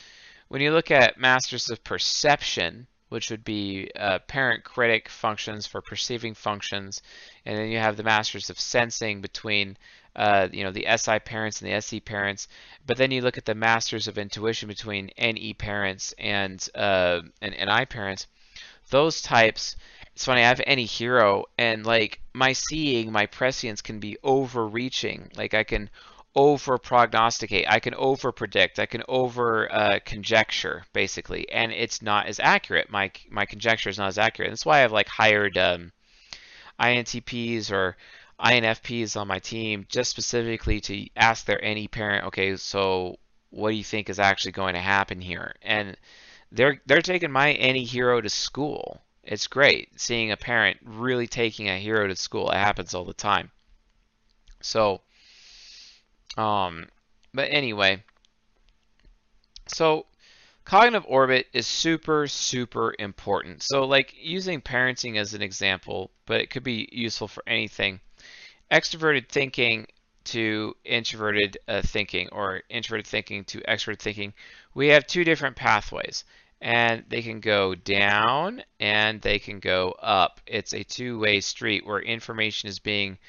when 0.47 0.61
you 0.61 0.71
look 0.71 0.89
at 0.89 1.19
masters 1.19 1.69
of 1.69 1.83
perception, 1.83 2.87
which 3.09 3.29
would 3.29 3.43
be 3.43 3.91
uh, 3.95 4.17
parent 4.27 4.63
critic 4.63 5.07
functions 5.07 5.67
for 5.67 5.81
perceiving 5.81 6.33
functions, 6.33 7.03
and 7.45 7.57
then 7.57 7.69
you 7.69 7.77
have 7.77 7.95
the 7.95 8.03
masters 8.03 8.49
of 8.49 8.59
sensing 8.59 9.21
between 9.21 9.77
uh, 10.15 10.47
you 10.51 10.63
know, 10.63 10.71
the 10.71 10.87
SI 10.97 11.19
parents 11.19 11.61
and 11.61 11.69
the 11.69 11.75
SE 11.75 11.99
parents. 11.99 12.47
But 12.85 12.97
then 12.97 13.11
you 13.11 13.21
look 13.21 13.37
at 13.37 13.45
the 13.45 13.55
masters 13.55 14.07
of 14.07 14.17
intuition 14.17 14.67
between 14.67 15.11
NE 15.17 15.53
parents 15.55 16.13
and 16.17 16.65
uh, 16.75 17.21
and 17.41 17.53
NI 17.53 17.85
parents. 17.85 18.27
Those 18.89 19.21
types. 19.21 19.75
It's 20.15 20.25
funny. 20.25 20.41
I 20.41 20.47
have 20.47 20.61
NE 20.67 20.85
hero, 20.85 21.45
and 21.57 21.85
like 21.85 22.19
my 22.33 22.53
seeing, 22.53 23.11
my 23.11 23.25
prescience 23.25 23.81
can 23.81 23.99
be 23.99 24.17
overreaching. 24.23 25.31
Like 25.35 25.55
I 25.55 25.63
can 25.63 25.89
over 26.35 26.77
prognosticate, 26.77 27.65
I 27.69 27.79
can 27.79 27.93
over 27.95 28.31
predict, 28.31 28.79
I 28.79 28.85
can 28.85 29.03
over 29.07 29.71
uh, 29.71 29.99
conjecture 30.03 30.83
basically, 30.93 31.49
and 31.51 31.71
it's 31.71 32.01
not 32.01 32.27
as 32.27 32.39
accurate. 32.39 32.89
My 32.89 33.11
my 33.29 33.45
conjecture 33.45 33.89
is 33.89 33.97
not 33.97 34.07
as 34.07 34.17
accurate. 34.17 34.49
That's 34.49 34.65
why 34.65 34.83
I've 34.83 34.91
like 34.91 35.07
hired 35.07 35.57
um, 35.57 35.91
INTPs 36.79 37.71
or 37.71 37.97
INFPs 38.43 39.15
on 39.15 39.27
my 39.27 39.39
team 39.39 39.85
just 39.87 40.11
specifically 40.11 40.81
to 40.81 41.07
ask 41.15 41.45
their 41.45 41.61
NE 41.61 41.87
parent, 41.87 42.25
okay, 42.25 42.57
so 42.57 43.17
what 43.51 43.69
do 43.69 43.75
you 43.75 43.83
think 43.85 44.09
is 44.09 44.19
actually 44.19 44.51
going 44.51 44.73
to 44.73 44.81
happen 44.81 45.21
here? 45.21 45.55
And 45.61 45.95
they're 46.51 46.81
they're 46.85 47.01
taking 47.01 47.31
my 47.31 47.53
NE 47.53 47.85
hero 47.85 48.19
to 48.19 48.29
school. 48.29 49.01
It's 49.23 49.47
great 49.47 49.99
seeing 49.99 50.31
a 50.31 50.37
parent 50.37 50.77
really 50.83 51.27
taking 51.27 51.69
a 51.69 51.79
hero 51.79 52.07
to 52.07 52.15
school. 52.15 52.51
It 52.51 52.55
happens 52.55 52.93
all 52.93 53.05
the 53.05 53.13
time. 53.13 53.49
So, 54.59 55.01
um, 56.37 56.87
but 57.33 57.47
anyway, 57.49 58.03
so 59.67 60.05
cognitive 60.65 61.05
orbit 61.07 61.47
is 61.53 61.65
super 61.65 62.27
super 62.27 62.93
important. 62.99 63.63
So 63.63 63.85
like 63.85 64.13
using 64.17 64.61
parenting 64.61 65.17
as 65.17 65.33
an 65.33 65.41
example, 65.41 66.11
but 66.25 66.41
it 66.41 66.49
could 66.49 66.63
be 66.63 66.89
useful 66.91 67.29
for 67.29 67.43
anything 67.47 68.01
extroverted 68.73 69.29
thinking 69.29 69.85
to 70.23 70.75
introverted 70.83 71.57
uh, 71.67 71.81
thinking 71.83 72.27
or 72.31 72.63
introverted 72.69 73.05
thinking 73.05 73.43
to 73.45 73.59
extroverted 73.61 73.99
thinking, 73.99 74.33
we 74.73 74.87
have 74.87 75.05
two 75.05 75.23
different 75.23 75.55
pathways 75.55 76.23
and 76.59 77.03
they 77.09 77.21
can 77.21 77.39
go 77.39 77.75
down 77.75 78.63
and 78.79 79.21
they 79.21 79.37
can 79.37 79.59
go 79.59 79.91
up. 80.01 80.41
It's 80.47 80.73
a 80.73 80.83
two-way 80.83 81.41
street 81.41 81.85
where 81.85 81.99
information 81.99 82.69
is 82.69 82.79
being 82.79 83.19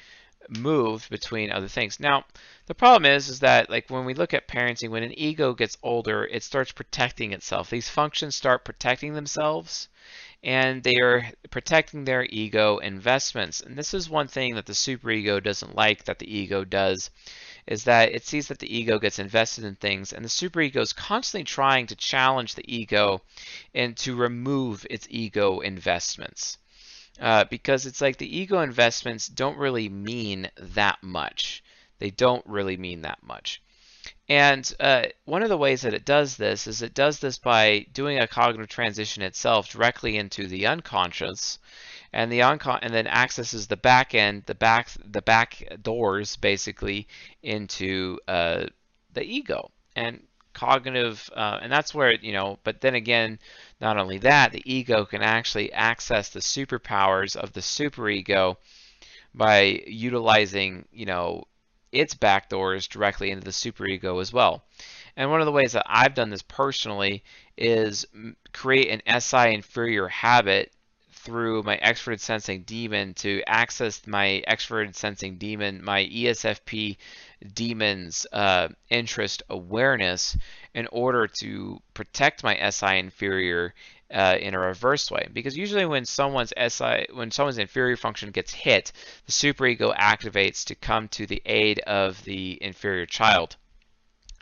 moved 0.49 1.09
between 1.09 1.51
other 1.51 1.67
things. 1.67 1.99
Now, 1.99 2.23
the 2.67 2.75
problem 2.75 3.11
is, 3.11 3.29
is 3.29 3.39
that 3.41 3.69
like 3.69 3.89
when 3.89 4.05
we 4.05 4.13
look 4.13 4.33
at 4.33 4.47
parenting, 4.47 4.89
when 4.89 5.03
an 5.03 5.17
ego 5.19 5.53
gets 5.53 5.77
older, 5.83 6.25
it 6.25 6.43
starts 6.43 6.71
protecting 6.71 7.33
itself. 7.33 7.69
These 7.69 7.89
functions 7.89 8.35
start 8.35 8.65
protecting 8.65 9.13
themselves 9.13 9.89
and 10.45 10.83
they 10.83 10.95
are 10.97 11.29
protecting 11.49 12.05
their 12.05 12.25
ego 12.29 12.77
investments. 12.77 13.59
And 13.61 13.75
this 13.75 13.93
is 13.93 14.09
one 14.09 14.27
thing 14.29 14.55
that 14.55 14.67
the 14.67 14.73
superego 14.73 15.43
doesn't 15.43 15.75
like 15.75 16.05
that 16.05 16.19
the 16.19 16.33
ego 16.33 16.63
does 16.63 17.09
is 17.67 17.83
that 17.85 18.13
it 18.13 18.25
sees 18.25 18.47
that 18.47 18.59
the 18.59 18.77
ego 18.77 18.99
gets 18.99 19.19
invested 19.19 19.65
in 19.65 19.75
things 19.75 20.13
and 20.13 20.23
the 20.23 20.29
superego 20.29 20.77
is 20.77 20.93
constantly 20.93 21.43
trying 21.43 21.87
to 21.87 21.95
challenge 21.95 22.55
the 22.55 22.73
ego 22.73 23.21
and 23.73 23.97
to 23.97 24.15
remove 24.15 24.85
its 24.89 25.07
ego 25.09 25.61
investments. 25.61 26.59
Uh, 27.19 27.45
because 27.45 27.85
it's 27.87 28.01
like 28.01 28.17
the 28.17 28.37
ego 28.37 28.61
investments 28.61 29.27
don't 29.27 29.57
really 29.57 29.89
mean 29.89 30.49
that 30.57 31.01
much. 31.01 31.63
They 31.99 32.11
don't 32.11 32.45
really 32.45 32.77
mean 32.77 33.01
that 33.01 33.23
much. 33.23 33.61
And 34.27 34.73
uh, 34.79 35.03
one 35.25 35.43
of 35.43 35.49
the 35.49 35.57
ways 35.57 35.83
that 35.83 35.93
it 35.93 36.05
does 36.05 36.35
this 36.35 36.65
is 36.65 36.81
it 36.81 36.95
does 36.95 37.19
this 37.19 37.37
by 37.37 37.85
doing 37.93 38.17
a 38.17 38.27
cognitive 38.27 38.69
transition 38.69 39.21
itself 39.21 39.69
directly 39.69 40.17
into 40.17 40.47
the 40.47 40.65
unconscious, 40.65 41.59
and 42.11 42.31
the 42.31 42.39
uncon 42.39 42.79
and 42.81 42.93
then 42.93 43.05
accesses 43.05 43.67
the 43.67 43.77
back 43.77 44.15
end, 44.15 44.43
the 44.47 44.55
back 44.55 44.89
the 45.03 45.21
back 45.21 45.63
doors 45.81 46.37
basically 46.37 47.07
into 47.43 48.19
uh, 48.27 48.65
the 49.13 49.23
ego. 49.23 49.69
And 49.95 50.23
cognitive, 50.53 51.29
uh, 51.35 51.59
and 51.61 51.71
that's 51.71 51.93
where, 51.93 52.13
you 52.13 52.33
know, 52.33 52.57
but 52.63 52.81
then 52.81 52.95
again, 52.95 53.37
not 53.79 53.97
only 53.97 54.17
that, 54.19 54.51
the 54.51 54.63
ego 54.65 55.05
can 55.05 55.21
actually 55.21 55.71
access 55.71 56.29
the 56.29 56.39
superpowers 56.39 57.35
of 57.35 57.53
the 57.53 57.59
superego 57.59 58.57
by 59.35 59.83
utilizing, 59.85 60.85
you 60.91 61.05
know, 61.05 61.43
its 61.95 62.13
backdoors 62.13 62.89
directly 62.89 63.31
into 63.31 63.45
the 63.45 63.51
superego 63.51 64.21
as 64.21 64.33
well. 64.33 64.63
And 65.15 65.31
one 65.31 65.39
of 65.39 65.45
the 65.45 65.51
ways 65.51 65.71
that 65.71 65.85
I've 65.87 66.13
done 66.13 66.29
this 66.29 66.41
personally 66.41 67.23
is 67.57 68.05
create 68.51 68.89
an 68.89 69.21
SI 69.21 69.53
inferior 69.53 70.09
habit 70.09 70.73
through 71.25 71.63
my 71.63 71.77
extroverted 71.77 72.19
sensing 72.19 72.63
demon 72.63 73.13
to 73.15 73.41
access 73.47 74.05
my 74.05 74.43
extroverted 74.47 74.93
sensing 74.93 75.37
demon, 75.37 75.83
my 75.83 76.05
ESFP 76.05 76.97
demon's 77.53 78.27
uh, 78.31 78.67
interest 78.89 79.41
awareness 79.49 80.37
in 80.75 80.87
order 80.91 81.27
to 81.27 81.81
protect 81.93 82.43
my 82.43 82.69
SI 82.69 82.99
inferior 82.99 83.73
uh, 84.13 84.37
in 84.39 84.53
a 84.53 84.59
reverse 84.59 85.09
way. 85.09 85.27
Because 85.33 85.57
usually 85.57 85.85
when 85.85 86.05
someone's 86.05 86.53
SI, 86.57 87.07
when 87.13 87.31
someone's 87.31 87.57
inferior 87.57 87.97
function 87.97 88.31
gets 88.31 88.53
hit, 88.53 88.91
the 89.25 89.31
superego 89.31 89.95
activates 89.95 90.65
to 90.65 90.75
come 90.75 91.07
to 91.09 91.25
the 91.25 91.41
aid 91.45 91.79
of 91.79 92.23
the 92.23 92.57
inferior 92.61 93.05
child. 93.05 93.55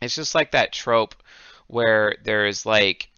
It's 0.01 0.15
just 0.15 0.35
like 0.35 0.51
that 0.51 0.73
trope 0.73 1.15
where 1.67 2.15
there's 2.23 2.65
like 2.65 3.09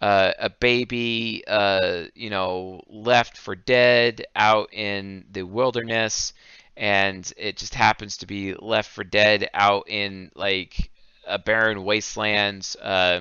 uh, 0.00 0.32
a 0.38 0.50
baby, 0.50 1.42
uh, 1.46 2.04
you 2.14 2.30
know, 2.30 2.82
left 2.88 3.36
for 3.36 3.56
dead 3.56 4.24
out 4.36 4.72
in 4.72 5.24
the 5.30 5.42
wilderness, 5.42 6.32
and 6.76 7.30
it 7.36 7.56
just 7.56 7.74
happens 7.74 8.18
to 8.18 8.26
be 8.26 8.54
left 8.54 8.90
for 8.90 9.02
dead 9.02 9.50
out 9.52 9.88
in 9.88 10.30
like 10.36 10.90
a 11.26 11.38
barren 11.38 11.82
wasteland, 11.84 12.76
uh, 12.80 13.20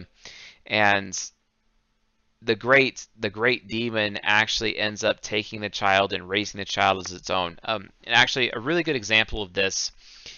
and 0.68 1.32
the 2.42 2.56
great 2.56 3.08
the 3.18 3.30
great 3.30 3.68
demon 3.68 4.18
actually 4.22 4.78
ends 4.78 5.04
up 5.04 5.22
taking 5.22 5.62
the 5.62 5.70
child 5.70 6.14
and 6.14 6.30
raising 6.30 6.60
the 6.60 6.66
child 6.66 7.06
as 7.06 7.12
its 7.12 7.30
own. 7.30 7.60
Um, 7.64 7.90
and 8.04 8.16
actually, 8.16 8.52
a 8.52 8.60
really 8.60 8.84
good 8.84 8.96
example 8.96 9.42
of 9.42 9.54
this 9.54 9.92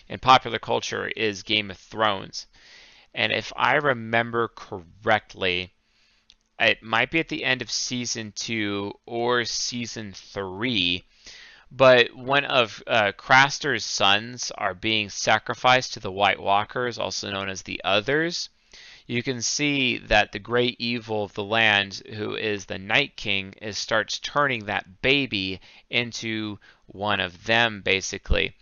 in 0.08 0.20
popular 0.20 0.60
culture 0.60 1.08
is 1.08 1.44
Game 1.44 1.70
of 1.72 1.78
Thrones. 1.78 2.48
And 3.14 3.32
if 3.34 3.52
I 3.56 3.76
remember 3.76 4.50
correctly, 4.50 5.74
it 6.60 6.84
might 6.84 7.12
be 7.12 7.20
at 7.20 7.28
the 7.28 7.44
end 7.44 7.62
of 7.62 7.72
season 7.72 8.34
two 8.36 8.94
or 9.06 9.46
season 9.46 10.14
three, 10.14 11.06
but 11.72 12.16
one 12.16 12.46
of 12.46 12.84
uh, 12.88 13.12
Craster's 13.14 13.86
sons 13.86 14.52
are 14.58 14.74
being 14.74 15.10
sacrificed 15.10 15.94
to 15.94 16.00
the 16.00 16.12
White 16.12 16.40
Walkers, 16.40 16.98
also 16.98 17.32
known 17.32 17.50
as 17.50 17.64
the 17.64 17.82
Others. 17.84 18.50
You 19.10 19.24
can 19.24 19.42
see 19.42 19.98
that 19.98 20.34
the 20.34 20.38
great 20.38 20.76
evil 20.78 21.24
of 21.24 21.34
the 21.34 21.44
land, 21.44 22.04
who 22.14 22.36
is 22.36 22.66
the 22.66 22.78
Night 22.78 23.16
King, 23.16 23.56
is 23.60 23.76
starts 23.76 24.20
turning 24.20 24.66
that 24.66 25.02
baby 25.02 25.60
into 25.90 26.60
one 26.86 27.20
of 27.20 27.46
them, 27.46 27.82
basically. 27.82 28.54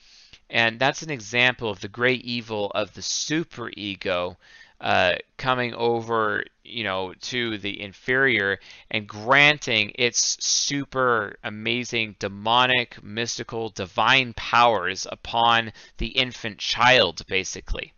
And 0.50 0.80
that's 0.80 1.02
an 1.02 1.10
example 1.10 1.70
of 1.70 1.82
the 1.82 1.90
great 1.90 2.22
evil 2.22 2.72
of 2.74 2.94
the 2.94 3.02
superego 3.02 4.38
uh, 4.80 5.16
coming 5.36 5.74
over, 5.74 6.46
you 6.64 6.86
know, 6.86 7.14
to 7.24 7.58
the 7.58 7.82
inferior 7.82 8.62
and 8.90 9.06
granting 9.06 9.92
its 9.96 10.42
super 10.42 11.38
amazing 11.44 12.16
demonic, 12.20 13.04
mystical, 13.04 13.68
divine 13.68 14.32
powers 14.32 15.06
upon 15.12 15.74
the 15.98 16.08
infant 16.08 16.60
child, 16.60 17.28
basically. 17.28 17.92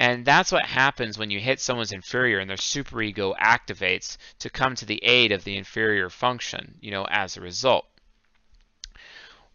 And 0.00 0.24
that's 0.24 0.52
what 0.52 0.64
happens 0.64 1.18
when 1.18 1.30
you 1.30 1.40
hit 1.40 1.60
someone's 1.60 1.92
inferior 1.92 2.38
and 2.38 2.48
their 2.48 2.56
superego 2.56 3.36
activates 3.36 4.16
to 4.38 4.50
come 4.50 4.76
to 4.76 4.86
the 4.86 5.02
aid 5.02 5.32
of 5.32 5.42
the 5.42 5.56
inferior 5.56 6.08
function, 6.08 6.78
you 6.80 6.92
know, 6.92 7.04
as 7.10 7.36
a 7.36 7.40
result. 7.40 7.86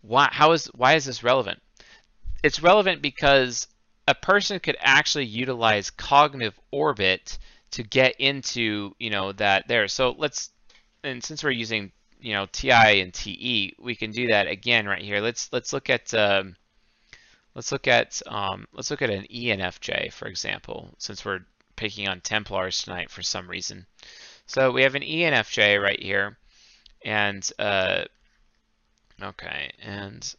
Why, 0.02 0.28
how 0.32 0.52
is, 0.52 0.66
why 0.68 0.96
is 0.96 1.06
this 1.06 1.24
relevant? 1.24 1.62
It's 2.44 2.62
relevant 2.62 3.02
because 3.02 3.68
a 4.06 4.16
person 4.16 4.60
could 4.60 4.76
actually 4.82 5.26
utilize 5.26 5.90
cognitive 5.90 6.60
orbit 6.72 7.38
to 7.72 7.84
get 7.84 8.16
into, 8.20 8.94
you 9.00 9.10
know, 9.10 9.32
that 9.32 9.68
there. 9.70 9.88
So 9.88 10.14
let's, 10.18 10.50
and 11.06 11.24
since 11.24 11.42
we're 11.42 11.52
using, 11.52 11.94
you 12.20 12.34
know, 12.34 12.48
TI 12.52 13.02
and 13.02 13.14
TE, 13.14 13.76
we 13.80 13.96
can 13.96 14.12
do 14.12 14.28
that 14.28 14.48
again 14.48 14.88
right 14.88 15.02
here. 15.02 15.22
Let's 15.22 15.52
let's 15.52 15.74
look 15.74 15.90
at 15.90 16.14
um, 16.14 16.56
let's 17.56 17.72
look 17.72 17.88
at 17.88 18.22
um, 18.28 18.68
let's 18.74 18.92
look 18.92 19.02
at 19.02 19.10
an 19.10 19.26
ENFJ 19.34 20.12
for 20.14 20.28
example, 20.28 20.94
since 20.98 21.24
we're 21.24 21.46
picking 21.76 22.08
on 22.08 22.22
Templars 22.22 22.84
tonight 22.84 23.10
for 23.10 23.22
some 23.22 23.50
reason. 23.50 23.86
So 24.46 24.72
we 24.72 24.84
have 24.84 24.96
an 24.96 25.04
ENFJ 25.04 25.82
right 25.82 26.00
here, 26.00 26.38
and 27.04 27.48
uh, 27.60 28.04
okay, 29.22 29.72
and 29.82 30.36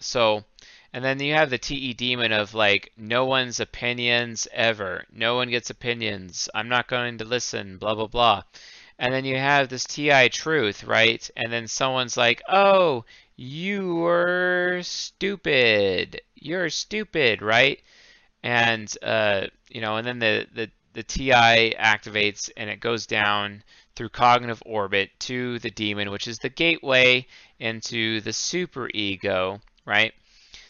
so 0.00 0.44
and 0.92 1.04
then 1.04 1.20
you 1.20 1.34
have 1.34 1.50
the 1.50 1.58
TE 1.58 1.92
demon 1.94 2.32
of 2.32 2.54
like, 2.54 2.92
no 2.96 3.26
one's 3.26 3.60
opinions 3.60 4.48
ever. 4.52 5.04
No 5.12 5.34
one 5.36 5.50
gets 5.50 5.68
opinions. 5.70 6.48
I'm 6.54 6.68
not 6.68 6.88
going 6.88 7.18
to 7.18 7.24
listen, 7.24 7.76
blah, 7.76 7.94
blah, 7.94 8.06
blah. 8.06 8.42
And 8.98 9.12
then 9.12 9.24
you 9.24 9.36
have 9.36 9.68
this 9.68 9.84
TI 9.84 10.28
truth, 10.30 10.84
right? 10.84 11.28
And 11.36 11.52
then 11.52 11.68
someone's 11.68 12.16
like, 12.16 12.42
oh, 12.48 13.04
you 13.38 14.04
are 14.04 14.80
stupid. 14.82 16.20
You're 16.34 16.70
stupid, 16.70 17.40
right? 17.40 17.80
And, 18.42 18.92
uh, 19.00 19.46
you 19.70 19.80
know, 19.80 19.96
and 19.96 20.06
then 20.06 20.18
the, 20.18 20.46
the, 20.52 20.70
the 20.94 21.04
TI 21.04 21.74
activates 21.78 22.50
and 22.56 22.68
it 22.68 22.80
goes 22.80 23.06
down 23.06 23.62
through 23.94 24.08
cognitive 24.08 24.60
orbit 24.66 25.10
to 25.20 25.60
the 25.60 25.70
demon, 25.70 26.10
which 26.10 26.26
is 26.26 26.38
the 26.38 26.48
gateway 26.48 27.28
into 27.60 28.20
the 28.22 28.30
superego, 28.30 29.60
right? 29.86 30.12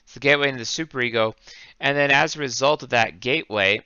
It's 0.04 0.12
the 0.12 0.20
gateway 0.20 0.50
into 0.50 0.58
the 0.58 0.64
superego. 0.64 1.34
And 1.80 1.96
then 1.96 2.10
as 2.10 2.36
a 2.36 2.40
result 2.40 2.82
of 2.82 2.90
that 2.90 3.20
gateway, 3.20 3.82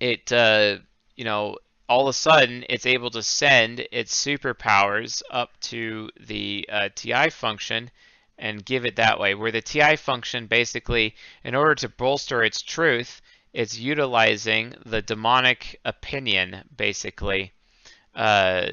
it, 0.00 0.32
uh, 0.32 0.78
you 1.14 1.24
know, 1.24 1.58
all 1.88 2.02
of 2.02 2.08
a 2.08 2.12
sudden 2.12 2.64
it's 2.68 2.86
able 2.86 3.10
to 3.10 3.22
send 3.22 3.86
its 3.92 4.14
superpowers 4.14 5.22
up 5.30 5.58
to 5.60 6.10
the 6.18 6.68
uh, 6.70 6.88
TI 6.94 7.30
function 7.30 7.90
and 8.38 8.64
give 8.64 8.84
it 8.84 8.96
that 8.96 9.20
way. 9.20 9.34
Where 9.34 9.52
the 9.52 9.60
TI 9.62 9.96
function 9.96 10.46
basically, 10.46 11.14
in 11.44 11.54
order 11.54 11.74
to 11.76 11.88
bolster 11.88 12.42
its 12.42 12.62
truth, 12.62 13.20
it's 13.52 13.78
utilizing 13.78 14.74
the 14.84 15.02
demonic 15.02 15.80
opinion 15.84 16.64
basically, 16.76 17.52
uh, 18.14 18.68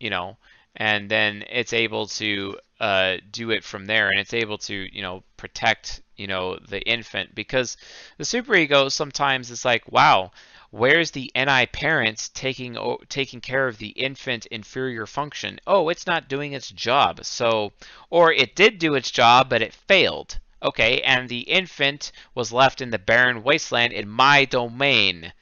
you 0.00 0.10
know, 0.10 0.38
and 0.76 1.10
then 1.10 1.44
it's 1.50 1.72
able 1.72 2.06
to 2.06 2.58
uh, 2.80 3.16
do 3.30 3.50
it 3.50 3.64
from 3.64 3.86
there, 3.86 4.08
and 4.10 4.20
it's 4.20 4.32
able 4.32 4.58
to 4.58 4.74
you 4.94 5.02
know 5.02 5.24
protect 5.36 6.00
you 6.16 6.26
know 6.26 6.56
the 6.56 6.80
infant 6.82 7.34
because 7.34 7.76
the 8.16 8.24
superego 8.24 8.90
sometimes 8.90 9.50
is 9.50 9.64
like, 9.64 9.90
wow, 9.90 10.30
where's 10.70 11.10
the 11.12 11.30
ni 11.34 11.66
parent 11.66 12.30
taking 12.34 12.76
taking 13.08 13.40
care 13.40 13.66
of 13.68 13.78
the 13.78 13.88
infant 13.88 14.46
inferior 14.46 15.06
function? 15.06 15.58
Oh, 15.66 15.88
it's 15.88 16.06
not 16.06 16.28
doing 16.28 16.52
its 16.52 16.70
job. 16.70 17.24
So, 17.24 17.72
or 18.10 18.32
it 18.32 18.54
did 18.54 18.78
do 18.78 18.94
its 18.94 19.10
job, 19.10 19.48
but 19.48 19.62
it 19.62 19.72
failed. 19.72 20.38
Okay, 20.62 21.00
and 21.02 21.28
the 21.28 21.40
infant 21.40 22.12
was 22.34 22.52
left 22.52 22.80
in 22.80 22.90
the 22.90 22.98
barren 22.98 23.42
wasteland 23.42 23.92
in 23.92 24.08
my 24.08 24.44
domain. 24.44 25.32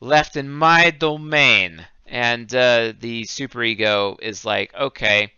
Left 0.00 0.36
in 0.36 0.50
my 0.50 0.90
domain. 0.90 1.86
And 2.06 2.54
uh, 2.54 2.92
the 3.00 3.24
superego 3.24 4.16
is 4.20 4.44
like, 4.44 4.72
okay, 4.74 5.32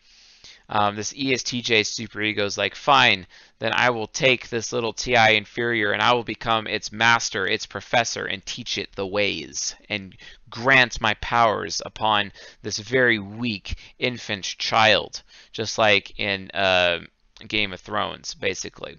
um, 0.69 0.97
this 0.97 1.13
ESTJ 1.15 1.81
superego 1.81 2.41
is 2.41 2.59
like, 2.59 2.75
fine, 2.75 3.27
then 3.59 3.73
I 3.75 3.91
will 3.91 4.07
take 4.07 4.49
this 4.49 4.73
little 4.73 4.93
TI 4.93 5.37
inferior 5.37 5.93
and 5.93 6.01
I 6.01 6.13
will 6.13 6.25
become 6.25 6.67
its 6.67 6.93
master, 6.93 7.47
its 7.47 7.67
professor, 7.67 8.25
and 8.25 8.45
teach 8.45 8.79
it 8.79 8.95
the 8.95 9.07
ways 9.07 9.75
and 9.89 10.17
grant 10.49 11.01
my 11.01 11.15
powers 11.15 11.83
upon 11.85 12.33
this 12.63 12.79
very 12.79 13.19
weak 13.19 13.77
infant 13.99 14.45
child, 14.45 15.23
just 15.53 15.77
like 15.77 16.19
in 16.19 16.51
uh, 16.53 17.01
Game 17.47 17.73
of 17.73 17.81
Thrones, 17.81 18.35
basically. 18.35 18.99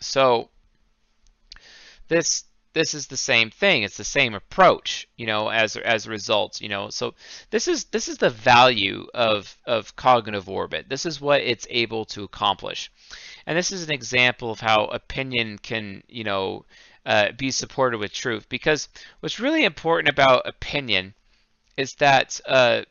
So 0.00 0.50
this 2.08 2.44
this 2.72 2.94
is 2.94 3.08
the 3.08 3.16
same 3.16 3.50
thing. 3.50 3.82
It's 3.82 3.96
the 3.96 4.04
same 4.04 4.34
approach, 4.34 5.08
you 5.16 5.26
know, 5.26 5.48
as 5.48 5.76
as 5.76 6.06
a 6.06 6.10
result, 6.10 6.60
you 6.60 6.68
know. 6.68 6.90
So 6.90 7.14
this 7.50 7.66
is 7.66 7.84
this 7.86 8.08
is 8.08 8.18
the 8.18 8.30
value 8.30 9.06
of 9.12 9.56
of 9.66 9.96
cognitive 9.96 10.48
orbit. 10.48 10.88
This 10.88 11.04
is 11.04 11.20
what 11.20 11.40
it's 11.40 11.66
able 11.70 12.04
to 12.06 12.22
accomplish, 12.22 12.90
and 13.46 13.56
this 13.56 13.72
is 13.72 13.84
an 13.84 13.92
example 13.92 14.50
of 14.50 14.60
how 14.60 14.86
opinion 14.86 15.58
can, 15.58 16.02
you 16.08 16.24
know, 16.24 16.64
uh, 17.06 17.32
be 17.36 17.50
supported 17.50 17.98
with 17.98 18.12
truth. 18.12 18.48
Because 18.48 18.88
what's 19.20 19.40
really 19.40 19.64
important 19.64 20.08
about 20.08 20.46
opinion 20.46 21.14
is 21.76 21.94
that 21.96 22.40
uh, 22.46 22.82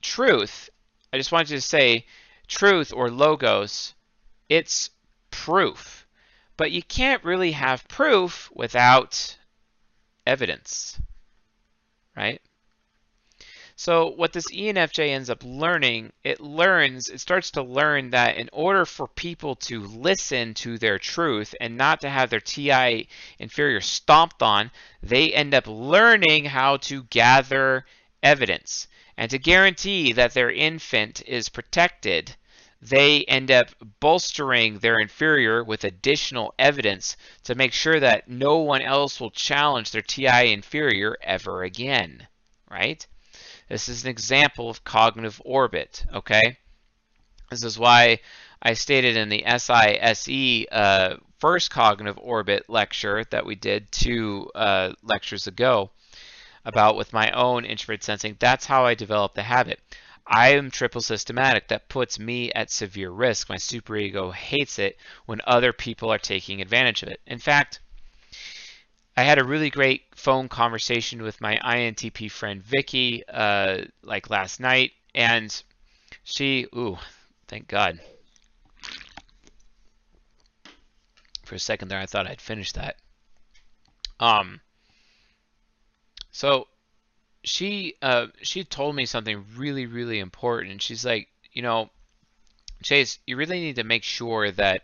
truth. 0.00 0.70
I 1.12 1.16
just 1.16 1.32
wanted 1.32 1.48
to 1.48 1.60
say, 1.60 2.06
truth 2.46 2.92
or 2.92 3.10
logos, 3.10 3.94
it's 4.48 4.90
proof 5.30 6.06
but 6.58 6.72
you 6.72 6.82
can't 6.82 7.24
really 7.24 7.52
have 7.52 7.88
proof 7.88 8.50
without 8.52 9.38
evidence, 10.26 11.00
right? 12.14 12.42
So 13.80 14.08
what 14.08 14.32
this 14.32 14.50
ENFJ 14.50 15.10
ends 15.10 15.30
up 15.30 15.44
learning, 15.44 16.12
it 16.24 16.40
learns, 16.40 17.08
it 17.08 17.20
starts 17.20 17.52
to 17.52 17.62
learn 17.62 18.10
that 18.10 18.36
in 18.36 18.50
order 18.52 18.84
for 18.84 19.06
people 19.06 19.54
to 19.54 19.82
listen 19.82 20.54
to 20.54 20.78
their 20.78 20.98
truth 20.98 21.54
and 21.60 21.76
not 21.76 22.00
to 22.00 22.10
have 22.10 22.28
their 22.28 22.40
TI 22.40 23.08
inferior 23.38 23.80
stomped 23.80 24.42
on, 24.42 24.72
they 25.00 25.32
end 25.32 25.54
up 25.54 25.68
learning 25.68 26.46
how 26.46 26.78
to 26.78 27.04
gather 27.04 27.86
evidence. 28.20 28.88
And 29.16 29.30
to 29.30 29.38
guarantee 29.38 30.10
that 30.12 30.34
their 30.34 30.50
infant 30.50 31.22
is 31.24 31.48
protected, 31.48 32.34
they 32.82 33.22
end 33.26 33.52
up 33.52 33.68
bolstering 34.00 34.80
their 34.80 34.98
inferior 34.98 35.62
with 35.62 35.84
additional 35.84 36.52
evidence 36.58 37.16
to 37.44 37.54
make 37.54 37.72
sure 37.72 38.00
that 38.00 38.26
no 38.26 38.56
one 38.56 38.82
else 38.82 39.20
will 39.20 39.30
challenge 39.30 39.92
their 39.92 40.02
TI 40.02 40.52
inferior 40.52 41.16
ever 41.22 41.62
again, 41.62 42.26
right? 42.68 43.06
This 43.68 43.88
is 43.88 44.04
an 44.04 44.10
example 44.10 44.70
of 44.70 44.84
cognitive 44.84 45.40
orbit, 45.44 46.04
okay? 46.14 46.58
This 47.50 47.64
is 47.64 47.78
why 47.78 48.20
I 48.62 48.74
stated 48.74 49.16
in 49.16 49.28
the 49.28 49.44
SISE 49.46 50.66
uh, 50.72 51.16
first 51.38 51.70
cognitive 51.70 52.18
orbit 52.18 52.64
lecture 52.68 53.24
that 53.30 53.46
we 53.46 53.54
did 53.54 53.92
two 53.92 54.50
uh, 54.54 54.92
lectures 55.02 55.46
ago 55.46 55.90
about 56.64 56.96
with 56.96 57.12
my 57.12 57.30
own 57.30 57.64
introverted 57.64 58.02
sensing, 58.02 58.36
that's 58.38 58.66
how 58.66 58.84
I 58.84 58.94
developed 58.94 59.34
the 59.34 59.42
habit. 59.42 59.80
I 60.26 60.50
am 60.50 60.70
triple 60.70 61.00
systematic. 61.00 61.68
That 61.68 61.88
puts 61.88 62.18
me 62.18 62.52
at 62.52 62.70
severe 62.70 63.10
risk. 63.10 63.48
My 63.48 63.56
superego 63.56 64.34
hates 64.34 64.78
it 64.78 64.98
when 65.24 65.40
other 65.46 65.72
people 65.72 66.12
are 66.12 66.18
taking 66.18 66.60
advantage 66.60 67.02
of 67.02 67.08
it. 67.08 67.20
In 67.26 67.38
fact, 67.38 67.80
I 69.18 69.24
had 69.24 69.40
a 69.40 69.44
really 69.44 69.68
great 69.68 70.04
phone 70.14 70.48
conversation 70.48 71.24
with 71.24 71.40
my 71.40 71.56
INTP 71.56 72.30
friend 72.30 72.62
Vicky, 72.62 73.24
uh, 73.26 73.78
like 74.00 74.30
last 74.30 74.60
night, 74.60 74.92
and 75.12 75.50
she, 76.22 76.66
ooh, 76.72 76.96
thank 77.48 77.66
God. 77.66 77.98
For 81.44 81.56
a 81.56 81.58
second 81.58 81.88
there, 81.88 81.98
I 81.98 82.06
thought 82.06 82.28
I'd 82.28 82.40
finished 82.40 82.76
that. 82.76 82.94
Um, 84.20 84.60
so 86.30 86.68
she, 87.42 87.96
uh, 88.00 88.28
she 88.42 88.62
told 88.62 88.94
me 88.94 89.04
something 89.04 89.44
really, 89.56 89.86
really 89.86 90.20
important. 90.20 90.80
She's 90.80 91.04
like, 91.04 91.26
you 91.52 91.62
know, 91.62 91.90
Chase, 92.84 93.18
you 93.26 93.36
really 93.36 93.58
need 93.58 93.76
to 93.76 93.84
make 93.84 94.04
sure 94.04 94.52
that 94.52 94.82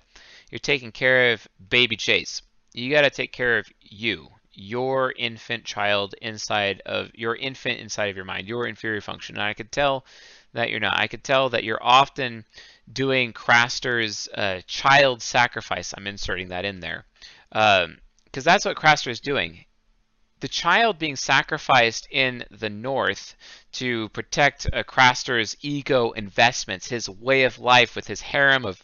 you're 0.50 0.58
taking 0.58 0.90
care 0.90 1.34
of 1.34 1.46
baby 1.70 1.94
Chase 1.94 2.42
you 2.74 2.90
got 2.90 3.02
to 3.02 3.10
take 3.10 3.32
care 3.32 3.58
of 3.58 3.68
you, 3.80 4.28
your 4.52 5.12
infant 5.16 5.64
child 5.64 6.14
inside 6.20 6.82
of 6.84 7.10
your 7.14 7.36
infant 7.36 7.78
inside 7.80 8.10
of 8.10 8.16
your 8.16 8.24
mind, 8.24 8.48
your 8.48 8.66
inferior 8.66 9.00
function. 9.00 9.36
And 9.36 9.42
I 9.42 9.54
could 9.54 9.72
tell 9.72 10.04
that 10.52 10.70
you're 10.70 10.80
not. 10.80 10.98
I 10.98 11.06
could 11.06 11.24
tell 11.24 11.48
that 11.50 11.64
you're 11.64 11.82
often 11.82 12.44
doing 12.92 13.32
Craster's 13.32 14.28
uh, 14.34 14.60
child 14.66 15.22
sacrifice. 15.22 15.94
I'm 15.96 16.06
inserting 16.06 16.48
that 16.48 16.64
in 16.64 16.80
there 16.80 17.06
because 17.50 17.84
um, 17.84 17.96
that's 18.32 18.64
what 18.64 18.76
Craster 18.76 19.08
is 19.08 19.20
doing. 19.20 19.64
The 20.40 20.48
child 20.48 20.98
being 20.98 21.16
sacrificed 21.16 22.08
in 22.10 22.44
the 22.50 22.68
north 22.68 23.36
to 23.72 24.08
protect 24.10 24.66
uh, 24.72 24.82
Craster's 24.82 25.56
ego 25.62 26.10
investments, 26.10 26.88
his 26.88 27.08
way 27.08 27.44
of 27.44 27.60
life 27.60 27.94
with 27.96 28.06
his 28.08 28.20
harem 28.20 28.66
of 28.66 28.82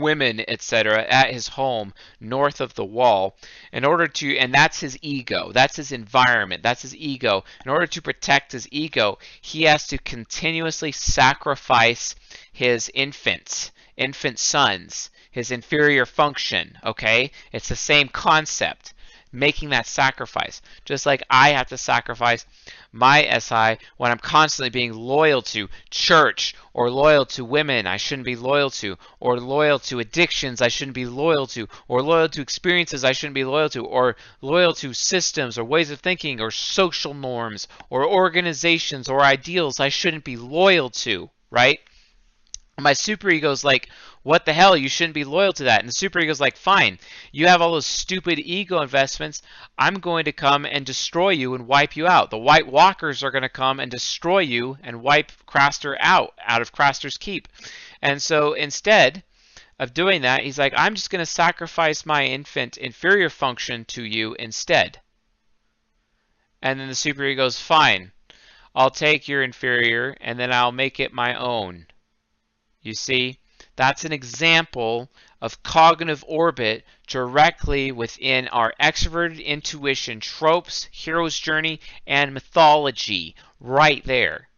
women, 0.00 0.42
etc., 0.48 1.04
at 1.08 1.32
his 1.32 1.48
home 1.48 1.92
north 2.20 2.60
of 2.60 2.74
the 2.74 2.84
wall 2.84 3.36
in 3.72 3.84
order 3.84 4.06
to, 4.06 4.36
and 4.38 4.52
that's 4.52 4.80
his 4.80 4.98
ego, 5.02 5.52
that's 5.52 5.76
his 5.76 5.92
environment, 5.92 6.62
that's 6.62 6.82
his 6.82 6.94
ego. 6.96 7.44
In 7.64 7.70
order 7.70 7.86
to 7.86 8.02
protect 8.02 8.52
his 8.52 8.68
ego, 8.70 9.18
he 9.40 9.62
has 9.62 9.86
to 9.88 9.98
continuously 9.98 10.92
sacrifice 10.92 12.14
his 12.52 12.90
infants, 12.94 13.72
infant 13.96 14.38
sons, 14.38 15.10
his 15.30 15.50
inferior 15.50 16.06
function, 16.06 16.78
okay? 16.84 17.30
It's 17.52 17.68
the 17.68 17.76
same 17.76 18.08
concept 18.08 18.94
making 19.32 19.70
that 19.70 19.86
sacrifice. 19.86 20.62
Just 20.84 21.06
like 21.06 21.22
I 21.30 21.50
have 21.50 21.68
to 21.68 21.78
sacrifice 21.78 22.46
my 22.92 23.38
SI 23.38 23.78
when 23.96 24.10
I'm 24.10 24.18
constantly 24.18 24.70
being 24.70 24.92
loyal 24.94 25.42
to 25.42 25.68
church 25.90 26.54
or 26.72 26.90
loyal 26.90 27.26
to 27.26 27.44
women 27.44 27.86
I 27.86 27.96
shouldn't 27.96 28.26
be 28.26 28.36
loyal 28.36 28.70
to, 28.70 28.96
or 29.20 29.38
loyal 29.40 29.78
to 29.80 29.98
addictions 29.98 30.62
I 30.62 30.68
shouldn't 30.68 30.94
be 30.94 31.06
loyal 31.06 31.46
to, 31.48 31.68
or 31.88 32.02
loyal 32.02 32.28
to 32.30 32.40
experiences 32.40 33.04
I 33.04 33.12
shouldn't 33.12 33.34
be 33.34 33.44
loyal 33.44 33.70
to, 33.70 33.84
or 33.84 34.16
loyal 34.40 34.72
to 34.74 34.92
systems 34.92 35.58
or 35.58 35.64
ways 35.64 35.90
of 35.90 36.00
thinking 36.00 36.40
or 36.40 36.50
social 36.50 37.14
norms 37.14 37.68
or 37.90 38.06
organizations 38.06 39.08
or 39.08 39.22
ideals 39.22 39.80
I 39.80 39.88
shouldn't 39.88 40.24
be 40.24 40.36
loyal 40.36 40.90
to, 40.90 41.30
right? 41.50 41.80
My 42.78 42.92
superego 42.92 43.52
is 43.52 43.64
like, 43.64 43.88
what 44.26 44.44
the 44.44 44.52
hell? 44.52 44.76
You 44.76 44.88
shouldn't 44.88 45.14
be 45.14 45.22
loyal 45.22 45.52
to 45.52 45.64
that. 45.64 45.78
And 45.78 45.88
the 45.88 45.92
superego 45.92 46.30
is 46.30 46.40
like, 46.40 46.56
fine, 46.56 46.98
you 47.30 47.46
have 47.46 47.62
all 47.62 47.70
those 47.70 47.86
stupid 47.86 48.40
ego 48.40 48.80
investments. 48.80 49.40
I'm 49.78 50.00
going 50.00 50.24
to 50.24 50.32
come 50.32 50.66
and 50.66 50.84
destroy 50.84 51.30
you 51.30 51.54
and 51.54 51.68
wipe 51.68 51.94
you 51.94 52.08
out. 52.08 52.30
The 52.30 52.36
White 52.36 52.66
Walkers 52.66 53.22
are 53.22 53.30
going 53.30 53.42
to 53.42 53.48
come 53.48 53.78
and 53.78 53.88
destroy 53.88 54.40
you 54.40 54.78
and 54.82 55.00
wipe 55.00 55.30
Craster 55.46 55.96
out, 56.00 56.34
out 56.44 56.60
of 56.60 56.72
Craster's 56.72 57.16
keep. 57.16 57.46
And 58.02 58.20
so 58.20 58.54
instead 58.54 59.22
of 59.78 59.94
doing 59.94 60.22
that, 60.22 60.42
he's 60.42 60.58
like, 60.58 60.74
I'm 60.76 60.96
just 60.96 61.10
going 61.10 61.24
to 61.24 61.30
sacrifice 61.30 62.04
my 62.04 62.24
infant 62.24 62.78
inferior 62.78 63.30
function 63.30 63.84
to 63.84 64.02
you 64.02 64.34
instead. 64.40 64.98
And 66.60 66.80
then 66.80 66.88
the 66.88 66.94
superego 66.94 67.36
goes, 67.36 67.60
fine, 67.60 68.10
I'll 68.74 68.90
take 68.90 69.28
your 69.28 69.44
inferior 69.44 70.16
and 70.20 70.36
then 70.36 70.52
I'll 70.52 70.72
make 70.72 70.98
it 70.98 71.12
my 71.12 71.38
own. 71.38 71.86
You 72.82 72.94
see, 72.94 73.38
that's 73.76 74.04
an 74.04 74.12
example 74.12 75.10
of 75.40 75.62
cognitive 75.62 76.24
orbit 76.26 76.84
directly 77.06 77.92
within 77.92 78.48
our 78.48 78.72
extroverted 78.80 79.44
intuition 79.44 80.18
tropes, 80.18 80.88
hero's 80.90 81.38
journey, 81.38 81.80
and 82.06 82.32
mythology 82.32 83.36
right 83.60 84.02
there. 84.04 84.48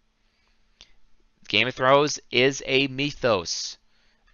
Game 1.49 1.66
of 1.66 1.75
Thrones 1.75 2.21
is 2.31 2.62
a 2.66 2.87
mythos. 2.87 3.77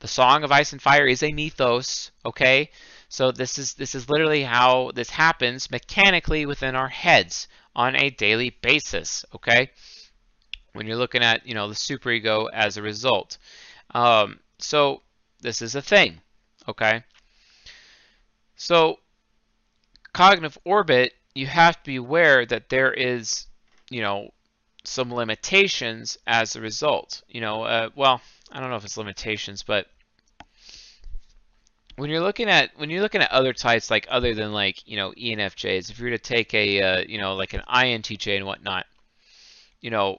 The 0.00 0.08
Song 0.08 0.44
of 0.44 0.52
Ice 0.52 0.72
and 0.72 0.82
Fire 0.82 1.06
is 1.06 1.22
a 1.22 1.32
mythos, 1.32 2.10
okay? 2.26 2.70
So 3.08 3.30
this 3.32 3.58
is 3.58 3.74
this 3.74 3.94
is 3.94 4.10
literally 4.10 4.42
how 4.42 4.90
this 4.94 5.08
happens 5.08 5.70
mechanically 5.70 6.44
within 6.44 6.74
our 6.74 6.88
heads 6.88 7.48
on 7.74 7.96
a 7.96 8.10
daily 8.10 8.50
basis, 8.50 9.24
okay? 9.34 9.70
When 10.72 10.86
you're 10.86 10.96
looking 10.96 11.22
at, 11.22 11.46
you 11.46 11.54
know, 11.54 11.68
the 11.68 11.74
superego 11.74 12.48
as 12.52 12.76
a 12.76 12.82
result. 12.82 13.38
Um, 13.94 14.40
so 14.58 15.02
this 15.40 15.62
is 15.62 15.74
a 15.74 15.82
thing, 15.82 16.20
okay? 16.68 17.04
So 18.56 18.98
cognitive 20.12 20.58
orbit, 20.64 21.12
you 21.34 21.46
have 21.46 21.76
to 21.76 21.84
be 21.84 21.96
aware 21.96 22.46
that 22.46 22.68
there 22.68 22.92
is, 22.92 23.46
you 23.90 24.00
know, 24.00 24.30
some 24.84 25.12
limitations 25.12 26.18
as 26.26 26.56
a 26.56 26.60
result. 26.60 27.22
You 27.28 27.40
know, 27.40 27.64
uh, 27.64 27.90
well, 27.94 28.20
I 28.52 28.60
don't 28.60 28.70
know 28.70 28.76
if 28.76 28.84
it's 28.84 28.96
limitations, 28.96 29.62
but 29.62 29.86
when 31.96 32.10
you're 32.10 32.20
looking 32.20 32.48
at 32.48 32.70
when 32.76 32.90
you're 32.90 33.02
looking 33.02 33.20
at 33.20 33.30
other 33.30 33.52
types 33.52 33.90
like 33.90 34.06
other 34.10 34.34
than 34.34 34.52
like 34.52 34.86
you 34.86 34.96
know 34.96 35.12
ENFJs, 35.12 35.90
if 35.90 35.98
you 35.98 36.06
were 36.06 36.10
to 36.10 36.18
take 36.18 36.54
a 36.54 36.80
uh, 36.82 37.04
you 37.06 37.18
know 37.18 37.34
like 37.34 37.54
an 37.54 37.62
INTJ 37.68 38.36
and 38.36 38.46
whatnot, 38.46 38.86
you 39.80 39.90
know, 39.90 40.18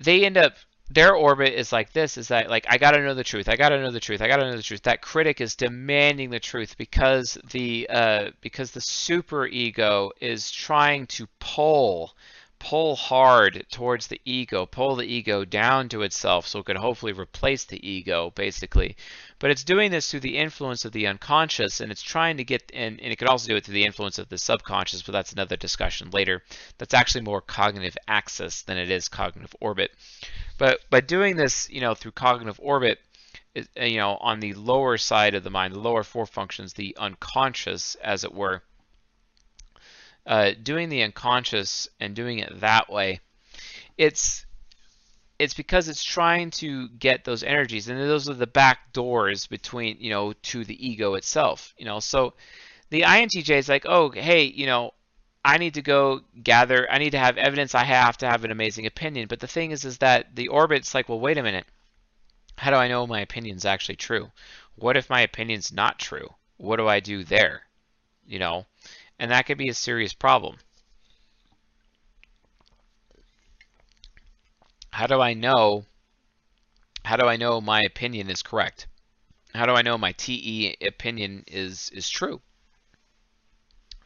they 0.00 0.24
end 0.24 0.36
up 0.36 0.54
their 0.90 1.14
orbit 1.14 1.54
is 1.54 1.72
like 1.72 1.92
this 1.92 2.16
is 2.16 2.28
that 2.28 2.48
like 2.48 2.66
I 2.68 2.78
got 2.78 2.92
to 2.92 3.02
know 3.02 3.14
the 3.14 3.24
truth. 3.24 3.48
I 3.48 3.56
got 3.56 3.70
to 3.70 3.80
know 3.80 3.90
the 3.90 4.00
truth. 4.00 4.22
I 4.22 4.28
got 4.28 4.36
to 4.36 4.50
know 4.50 4.56
the 4.56 4.62
truth. 4.62 4.82
That 4.82 5.02
critic 5.02 5.40
is 5.40 5.56
demanding 5.56 6.30
the 6.30 6.38
truth 6.38 6.76
because 6.76 7.36
the 7.50 7.88
uh, 7.90 8.30
because 8.40 8.70
the 8.70 8.80
super 8.80 9.46
ego 9.46 10.12
is 10.20 10.50
trying 10.50 11.06
to 11.08 11.26
pull 11.40 12.14
pull 12.66 12.96
hard 12.96 13.64
towards 13.70 14.08
the 14.08 14.20
ego, 14.24 14.66
pull 14.66 14.96
the 14.96 15.06
ego 15.06 15.44
down 15.44 15.88
to 15.88 16.02
itself 16.02 16.48
so 16.48 16.58
it 16.58 16.66
could 16.66 16.76
hopefully 16.76 17.12
replace 17.12 17.64
the 17.64 17.88
ego 17.88 18.32
basically. 18.34 18.96
But 19.38 19.52
it's 19.52 19.62
doing 19.62 19.92
this 19.92 20.10
through 20.10 20.26
the 20.26 20.36
influence 20.36 20.84
of 20.84 20.90
the 20.90 21.06
unconscious 21.06 21.80
and 21.80 21.92
it's 21.92 22.02
trying 22.02 22.38
to 22.38 22.44
get 22.44 22.72
and, 22.74 23.00
and 23.00 23.12
it 23.12 23.16
could 23.20 23.28
also 23.28 23.46
do 23.46 23.54
it 23.54 23.64
through 23.64 23.74
the 23.74 23.84
influence 23.84 24.18
of 24.18 24.28
the 24.28 24.36
subconscious, 24.36 25.02
but 25.02 25.12
that's 25.12 25.32
another 25.32 25.56
discussion 25.56 26.10
later. 26.10 26.42
That's 26.78 26.92
actually 26.92 27.20
more 27.20 27.40
cognitive 27.40 27.96
axis 28.08 28.62
than 28.62 28.78
it 28.78 28.90
is 28.90 29.06
cognitive 29.06 29.54
orbit. 29.60 29.92
But 30.58 30.80
by 30.90 31.02
doing 31.02 31.36
this, 31.36 31.70
you 31.70 31.80
know, 31.80 31.94
through 31.94 32.12
cognitive 32.12 32.58
orbit, 32.60 32.98
you 33.76 33.98
know, 33.98 34.16
on 34.16 34.40
the 34.40 34.54
lower 34.54 34.98
side 34.98 35.36
of 35.36 35.44
the 35.44 35.50
mind, 35.50 35.72
the 35.72 35.78
lower 35.78 36.02
four 36.02 36.26
functions, 36.26 36.72
the 36.72 36.96
unconscious, 36.98 37.94
as 38.02 38.24
it 38.24 38.34
were, 38.34 38.64
uh, 40.26 40.52
doing 40.62 40.88
the 40.88 41.02
unconscious 41.02 41.88
and 42.00 42.14
doing 42.14 42.38
it 42.40 42.60
that 42.60 42.90
way, 42.90 43.20
it's 43.96 44.44
it's 45.38 45.54
because 45.54 45.88
it's 45.88 46.02
trying 46.02 46.50
to 46.50 46.88
get 46.88 47.24
those 47.24 47.42
energies, 47.42 47.88
and 47.88 48.00
those 48.00 48.28
are 48.28 48.34
the 48.34 48.46
back 48.46 48.92
doors 48.92 49.46
between 49.46 49.98
you 50.00 50.10
know 50.10 50.32
to 50.32 50.64
the 50.64 50.86
ego 50.88 51.14
itself. 51.14 51.74
You 51.78 51.84
know, 51.84 52.00
so 52.00 52.34
the 52.90 53.02
INTJ 53.02 53.58
is 53.58 53.68
like, 53.68 53.84
oh, 53.86 54.10
hey, 54.10 54.44
you 54.44 54.66
know, 54.66 54.92
I 55.44 55.58
need 55.58 55.74
to 55.74 55.82
go 55.82 56.22
gather, 56.42 56.90
I 56.90 56.98
need 56.98 57.10
to 57.10 57.18
have 57.18 57.38
evidence, 57.38 57.74
I 57.74 57.84
have 57.84 58.16
to 58.18 58.26
have 58.26 58.44
an 58.44 58.50
amazing 58.50 58.86
opinion. 58.86 59.28
But 59.28 59.40
the 59.40 59.46
thing 59.46 59.70
is, 59.70 59.84
is 59.84 59.98
that 59.98 60.34
the 60.34 60.48
orbit's 60.48 60.94
like, 60.94 61.08
well, 61.08 61.20
wait 61.20 61.38
a 61.38 61.42
minute. 61.42 61.66
How 62.56 62.70
do 62.70 62.76
I 62.76 62.88
know 62.88 63.06
my 63.06 63.20
opinion's 63.20 63.64
actually 63.64 63.96
true? 63.96 64.30
What 64.76 64.96
if 64.96 65.10
my 65.10 65.20
opinion's 65.20 65.72
not 65.72 65.98
true? 65.98 66.34
What 66.56 66.76
do 66.76 66.88
I 66.88 67.00
do 67.00 67.22
there? 67.22 67.62
You 68.26 68.38
know, 68.38 68.66
and 69.18 69.30
that 69.30 69.46
could 69.46 69.58
be 69.58 69.68
a 69.68 69.74
serious 69.74 70.14
problem. 70.14 70.56
How 74.90 75.06
do 75.06 75.20
I 75.20 75.34
know? 75.34 75.84
How 77.04 77.16
do 77.16 77.26
I 77.26 77.36
know 77.36 77.60
my 77.60 77.82
opinion 77.82 78.30
is 78.30 78.42
correct? 78.42 78.86
How 79.54 79.66
do 79.66 79.72
I 79.72 79.82
know 79.82 79.98
my 79.98 80.12
TE 80.12 80.76
opinion 80.86 81.44
is 81.46 81.90
is 81.90 82.08
true? 82.08 82.40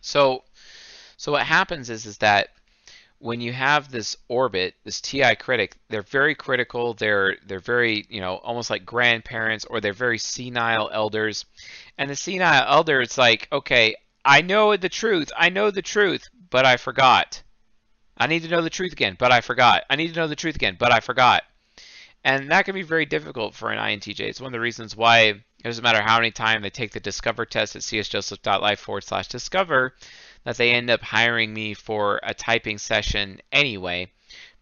So, 0.01 0.45
so 1.17 1.33
what 1.33 1.47
happens 1.47 1.91
is 1.91 2.07
is 2.07 2.19
that 2.19 2.49
when 3.19 3.41
you 3.41 3.53
have 3.53 3.91
this 3.91 4.17
orbit, 4.29 4.75
this 4.83 5.01
TI 5.01 5.37
critic, 5.37 5.77
they're 5.89 6.03
very 6.03 6.35
critical. 6.35 6.95
They're 6.95 7.37
they're 7.47 7.61
very 7.61 8.07
you 8.09 8.21
know 8.21 8.37
almost 8.37 8.71
like 8.71 8.85
grandparents 8.85 9.65
or 9.67 9.81
they're 9.81 9.93
very 9.93 10.19
senile 10.19 10.91
elders, 10.93 11.45
and 11.99 12.11
the 12.11 12.17
senile 12.17 12.65
elder 12.67 13.01
it's 13.01 13.19
like 13.19 13.47
okay, 13.53 13.95
I 14.25 14.43
know 14.43 14.77
the 14.77 14.89
truth, 14.89 15.31
I 15.37 15.49
know 15.49 15.71
the 15.71 15.83
truth, 15.83 16.29
but 16.51 16.67
I 16.67 16.77
forgot. 16.77 17.43
I 18.17 18.27
need 18.27 18.43
to 18.43 18.49
know 18.49 18.61
the 18.61 18.71
truth 18.71 18.93
again, 18.93 19.17
but 19.19 19.33
I 19.33 19.41
forgot. 19.41 19.85
I 19.89 19.97
need 19.97 20.13
to 20.13 20.21
know 20.21 20.27
the 20.29 20.37
truth 20.37 20.57
again, 20.57 20.77
but 20.79 20.93
I 20.93 21.01
forgot. 21.01 21.43
And 22.23 22.51
that 22.51 22.67
can 22.67 22.75
be 22.75 22.83
very 22.83 23.07
difficult 23.07 23.55
for 23.55 23.71
an 23.71 23.79
INTJ. 23.79 24.21
It's 24.21 24.41
one 24.41 24.49
of 24.49 24.53
the 24.53 24.61
reasons 24.61 24.95
why 24.95 25.21
it 25.21 25.43
doesn't 25.63 25.83
matter 25.83 26.03
how 26.03 26.19
many 26.19 26.31
times 26.31 26.63
they 26.63 26.71
take 26.71 26.93
the 26.93 27.01
discover 27.01 27.47
test 27.47 27.77
at 27.77 27.83
csjoseph.life 27.83 28.79
forward 28.79 29.05
slash 29.05 29.29
discover, 29.29 29.95
that 30.45 30.59
they 30.59 30.73
end 30.73 30.91
up 30.91 31.01
hiring 31.01 31.55
me 31.55 31.73
for 31.73 32.21
a 32.23 32.35
typing 32.35 32.77
session 32.77 33.41
anyway, 33.53 34.13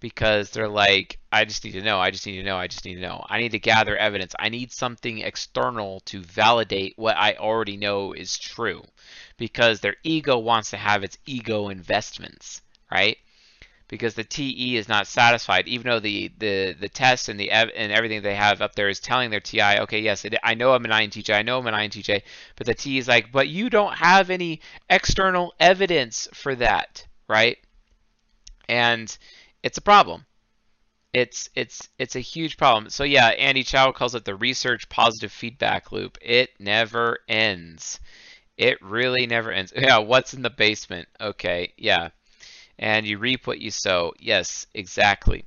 because 0.01 0.51
they're 0.51 0.69
like, 0.69 1.19
I 1.33 1.45
just 1.45 1.65
need 1.65 1.73
to 1.73 1.83
know, 1.83 1.99
I 1.99 2.11
just 2.11 2.27
need 2.27 2.37
to 2.37 2.43
know, 2.43 2.57
I 2.57 2.67
just 2.69 2.85
need 2.85 2.97
to 2.97 3.01
know. 3.01 3.25
I 3.29 3.39
need 3.39 3.53
to 3.53 3.59
gather 3.59 3.97
evidence. 3.97 4.35
I 4.39 4.49
need 4.49 4.73
something 4.73 5.19
external 5.19 6.01
to 6.07 6.21
validate 6.23 6.95
what 6.97 7.17
I 7.17 7.35
already 7.35 7.77
know 7.77 8.13
is 8.13 8.39
true, 8.39 8.83
because 9.37 9.81
their 9.81 9.97
ego 10.05 10.39
wants 10.39 10.71
to 10.71 10.77
have 10.77 11.05
its 11.05 11.19
ego 11.27 11.69
investments, 11.69 12.63
right? 12.91 13.17
because 13.89 14.15
the 14.15 14.25
TE 14.25 14.77
is 14.77 14.89
not 14.89 15.07
satisfied, 15.07 15.67
even 15.69 15.87
though 15.89 16.01
the 16.01 16.31
the 16.39 16.73
the 16.79 16.89
test 16.89 17.29
and 17.29 17.39
the 17.41 17.51
ev- 17.51 17.71
and 17.75 17.93
everything 17.93 18.23
they 18.23 18.35
have 18.35 18.61
up 18.63 18.75
there 18.75 18.89
is 18.89 19.01
telling 19.01 19.31
their 19.31 19.41
TI, 19.41 19.79
okay, 19.81 20.01
yes, 20.01 20.25
it, 20.25 20.35
I 20.43 20.55
know 20.55 20.73
I'm 20.75 20.85
an 20.85 20.93
INTJ, 20.93 21.35
I 21.35 21.43
know 21.43 21.59
I'm 21.59 21.67
an 21.67 21.75
INTJ, 21.75 22.23
but 22.57 22.67
the 22.67 22.75
TE 22.75 22.99
is 22.99 23.09
like, 23.09 23.33
but 23.33 23.49
you 23.49 23.71
don't 23.71 23.95
have 23.95 24.31
any 24.31 24.61
external 24.91 25.55
evidence 25.61 26.29
for 26.35 26.55
that, 26.57 27.07
right? 27.29 27.59
And 28.69 29.17
it's 29.63 29.79
a 29.79 29.83
problem. 29.83 30.27
It's 31.13 31.49
it's 31.55 31.89
it's 31.99 32.17
a 32.17 32.21
huge 32.21 32.57
problem. 32.57 32.91
So 32.91 33.05
yeah, 33.05 33.29
Andy 33.29 33.63
Chow 33.63 33.93
calls 33.93 34.15
it 34.15 34.25
the 34.25 34.37
research 34.37 34.89
positive 34.89 35.33
feedback 35.33 35.91
loop. 35.91 36.19
It 36.21 36.51
never 36.59 37.19
ends. 37.29 38.01
It 38.57 38.81
really 38.83 39.27
never 39.27 39.51
ends. 39.51 39.73
Yeah, 39.77 39.99
what's 39.99 40.35
in 40.35 40.43
the 40.43 40.51
basement? 40.51 41.09
Okay, 41.21 41.73
yeah 41.79 42.11
and 42.79 43.07
you 43.07 43.19
reap 43.19 43.47
what 43.47 43.61
you 43.61 43.71
sow. 43.71 44.15
Yes, 44.19 44.67
exactly. 44.75 45.45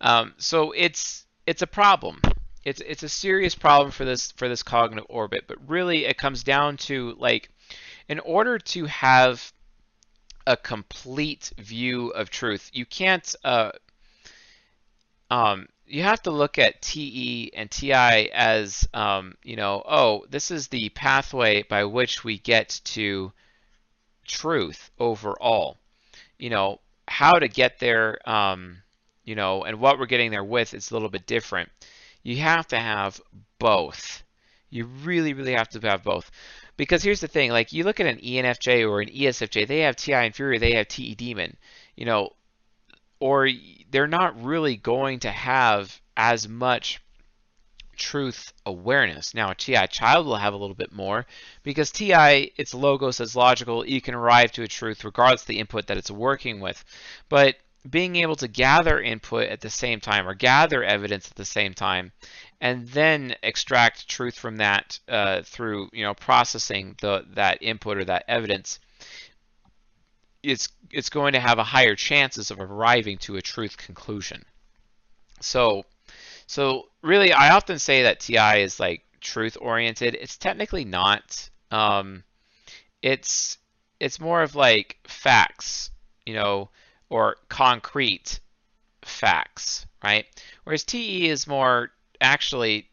Um, 0.00 0.34
so 0.38 0.72
it's 0.72 1.26
it's 1.46 1.62
a 1.62 1.66
problem. 1.66 2.20
It's 2.64 2.80
it's 2.80 3.02
a 3.02 3.08
serious 3.08 3.54
problem 3.54 3.90
for 3.90 4.04
this 4.04 4.32
for 4.32 4.48
this 4.48 4.62
cognitive 4.62 5.06
orbit. 5.08 5.44
But 5.48 5.68
really, 5.68 6.04
it 6.04 6.16
comes 6.16 6.44
down 6.44 6.76
to 6.78 7.14
like, 7.18 7.50
in 8.08 8.20
order 8.20 8.58
to 8.58 8.86
have 8.86 9.52
a 10.50 10.56
complete 10.56 11.52
view 11.58 12.08
of 12.10 12.30
truth, 12.30 12.70
you 12.72 12.84
can't. 12.86 13.34
Uh, 13.44 13.72
um, 15.30 15.68
you 15.86 16.02
have 16.02 16.22
to 16.22 16.30
look 16.30 16.58
at 16.58 16.82
TE 16.82 17.52
and 17.54 17.70
TI 17.70 18.30
as, 18.32 18.88
um, 18.94 19.36
you 19.42 19.56
know, 19.56 19.82
oh, 19.86 20.24
this 20.28 20.50
is 20.50 20.68
the 20.68 20.88
pathway 20.90 21.62
by 21.62 21.84
which 21.84 22.24
we 22.24 22.38
get 22.38 22.80
to 22.84 23.32
truth 24.26 24.90
overall 24.98 25.76
you 26.40 26.50
know, 26.50 26.80
how 27.06 27.38
to 27.38 27.48
get 27.48 27.78
there, 27.78 28.18
um, 28.28 28.78
you 29.24 29.34
know, 29.34 29.64
and 29.64 29.78
what 29.78 29.98
we're 29.98 30.06
getting 30.06 30.30
there 30.30 30.44
with 30.44 30.74
is 30.74 30.90
a 30.90 30.94
little 30.94 31.08
bit 31.10 31.26
different. 31.26 31.68
You 32.22 32.36
have 32.38 32.66
to 32.68 32.78
have 32.78 33.20
both. 33.58 34.22
You 34.70 34.86
really, 34.86 35.34
really 35.34 35.52
have 35.54 35.68
to 35.70 35.80
have 35.80 36.02
both. 36.02 36.30
Because 36.80 37.02
here's 37.02 37.20
the 37.20 37.28
thing, 37.28 37.50
like 37.50 37.74
you 37.74 37.84
look 37.84 38.00
at 38.00 38.06
an 38.06 38.16
ENFJ 38.20 38.88
or 38.88 39.02
an 39.02 39.10
ESFJ, 39.10 39.66
they 39.66 39.80
have 39.80 39.96
TI 39.96 40.24
inferior, 40.24 40.58
they 40.58 40.76
have 40.76 40.88
TE 40.88 41.14
demon, 41.14 41.58
you 41.94 42.06
know, 42.06 42.30
or 43.18 43.50
they're 43.90 44.06
not 44.06 44.42
really 44.42 44.78
going 44.78 45.20
to 45.20 45.30
have 45.30 46.00
as 46.16 46.48
much 46.48 46.98
truth 47.98 48.54
awareness. 48.64 49.34
Now, 49.34 49.50
a 49.50 49.54
TI 49.54 49.88
child 49.88 50.24
will 50.24 50.36
have 50.36 50.54
a 50.54 50.56
little 50.56 50.74
bit 50.74 50.90
more 50.90 51.26
because 51.64 51.90
TI, 51.90 52.50
its 52.56 52.72
logo 52.72 53.10
says 53.10 53.36
logical. 53.36 53.86
You 53.86 54.00
can 54.00 54.14
arrive 54.14 54.50
to 54.52 54.62
a 54.62 54.66
truth 54.66 55.04
regardless 55.04 55.42
of 55.42 55.48
the 55.48 55.58
input 55.58 55.86
that 55.88 55.98
it's 55.98 56.10
working 56.10 56.60
with. 56.60 56.82
But 57.28 57.56
being 57.90 58.16
able 58.16 58.36
to 58.36 58.48
gather 58.48 58.98
input 58.98 59.50
at 59.50 59.60
the 59.60 59.68
same 59.68 60.00
time 60.00 60.26
or 60.26 60.32
gather 60.32 60.82
evidence 60.82 61.28
at 61.28 61.36
the 61.36 61.44
same 61.44 61.74
time 61.74 62.12
and 62.60 62.88
then 62.88 63.34
extract 63.42 64.08
truth 64.08 64.34
from 64.34 64.56
that 64.58 64.98
uh, 65.08 65.42
through 65.42 65.88
you 65.92 66.04
know 66.04 66.14
processing 66.14 66.96
the 67.00 67.24
that 67.34 67.58
input 67.62 67.98
or 67.98 68.04
that 68.04 68.24
evidence 68.28 68.78
it's 70.42 70.68
it's 70.90 71.10
going 71.10 71.34
to 71.34 71.40
have 71.40 71.58
a 71.58 71.64
higher 71.64 71.94
chances 71.94 72.50
of 72.50 72.60
arriving 72.60 73.18
to 73.18 73.36
a 73.36 73.42
truth 73.42 73.76
conclusion 73.76 74.44
so 75.40 75.84
so 76.50 76.88
really, 77.00 77.32
I 77.32 77.50
often 77.50 77.78
say 77.78 78.02
that 78.02 78.18
TI 78.18 78.62
is 78.62 78.80
like 78.80 79.04
truth 79.20 79.56
oriented. 79.60 80.16
It's 80.20 80.36
technically 80.36 80.84
not. 80.84 81.48
Um, 81.70 82.24
it's 83.02 83.56
it's 84.00 84.18
more 84.18 84.42
of 84.42 84.56
like 84.56 84.98
facts, 85.06 85.92
you 86.26 86.34
know, 86.34 86.70
or 87.08 87.36
concrete 87.48 88.40
facts, 89.02 89.86
right? 90.02 90.26
Whereas 90.64 90.82
TE 90.82 91.28
is 91.28 91.46
more 91.46 91.92
actually 92.20 92.88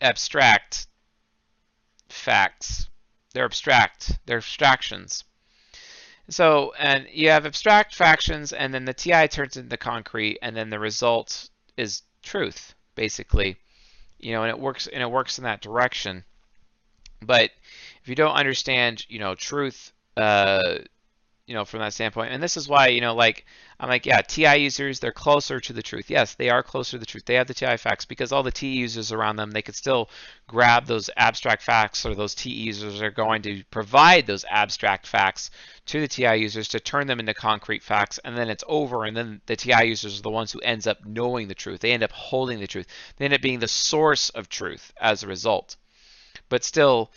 abstract 0.00 0.86
facts. 2.08 2.88
They're 3.34 3.44
abstract. 3.44 4.18
They're 4.26 4.38
abstractions. 4.38 5.24
So, 6.28 6.72
and 6.78 7.06
you 7.12 7.30
have 7.30 7.46
abstract 7.46 7.94
factions, 7.94 8.52
and 8.52 8.72
then 8.72 8.84
the 8.84 8.94
TI 8.94 9.28
turns 9.28 9.56
into 9.56 9.76
concrete, 9.76 10.38
and 10.42 10.56
then 10.56 10.70
the 10.70 10.78
result 10.78 11.48
is 11.76 12.02
truth 12.22 12.74
basically, 12.94 13.56
you 14.18 14.32
know, 14.32 14.42
and 14.42 14.50
it 14.50 14.58
works 14.58 14.86
and 14.86 15.02
it 15.02 15.10
works 15.10 15.38
in 15.38 15.44
that 15.44 15.60
direction. 15.60 16.24
But 17.20 17.50
if 18.02 18.08
you 18.08 18.14
don't 18.14 18.34
understand, 18.34 19.04
you 19.08 19.18
know, 19.18 19.34
truth, 19.34 19.92
uh, 20.16 20.78
you 21.46 21.54
know, 21.54 21.64
from 21.64 21.80
that 21.80 21.92
standpoint, 21.94 22.32
and 22.32 22.42
this 22.42 22.56
is 22.56 22.68
why, 22.68 22.88
you 22.88 23.00
know, 23.00 23.14
like 23.14 23.46
I'm 23.82 23.88
like, 23.88 24.06
yeah, 24.06 24.22
TI 24.22 24.58
users, 24.58 25.00
they're 25.00 25.10
closer 25.10 25.58
to 25.58 25.72
the 25.72 25.82
truth. 25.82 26.08
Yes, 26.08 26.34
they 26.34 26.50
are 26.50 26.62
closer 26.62 26.92
to 26.92 26.98
the 26.98 27.04
truth. 27.04 27.24
They 27.24 27.34
have 27.34 27.48
the 27.48 27.54
TI 27.54 27.76
facts 27.76 28.04
because 28.04 28.30
all 28.30 28.44
the 28.44 28.52
TE 28.52 28.68
users 28.68 29.10
around 29.10 29.34
them, 29.34 29.50
they 29.50 29.60
could 29.60 29.74
still 29.74 30.08
grab 30.46 30.86
those 30.86 31.10
abstract 31.16 31.64
facts 31.64 32.06
or 32.06 32.14
those 32.14 32.36
TE 32.36 32.52
users 32.52 33.02
are 33.02 33.10
going 33.10 33.42
to 33.42 33.64
provide 33.72 34.24
those 34.24 34.44
abstract 34.48 35.08
facts 35.08 35.50
to 35.86 36.00
the 36.00 36.06
TI 36.06 36.36
users 36.36 36.68
to 36.68 36.78
turn 36.78 37.08
them 37.08 37.18
into 37.18 37.34
concrete 37.34 37.82
facts 37.82 38.20
and 38.24 38.38
then 38.38 38.48
it's 38.48 38.62
over 38.68 39.04
and 39.04 39.16
then 39.16 39.40
the 39.46 39.56
TI 39.56 39.86
users 39.86 40.20
are 40.20 40.22
the 40.22 40.30
ones 40.30 40.52
who 40.52 40.60
ends 40.60 40.86
up 40.86 41.04
knowing 41.04 41.48
the 41.48 41.54
truth. 41.54 41.80
They 41.80 41.90
end 41.90 42.04
up 42.04 42.12
holding 42.12 42.60
the 42.60 42.68
truth. 42.68 42.86
They 43.16 43.24
end 43.24 43.34
up 43.34 43.42
being 43.42 43.58
the 43.58 43.66
source 43.66 44.30
of 44.30 44.48
truth 44.48 44.92
as 45.00 45.24
a 45.24 45.26
result. 45.26 45.74
But 46.48 46.62
still, 46.62 47.10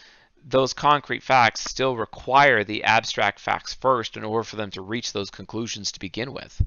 those 0.45 0.73
concrete 0.73 1.23
facts 1.23 1.61
still 1.61 1.97
require 1.97 2.63
the 2.63 2.83
abstract 2.83 3.39
facts 3.39 3.73
first 3.73 4.15
in 4.15 4.23
order 4.23 4.43
for 4.43 4.55
them 4.57 4.69
to 4.71 4.81
reach 4.81 5.11
those 5.11 5.31
conclusions 5.31 5.91
to 5.91 5.99
begin 5.99 6.31
with. 6.33 6.61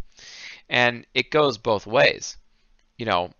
And 0.68 1.07
it 1.14 1.31
goes 1.31 1.59
both 1.59 1.87
ways, 1.87 2.37
you 2.97 3.07
know, 3.07 3.31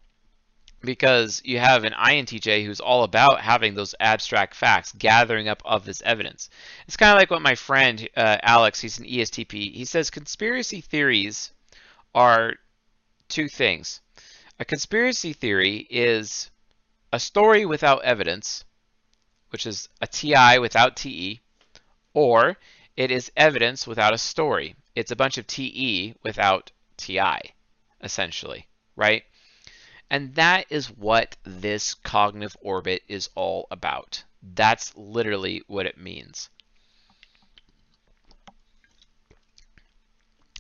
because 0.81 1.43
you 1.45 1.59
have 1.59 1.83
an 1.83 1.93
INTJ 1.93 2.65
who's 2.65 2.79
all 2.79 3.03
about 3.03 3.41
having 3.41 3.75
those 3.75 3.97
abstract 3.99 4.55
facts, 4.55 4.93
gathering 4.93 5.49
up 5.49 5.61
of 5.65 5.85
this 5.85 6.03
evidence. 6.03 6.51
It's 6.87 6.97
kind 6.97 7.13
of 7.13 7.19
like 7.19 7.33
what 7.33 7.43
my 7.43 7.57
friend 7.57 8.09
uh, 8.17 8.39
Alex, 8.41 8.81
he's 8.81 9.01
an 9.01 9.07
ESTP, 9.07 9.75
he 9.75 9.85
says 9.85 10.09
conspiracy 10.09 10.81
theories 10.81 11.51
are 12.15 12.55
two 13.29 13.49
things. 13.49 14.01
A 14.61 14.65
conspiracy 14.65 15.33
theory 15.33 15.87
is 15.91 16.49
a 17.13 17.19
story 17.19 17.67
without 17.67 18.05
evidence, 18.05 18.65
which 19.51 19.67
is 19.67 19.89
a 20.01 20.07
TI 20.07 20.59
without 20.59 20.97
TE, 20.97 21.41
or 22.15 22.57
it 22.97 23.11
is 23.11 23.31
evidence 23.37 23.87
without 23.87 24.15
a 24.15 24.19
story. 24.19 24.75
It's 24.95 25.13
a 25.13 25.17
bunch 25.17 25.39
of 25.39 25.47
TE 25.47 26.15
without 26.23 26.71
TI, 26.97 27.55
essentially, 28.03 28.67
right? 28.97 29.23
And 30.11 30.35
that 30.35 30.67
is 30.71 30.91
what 30.91 31.37
this 31.45 31.95
cognitive 31.95 32.57
orbit 32.61 33.03
is 33.09 33.29
all 33.35 33.67
about. 33.71 34.25
That's 34.43 34.97
literally 34.97 35.63
what 35.67 35.87
it 35.87 35.99
means. 35.99 36.49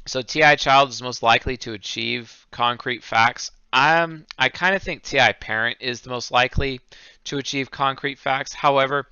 So 0.07 0.23
TI 0.23 0.57
child 0.57 0.89
is 0.89 1.03
most 1.03 1.23
likely 1.23 1.57
to 1.59 1.75
achieve 1.75 2.47
concrete 2.51 3.05
facts. 3.05 3.51
Um, 3.73 4.25
I 4.39 4.49
kind 4.49 4.75
of 4.75 4.83
think 4.83 5.03
TI 5.03 5.33
parent 5.41 5.79
is 5.81 6.01
the 6.01 6.11
most 6.11 6.31
likely 6.31 6.81
to 7.25 7.39
achieve 7.39 7.71
concrete 7.71 8.19
facts. 8.19 8.55
However, 8.55 9.07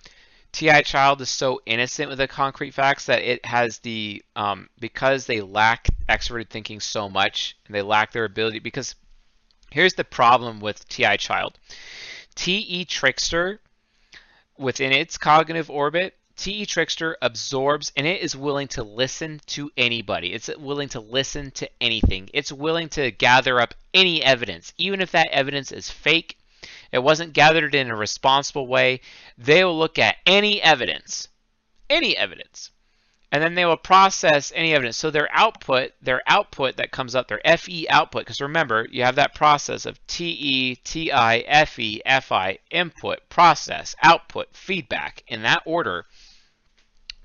TI 0.53 0.83
child 0.83 1.21
is 1.21 1.29
so 1.29 1.61
innocent 1.67 2.09
with 2.09 2.19
the 2.19 2.29
concrete 2.29 2.73
facts 2.73 3.07
that 3.07 3.23
it 3.23 3.45
has 3.45 3.79
the 3.81 4.23
um, 4.35 4.71
because 4.81 5.27
they 5.27 5.43
lack 5.43 5.89
extroverted 6.09 6.49
thinking 6.49 6.81
so 6.81 7.11
much 7.11 7.59
and 7.67 7.75
they 7.75 7.83
lack 7.83 8.13
their 8.13 8.25
ability 8.25 8.61
because 8.61 8.95
here's 9.71 9.95
the 9.95 10.05
problem 10.05 10.61
with 10.61 10.89
TI 10.89 11.19
child. 11.19 11.59
TE 12.35 12.87
trickster 12.87 13.61
within 14.57 14.93
its 14.93 15.19
cognitive 15.19 15.69
orbit 15.69 16.15
TE 16.37 16.67
Trickster 16.67 17.17
absorbs 17.23 17.93
and 17.97 18.07
it 18.07 18.21
is 18.21 18.37
willing 18.37 18.69
to 18.69 18.83
listen 18.83 19.41
to 19.47 19.71
anybody. 19.77 20.35
It's 20.35 20.55
willing 20.57 20.91
to 20.91 21.01
listen 21.01 21.51
to 21.53 21.69
anything. 21.81 22.29
It's 22.35 22.53
willing 22.53 22.91
to 22.91 23.11
gather 23.11 23.59
up 23.59 23.75
any 23.95 24.23
evidence, 24.23 24.75
even 24.77 25.01
if 25.01 25.13
that 25.13 25.29
evidence 25.33 25.73
is 25.73 25.91
fake. 25.91 26.39
It 26.93 26.99
wasn't 26.99 27.33
gathered 27.33 27.75
in 27.75 27.91
a 27.91 27.97
responsible 27.97 28.67
way. 28.67 29.01
They 29.39 29.65
will 29.65 29.79
look 29.79 29.99
at 29.99 30.19
any 30.27 30.61
evidence, 30.61 31.29
any 31.89 32.17
evidence, 32.17 32.71
and 33.33 33.43
then 33.43 33.55
they 33.55 33.65
will 33.65 33.77
process 33.77 34.53
any 34.55 34.75
evidence. 34.75 34.97
So 34.97 35.11
their 35.11 35.29
output, 35.33 35.93
their 36.03 36.23
output 36.27 36.77
that 36.77 36.93
comes 36.93 37.15
up, 37.15 37.29
their 37.29 37.41
FE 37.57 37.89
output, 37.89 38.23
because 38.23 38.41
remember, 38.41 38.87
you 38.91 39.03
have 39.05 39.17
that 39.17 39.35
process 39.35 39.87
of 39.87 40.07
TE, 40.07 40.77
TI, 40.77 41.45
FE, 41.67 42.03
FI, 42.21 42.59
input, 42.71 43.29
process, 43.29 43.97
output, 44.03 44.55
feedback, 44.55 45.25
in 45.27 45.43
that 45.43 45.63
order 45.65 46.05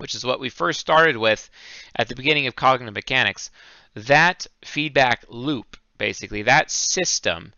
which 0.02 0.16
is 0.16 0.26
what 0.26 0.40
we 0.40 0.50
first 0.50 0.80
started 0.80 1.16
with 1.16 1.48
at 1.96 2.08
the 2.08 2.16
beginning 2.16 2.48
of 2.48 2.56
cognitive 2.56 2.96
mechanics, 2.96 3.52
that 3.94 4.48
feedback 4.66 5.24
loop, 5.30 5.78
basically, 6.00 6.42
that 6.42 6.72
system, 6.72 7.54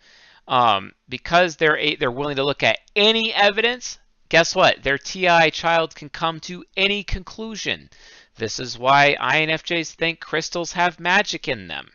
um, 0.46 0.92
because 1.08 1.56
they're 1.56 1.80
they're 1.98 2.12
willing 2.12 2.36
to 2.36 2.44
look 2.44 2.62
at 2.62 2.80
any 2.98 3.34
evidence, 3.34 3.98
guess 4.28 4.54
what? 4.54 4.84
Their 4.84 4.98
TI 4.98 5.52
child 5.52 5.96
can 5.96 6.10
come 6.10 6.42
to 6.42 6.66
any 6.76 7.02
conclusion. 7.02 7.90
This 8.36 8.60
is 8.60 8.78
why 8.78 9.16
INFJs 9.22 9.92
think 9.92 10.20
crystals 10.20 10.74
have 10.74 11.00
magic 11.00 11.48
in 11.48 11.70
them. 11.70 11.92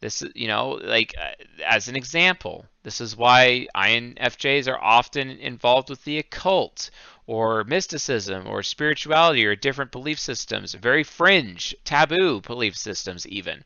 This 0.00 0.22
is, 0.22 0.30
you 0.36 0.46
know, 0.46 0.78
like 0.80 1.16
uh, 1.20 1.32
as 1.66 1.88
an 1.88 1.96
example, 1.96 2.64
this 2.84 3.00
is 3.00 3.16
why 3.16 3.66
INFJs 3.74 4.68
are 4.68 4.80
often 4.80 5.30
involved 5.30 5.90
with 5.90 6.04
the 6.04 6.18
occult 6.18 6.90
or 7.28 7.62
mysticism 7.64 8.48
or 8.48 8.62
spirituality 8.62 9.44
or 9.44 9.54
different 9.54 9.92
belief 9.92 10.18
systems, 10.18 10.72
very 10.72 11.04
fringe, 11.04 11.76
taboo 11.84 12.40
belief 12.40 12.74
systems, 12.74 13.26
even. 13.28 13.62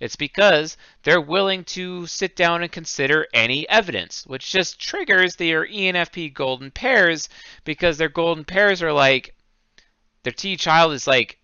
It's 0.00 0.16
because 0.16 0.78
they're 1.02 1.20
willing 1.20 1.62
to 1.76 2.06
sit 2.06 2.34
down 2.34 2.62
and 2.62 2.72
consider 2.72 3.28
any 3.34 3.68
evidence, 3.68 4.26
which 4.26 4.50
just 4.50 4.80
triggers 4.80 5.36
their 5.36 5.66
ENFP 5.66 6.32
golden 6.32 6.70
pairs 6.70 7.28
because 7.64 7.98
their 7.98 8.08
golden 8.08 8.44
pairs 8.44 8.82
are 8.82 8.92
like, 8.92 9.36
their 10.22 10.32
T 10.32 10.56
child 10.56 10.94
is 10.94 11.06
like, 11.06 11.38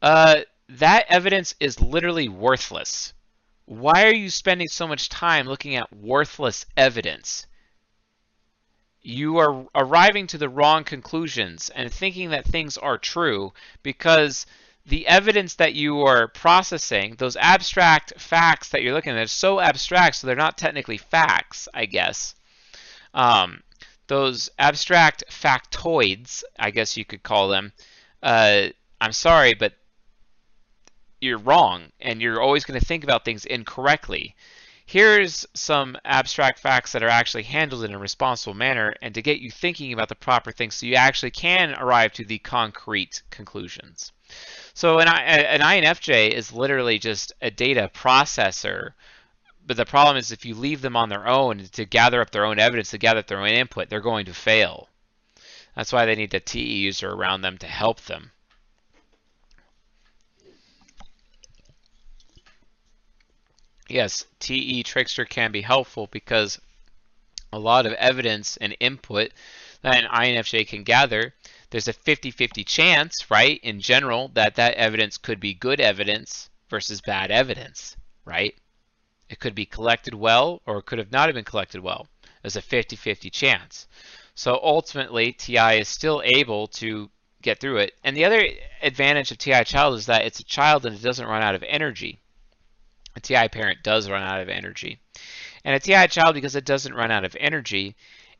uh, 0.00 0.40
that 0.70 1.04
evidence 1.10 1.54
is 1.60 1.78
literally 1.78 2.30
worthless 2.30 3.12
why 3.66 4.04
are 4.04 4.14
you 4.14 4.30
spending 4.30 4.68
so 4.68 4.86
much 4.86 5.08
time 5.08 5.46
looking 5.46 5.74
at 5.74 5.92
worthless 5.92 6.66
evidence? 6.76 7.46
You 9.06 9.38
are 9.38 9.64
arriving 9.72 10.26
to 10.28 10.38
the 10.38 10.48
wrong 10.48 10.82
conclusions 10.82 11.70
and 11.70 11.92
thinking 11.92 12.30
that 12.30 12.44
things 12.44 12.76
are 12.76 12.98
true 12.98 13.52
because 13.84 14.46
the 14.84 15.06
evidence 15.06 15.54
that 15.54 15.74
you 15.74 16.02
are 16.02 16.26
processing, 16.26 17.14
those 17.16 17.36
abstract 17.36 18.20
facts 18.20 18.70
that 18.70 18.82
you're 18.82 18.94
looking 18.94 19.12
at, 19.12 19.22
are 19.22 19.26
so 19.28 19.60
abstract, 19.60 20.16
so 20.16 20.26
they're 20.26 20.34
not 20.34 20.58
technically 20.58 20.96
facts, 20.96 21.68
I 21.72 21.86
guess. 21.86 22.34
Um, 23.14 23.62
those 24.08 24.50
abstract 24.58 25.22
factoids, 25.30 26.42
I 26.58 26.72
guess 26.72 26.96
you 26.96 27.04
could 27.04 27.22
call 27.22 27.46
them. 27.48 27.72
Uh, 28.24 28.70
I'm 29.00 29.12
sorry, 29.12 29.54
but 29.54 29.74
you're 31.20 31.38
wrong 31.38 31.92
and 32.00 32.20
you're 32.20 32.42
always 32.42 32.64
going 32.64 32.80
to 32.80 32.84
think 32.84 33.04
about 33.04 33.24
things 33.24 33.44
incorrectly. 33.44 34.34
Here's 34.86 35.44
some 35.52 35.98
abstract 36.04 36.60
facts 36.60 36.92
that 36.92 37.02
are 37.02 37.08
actually 37.08 37.42
handled 37.42 37.84
in 37.84 37.92
a 37.92 37.98
responsible 37.98 38.54
manner 38.54 38.94
and 39.02 39.14
to 39.14 39.22
get 39.22 39.40
you 39.40 39.50
thinking 39.50 39.92
about 39.92 40.08
the 40.08 40.14
proper 40.14 40.52
things 40.52 40.76
so 40.76 40.86
you 40.86 40.94
actually 40.94 41.32
can 41.32 41.74
arrive 41.74 42.12
to 42.14 42.24
the 42.24 42.38
concrete 42.38 43.22
conclusions. 43.30 44.12
So 44.74 45.00
an, 45.00 45.08
an 45.08 45.60
INFJ 45.60 46.30
is 46.30 46.52
literally 46.52 46.98
just 46.98 47.32
a 47.42 47.50
data 47.50 47.90
processor 47.92 48.92
but 49.66 49.76
the 49.76 49.84
problem 49.84 50.16
is 50.16 50.30
if 50.30 50.44
you 50.44 50.54
leave 50.54 50.80
them 50.80 50.96
on 50.96 51.08
their 51.08 51.26
own 51.26 51.58
to 51.72 51.84
gather 51.84 52.20
up 52.20 52.30
their 52.30 52.44
own 52.44 52.60
evidence, 52.60 52.90
to 52.90 52.98
gather 52.98 53.18
up 53.18 53.26
their 53.26 53.40
own 53.40 53.48
input, 53.48 53.88
they're 53.88 54.00
going 54.00 54.26
to 54.26 54.34
fail. 54.34 54.88
That's 55.74 55.92
why 55.92 56.06
they 56.06 56.14
need 56.14 56.30
the 56.30 56.40
TE 56.40 56.60
user 56.60 57.10
around 57.10 57.42
them 57.42 57.58
to 57.58 57.66
help 57.66 58.02
them. 58.02 58.30
Yes, 63.88 64.24
TE 64.40 64.82
Trickster 64.82 65.24
can 65.24 65.52
be 65.52 65.62
helpful 65.62 66.08
because 66.10 66.60
a 67.52 67.58
lot 67.58 67.86
of 67.86 67.92
evidence 67.94 68.56
and 68.56 68.76
input 68.80 69.30
that 69.82 70.02
an 70.02 70.10
INFJ 70.10 70.66
can 70.68 70.82
gather, 70.82 71.32
there's 71.70 71.88
a 71.88 71.92
50-50 71.92 72.66
chance, 72.66 73.30
right, 73.30 73.60
in 73.62 73.80
general, 73.80 74.28
that 74.34 74.56
that 74.56 74.74
evidence 74.74 75.18
could 75.18 75.40
be 75.40 75.54
good 75.54 75.80
evidence 75.80 76.50
versus 76.68 77.00
bad 77.00 77.30
evidence, 77.30 77.96
right? 78.24 78.54
It 79.28 79.40
could 79.40 79.54
be 79.54 79.66
collected 79.66 80.14
well 80.14 80.62
or 80.66 80.78
it 80.78 80.86
could 80.86 80.98
have 80.98 81.12
not 81.12 81.28
have 81.28 81.34
been 81.34 81.44
collected 81.44 81.80
well. 81.80 82.06
There's 82.42 82.56
a 82.56 82.62
50-50 82.62 83.32
chance. 83.32 83.86
So 84.34 84.60
ultimately, 84.62 85.32
TI 85.32 85.80
is 85.80 85.88
still 85.88 86.22
able 86.24 86.68
to 86.68 87.10
get 87.42 87.58
through 87.58 87.78
it. 87.78 87.92
And 88.04 88.16
the 88.16 88.24
other 88.24 88.46
advantage 88.82 89.30
of 89.30 89.38
TI 89.38 89.64
child 89.64 89.96
is 89.96 90.06
that 90.06 90.24
it's 90.24 90.40
a 90.40 90.44
child 90.44 90.86
and 90.86 90.94
it 90.94 91.02
doesn't 91.02 91.26
run 91.26 91.42
out 91.42 91.54
of 91.54 91.64
energy 91.66 92.20
a 93.16 93.20
TI 93.20 93.48
parent 93.48 93.82
does 93.82 94.08
run 94.08 94.22
out 94.22 94.40
of 94.40 94.48
energy. 94.48 95.00
And 95.64 95.74
a 95.74 95.80
TI 95.80 96.06
child, 96.06 96.34
because 96.34 96.54
it 96.54 96.64
doesn't 96.66 96.94
run 96.94 97.10
out 97.10 97.24
of 97.24 97.36
energy, 97.40 97.96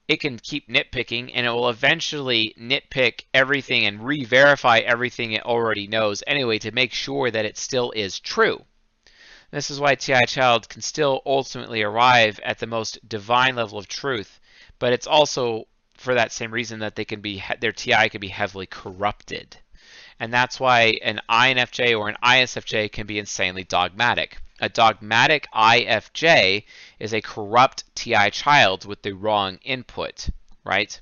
it 0.06 0.20
can 0.20 0.38
keep 0.38 0.68
nitpicking 0.68 1.32
and 1.34 1.46
it 1.46 1.50
will 1.50 1.68
eventually 1.68 2.54
nitpick 2.60 3.24
everything 3.34 3.86
and 3.86 4.06
re-verify 4.06 4.78
everything 4.78 5.32
it 5.32 5.44
already 5.44 5.88
knows 5.88 6.22
anyway 6.26 6.58
to 6.58 6.70
make 6.70 6.92
sure 6.92 7.30
that 7.30 7.44
it 7.44 7.58
still 7.58 7.90
is 7.92 8.20
true. 8.20 8.64
This 9.50 9.70
is 9.70 9.80
why 9.80 9.94
TI 9.94 10.26
child 10.26 10.68
can 10.68 10.82
still 10.82 11.22
ultimately 11.24 11.82
arrive 11.82 12.38
at 12.44 12.58
the 12.58 12.66
most 12.66 13.08
divine 13.08 13.56
level 13.56 13.78
of 13.78 13.88
truth, 13.88 14.38
but 14.78 14.92
it's 14.92 15.06
also 15.06 15.66
for 15.94 16.14
that 16.14 16.32
same 16.32 16.52
reason 16.52 16.80
that 16.80 16.94
they 16.94 17.04
can 17.04 17.20
be 17.20 17.42
their 17.60 17.72
TI 17.72 18.08
can 18.08 18.20
be 18.20 18.28
heavily 18.28 18.66
corrupted. 18.66 19.56
And 20.20 20.32
that's 20.32 20.60
why 20.60 20.98
an 21.02 21.20
INFJ 21.28 21.98
or 21.98 22.08
an 22.08 22.16
ISFJ 22.22 22.92
can 22.92 23.06
be 23.06 23.18
insanely 23.18 23.64
dogmatic. 23.64 24.38
A 24.58 24.70
dogmatic 24.70 25.46
IFJ 25.52 26.64
is 26.98 27.12
a 27.12 27.20
corrupt 27.20 27.84
TI 27.94 28.30
child 28.30 28.86
with 28.86 29.02
the 29.02 29.12
wrong 29.12 29.58
input, 29.62 30.30
right? 30.64 30.98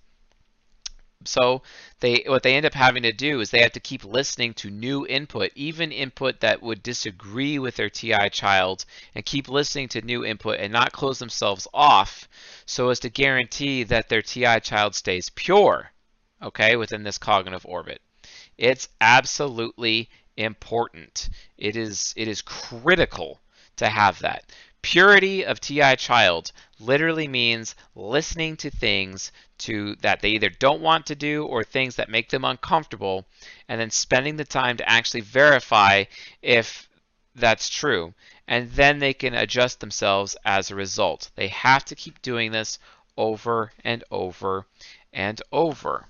So 1.24 1.62
they 2.00 2.24
what 2.26 2.42
they 2.42 2.56
end 2.56 2.66
up 2.66 2.74
having 2.74 3.04
to 3.04 3.12
do 3.12 3.40
is 3.40 3.50
they 3.50 3.62
have 3.62 3.72
to 3.72 3.80
keep 3.80 4.04
listening 4.04 4.54
to 4.54 4.70
new 4.70 5.06
input, 5.06 5.52
even 5.54 5.92
input 5.92 6.40
that 6.40 6.62
would 6.62 6.82
disagree 6.82 7.58
with 7.60 7.76
their 7.76 7.88
TI 7.88 8.28
child, 8.28 8.84
and 9.14 9.24
keep 9.24 9.48
listening 9.48 9.88
to 9.90 10.02
new 10.02 10.24
input 10.24 10.58
and 10.58 10.72
not 10.72 10.92
close 10.92 11.20
themselves 11.20 11.68
off 11.72 12.28
so 12.66 12.88
as 12.88 12.98
to 13.00 13.08
guarantee 13.08 13.84
that 13.84 14.08
their 14.08 14.22
TI 14.22 14.58
child 14.60 14.96
stays 14.96 15.30
pure, 15.30 15.92
okay, 16.42 16.74
within 16.74 17.04
this 17.04 17.18
cognitive 17.18 17.64
orbit. 17.64 18.02
It's 18.58 18.88
absolutely 19.00 20.10
important. 20.36 21.28
It 21.56 21.76
is 21.76 22.12
it 22.16 22.26
is 22.26 22.42
critical 22.42 23.40
to 23.76 23.88
have 23.88 24.18
that. 24.20 24.44
Purity 24.82 25.44
of 25.44 25.60
TI 25.60 25.96
child 25.96 26.52
literally 26.78 27.28
means 27.28 27.74
listening 27.94 28.56
to 28.58 28.70
things 28.70 29.32
to 29.58 29.96
that 29.96 30.20
they 30.20 30.30
either 30.30 30.50
don't 30.50 30.82
want 30.82 31.06
to 31.06 31.14
do 31.14 31.46
or 31.46 31.64
things 31.64 31.96
that 31.96 32.08
make 32.08 32.28
them 32.28 32.44
uncomfortable 32.44 33.24
and 33.68 33.80
then 33.80 33.90
spending 33.90 34.36
the 34.36 34.44
time 34.44 34.76
to 34.76 34.88
actually 34.88 35.22
verify 35.22 36.04
if 36.42 36.88
that's 37.34 37.68
true 37.68 38.14
and 38.46 38.70
then 38.72 38.98
they 38.98 39.14
can 39.14 39.34
adjust 39.34 39.80
themselves 39.80 40.36
as 40.44 40.70
a 40.70 40.74
result. 40.74 41.30
They 41.34 41.48
have 41.48 41.84
to 41.86 41.94
keep 41.94 42.20
doing 42.20 42.52
this 42.52 42.78
over 43.16 43.72
and 43.82 44.04
over 44.10 44.66
and 45.12 45.40
over. 45.50 46.06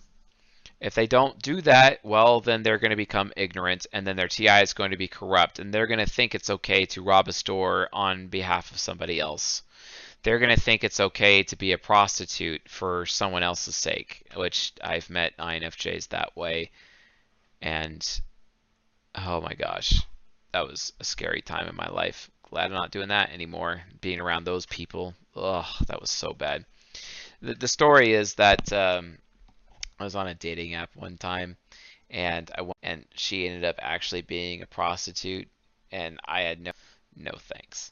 If 0.81 0.95
they 0.95 1.07
don't 1.07 1.41
do 1.41 1.61
that, 1.62 2.05
well, 2.05 2.41
then 2.41 2.62
they're 2.62 2.79
going 2.79 2.91
to 2.91 2.97
become 2.97 3.33
ignorant, 3.37 3.87
and 3.93 4.07
then 4.07 4.16
their 4.16 4.29
TI 4.29 4.61
is 4.61 4.75
going 4.75 4.91
to 4.91 4.97
be 4.97 5.09
corrupt, 5.09 5.59
and 5.59 5.72
they're 5.72 5.87
going 5.87 6.05
to 6.05 6.07
think 6.07 6.35
it's 6.35 6.51
okay 6.51 6.85
to 6.87 7.03
rob 7.03 7.29
a 7.29 7.33
store 7.33 7.89
on 7.93 8.27
behalf 8.27 8.70
of 8.70 8.79
somebody 8.79 9.18
else. 9.20 9.62
They're 10.22 10.39
going 10.39 10.55
to 10.55 10.61
think 10.61 10.83
it's 10.83 11.01
okay 11.01 11.43
to 11.45 11.57
be 11.57 11.72
a 11.72 11.79
prostitute 11.79 12.68
for 12.68 13.07
someone 13.07 13.43
else's 13.43 13.77
sake, 13.77 14.27
which 14.35 14.72
I've 14.83 15.11
met 15.11 15.37
INFJs 15.37 16.09
that 16.09 16.35
way. 16.37 16.70
And 17.61 18.07
oh 19.14 19.41
my 19.41 19.55
gosh, 19.55 20.03
that 20.53 20.66
was 20.66 20.93
a 20.99 21.05
scary 21.05 21.43
time 21.43 21.68
in 21.68 21.77
my 21.77 21.89
life. 21.89 22.31
Glad 22.51 22.66
I'm 22.66 22.72
not 22.72 22.91
doing 22.91 23.09
that 23.09 23.31
anymore. 23.33 23.83
Being 24.01 24.20
around 24.20 24.45
those 24.45 24.66
people, 24.66 25.14
ugh, 25.37 25.66
that 25.87 26.01
was 26.01 26.11
so 26.11 26.33
bad. 26.33 26.64
The, 27.43 27.55
the 27.55 27.68
story 27.68 28.14
is 28.14 28.35
that 28.35 28.72
um, 28.72 29.18
I 30.05 30.07
was 30.07 30.15
on 30.15 30.29
a 30.29 30.35
dating 30.35 30.75
app 30.75 30.95
one 30.95 31.17
time, 31.17 31.57
and 32.11 32.51
I 32.59 32.71
and 32.83 33.07
she 33.15 33.49
ended 33.49 33.65
up 33.65 33.77
actually 33.79 34.21
being 34.21 34.61
a 34.61 34.67
prostitute, 34.67 35.49
and 35.91 36.21
I 36.27 36.43
had 36.43 36.61
no 36.61 36.73
no 37.17 37.33
thanks. 37.39 37.91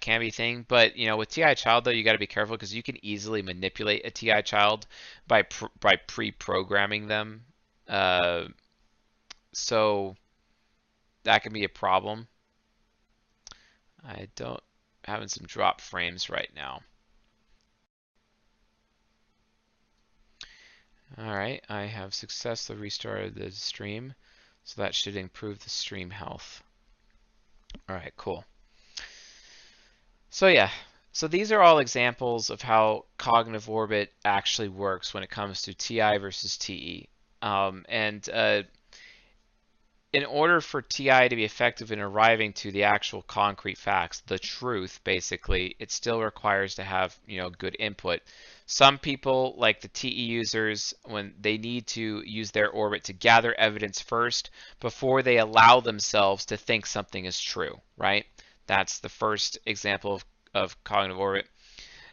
Can 0.00 0.18
be 0.18 0.32
thing, 0.32 0.64
but 0.66 0.96
you 0.96 1.06
know, 1.06 1.16
with 1.16 1.28
TI 1.28 1.54
child 1.54 1.84
though, 1.84 1.92
you 1.92 2.02
got 2.02 2.14
to 2.14 2.18
be 2.18 2.26
careful 2.26 2.56
because 2.56 2.74
you 2.74 2.82
can 2.82 3.04
easily 3.04 3.42
manipulate 3.42 4.04
a 4.04 4.10
TI 4.10 4.42
child 4.42 4.88
by 5.28 5.42
pr 5.42 5.66
by 5.78 5.94
pre-programming 5.94 7.06
them. 7.06 7.44
Uh, 7.86 8.46
so 9.52 10.16
that 11.22 11.44
can 11.44 11.52
be 11.52 11.62
a 11.62 11.68
problem. 11.68 12.26
I 14.04 14.26
don't 14.34 14.62
having 15.04 15.28
some 15.28 15.46
drop 15.46 15.80
frames 15.80 16.28
right 16.28 16.50
now. 16.56 16.80
All 21.18 21.36
right, 21.36 21.62
I 21.68 21.82
have 21.82 22.14
successfully 22.14 22.78
restarted 22.78 23.34
the 23.34 23.50
stream, 23.50 24.14
so 24.64 24.80
that 24.82 24.94
should 24.94 25.16
improve 25.16 25.62
the 25.62 25.70
stream 25.70 26.10
health. 26.10 26.62
All 27.88 27.96
right, 27.96 28.12
cool. 28.16 28.44
So 30.30 30.46
yeah, 30.46 30.70
so 31.12 31.26
these 31.26 31.50
are 31.50 31.60
all 31.60 31.80
examples 31.80 32.50
of 32.50 32.62
how 32.62 33.06
cognitive 33.18 33.68
orbit 33.68 34.12
actually 34.24 34.68
works 34.68 35.12
when 35.12 35.24
it 35.24 35.30
comes 35.30 35.62
to 35.62 35.74
TI 35.74 36.18
versus 36.18 36.56
TE. 36.56 37.08
Um, 37.42 37.84
and 37.88 38.28
uh, 38.32 38.62
in 40.12 40.24
order 40.24 40.60
for 40.60 40.82
TI 40.82 41.28
to 41.28 41.36
be 41.36 41.44
effective 41.44 41.92
in 41.92 42.00
arriving 42.00 42.52
to 42.54 42.70
the 42.70 42.84
actual 42.84 43.22
concrete 43.22 43.78
facts, 43.78 44.20
the 44.26 44.38
truth, 44.38 45.00
basically, 45.04 45.76
it 45.78 45.90
still 45.90 46.20
requires 46.20 46.76
to 46.76 46.84
have, 46.84 47.16
you 47.26 47.38
know, 47.38 47.50
good 47.50 47.76
input. 47.78 48.20
Some 48.72 48.98
people, 48.98 49.56
like 49.56 49.80
the 49.80 49.88
TE 49.88 50.08
users, 50.08 50.94
when 51.02 51.34
they 51.40 51.58
need 51.58 51.88
to 51.88 52.22
use 52.24 52.52
their 52.52 52.70
orbit 52.70 53.02
to 53.04 53.12
gather 53.12 53.52
evidence 53.52 54.00
first 54.00 54.50
before 54.78 55.24
they 55.24 55.38
allow 55.38 55.80
themselves 55.80 56.44
to 56.46 56.56
think 56.56 56.86
something 56.86 57.24
is 57.24 57.40
true, 57.40 57.80
right? 57.96 58.26
That's 58.68 59.00
the 59.00 59.08
first 59.08 59.58
example 59.66 60.14
of, 60.14 60.24
of 60.54 60.84
cognitive 60.84 61.18
orbit. 61.18 61.48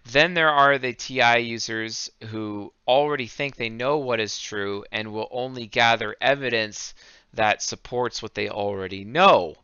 Then 0.03 0.33
there 0.33 0.49
are 0.49 0.79
the 0.79 0.93
TI 0.93 1.41
users 1.41 2.09
who 2.29 2.73
already 2.87 3.27
think 3.27 3.55
they 3.55 3.69
know 3.69 3.99
what 3.99 4.19
is 4.19 4.39
true 4.39 4.83
and 4.91 5.13
will 5.13 5.29
only 5.29 5.67
gather 5.67 6.15
evidence 6.19 6.95
that 7.33 7.61
supports 7.61 8.23
what 8.23 8.33
they 8.33 8.49
already 8.49 9.05
know. 9.05 9.57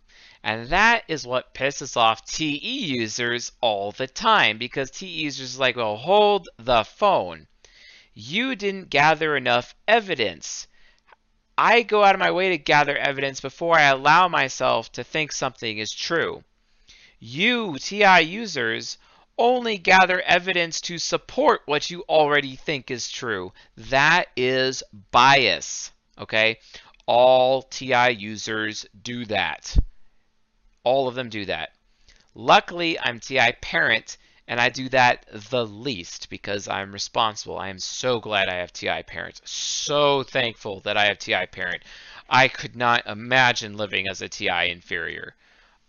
And 0.45 0.67
that 0.69 1.05
is 1.07 1.25
what 1.25 1.53
pisses 1.53 1.95
off 1.95 2.25
TE 2.25 2.57
users 2.57 3.53
all 3.61 3.93
the 3.93 4.07
time 4.07 4.57
because 4.57 4.91
TE 4.91 5.07
users 5.07 5.57
like, 5.57 5.77
well, 5.77 5.95
hold 5.95 6.49
the 6.57 6.83
phone. 6.83 7.47
You 8.13 8.55
didn't 8.55 8.89
gather 8.89 9.37
enough 9.37 9.73
evidence. 9.87 10.67
I 11.57 11.83
go 11.83 12.03
out 12.03 12.13
of 12.13 12.19
my 12.19 12.31
way 12.31 12.49
to 12.49 12.57
gather 12.57 12.97
evidence 12.97 13.39
before 13.39 13.79
I 13.79 13.83
allow 13.83 14.27
myself 14.27 14.91
to 14.93 15.03
think 15.03 15.31
something 15.31 15.77
is 15.77 15.93
true. 15.93 16.43
You, 17.19 17.77
TI 17.79 18.19
users, 18.21 18.97
only 19.37 19.77
gather 19.77 20.19
evidence 20.21 20.81
to 20.81 20.97
support 20.97 21.61
what 21.67 21.89
you 21.89 22.03
already 22.09 22.57
think 22.57 22.91
is 22.91 23.09
true. 23.09 23.53
That 23.77 24.25
is 24.35 24.83
bias. 25.11 25.91
Okay? 26.17 26.59
All 27.05 27.61
TI 27.61 28.11
users 28.11 28.85
do 29.01 29.25
that. 29.25 29.77
All 30.83 31.07
of 31.07 31.15
them 31.15 31.29
do 31.29 31.45
that. 31.45 31.71
Luckily, 32.35 32.99
I'm 32.99 33.19
TI 33.19 33.53
parent, 33.61 34.17
and 34.47 34.59
I 34.59 34.69
do 34.69 34.89
that 34.89 35.25
the 35.31 35.65
least 35.65 36.29
because 36.29 36.67
I'm 36.67 36.91
responsible. 36.91 37.57
I 37.57 37.69
am 37.69 37.79
so 37.79 38.19
glad 38.19 38.49
I 38.49 38.55
have 38.55 38.73
TI 38.73 39.03
parent. 39.03 39.41
So 39.45 40.23
thankful 40.23 40.81
that 40.81 40.97
I 40.97 41.05
have 41.05 41.19
TI 41.19 41.45
parent. 41.45 41.83
I 42.29 42.47
could 42.47 42.75
not 42.75 43.05
imagine 43.07 43.77
living 43.77 44.07
as 44.07 44.21
a 44.21 44.29
TI 44.29 44.69
inferior. 44.69 45.35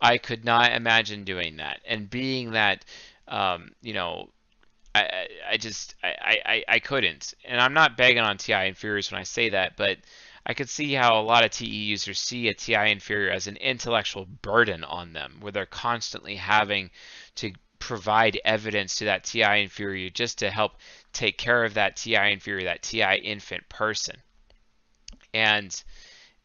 I 0.00 0.18
could 0.18 0.44
not 0.44 0.72
imagine 0.72 1.24
doing 1.24 1.56
that. 1.56 1.80
And 1.86 2.10
being 2.10 2.52
that, 2.52 2.84
um, 3.26 3.72
you 3.80 3.94
know, 3.94 4.28
I, 4.94 5.28
I 5.52 5.56
just, 5.56 5.94
I, 6.02 6.36
I, 6.44 6.64
I 6.68 6.78
couldn't. 6.78 7.34
And 7.44 7.60
I'm 7.60 7.74
not 7.74 7.96
begging 7.96 8.22
on 8.22 8.36
TI 8.36 8.68
inferiors 8.68 9.10
when 9.10 9.20
I 9.20 9.24
say 9.24 9.48
that, 9.48 9.76
but 9.76 9.98
I 10.46 10.54
could 10.54 10.68
see 10.68 10.92
how 10.92 11.18
a 11.18 11.22
lot 11.22 11.44
of 11.44 11.50
TE 11.50 11.66
users 11.66 12.18
see 12.18 12.48
a 12.48 12.54
TI 12.54 12.90
inferior 12.90 13.30
as 13.30 13.46
an 13.46 13.56
intellectual 13.56 14.26
burden 14.26 14.84
on 14.84 15.12
them, 15.12 15.38
where 15.40 15.52
they're 15.52 15.66
constantly 15.66 16.36
having 16.36 16.90
to 17.36 17.52
provide 17.78 18.40
evidence 18.44 18.96
to 18.96 19.06
that 19.06 19.24
TI 19.24 19.62
inferior 19.62 20.10
just 20.10 20.38
to 20.38 20.50
help 20.50 20.72
take 21.12 21.38
care 21.38 21.64
of 21.64 21.74
that 21.74 21.96
TI 21.96 22.32
inferior, 22.32 22.64
that 22.64 22.82
TI 22.82 23.16
infant 23.22 23.68
person. 23.68 24.16
And 25.32 25.82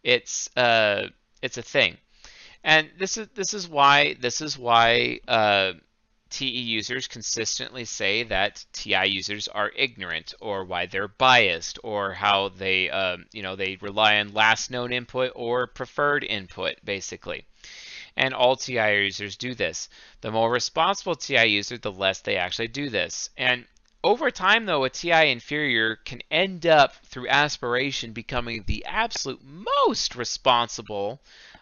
it's 0.03 0.49
uh, 0.55 1.09
it's 1.41 1.57
a 1.57 1.61
thing. 1.61 1.97
And 2.63 2.89
this 2.97 3.17
is 3.17 3.27
this 3.35 3.53
is 3.53 3.67
why 3.67 4.15
this 4.19 4.41
is 4.41 4.57
why 4.57 5.19
uh, 5.27 5.73
TE 6.29 6.45
users 6.45 7.07
consistently 7.07 7.85
say 7.85 8.23
that 8.23 8.65
TI 8.71 9.05
users 9.05 9.47
are 9.47 9.71
ignorant 9.75 10.33
or 10.39 10.63
why 10.63 10.85
they're 10.85 11.07
biased 11.07 11.79
or 11.83 12.13
how 12.13 12.49
they, 12.49 12.89
um, 12.89 13.25
you 13.31 13.41
know, 13.41 13.55
they 13.55 13.77
rely 13.81 14.19
on 14.19 14.33
last 14.33 14.69
known 14.69 14.93
input 14.93 15.31
or 15.35 15.65
preferred 15.65 16.23
input, 16.23 16.75
basically. 16.83 17.45
And 18.15 18.33
all 18.33 18.55
TI 18.55 19.03
users 19.03 19.37
do 19.37 19.55
this. 19.55 19.89
The 20.21 20.31
more 20.31 20.51
responsible 20.51 21.15
TI 21.15 21.45
user, 21.45 21.77
the 21.77 21.91
less 21.91 22.21
they 22.21 22.37
actually 22.37 22.67
do 22.67 22.89
this. 22.89 23.29
And 23.37 23.65
over 24.03 24.31
time, 24.31 24.65
though, 24.65 24.85
a 24.85 24.89
TI 24.89 25.31
inferior 25.31 25.97
can 25.97 26.21
end 26.31 26.65
up, 26.65 26.95
through 27.05 27.27
aspiration, 27.27 28.13
becoming 28.13 28.63
the 28.65 28.85
absolute 28.85 29.43
most 29.43 30.15
responsible 30.15 31.21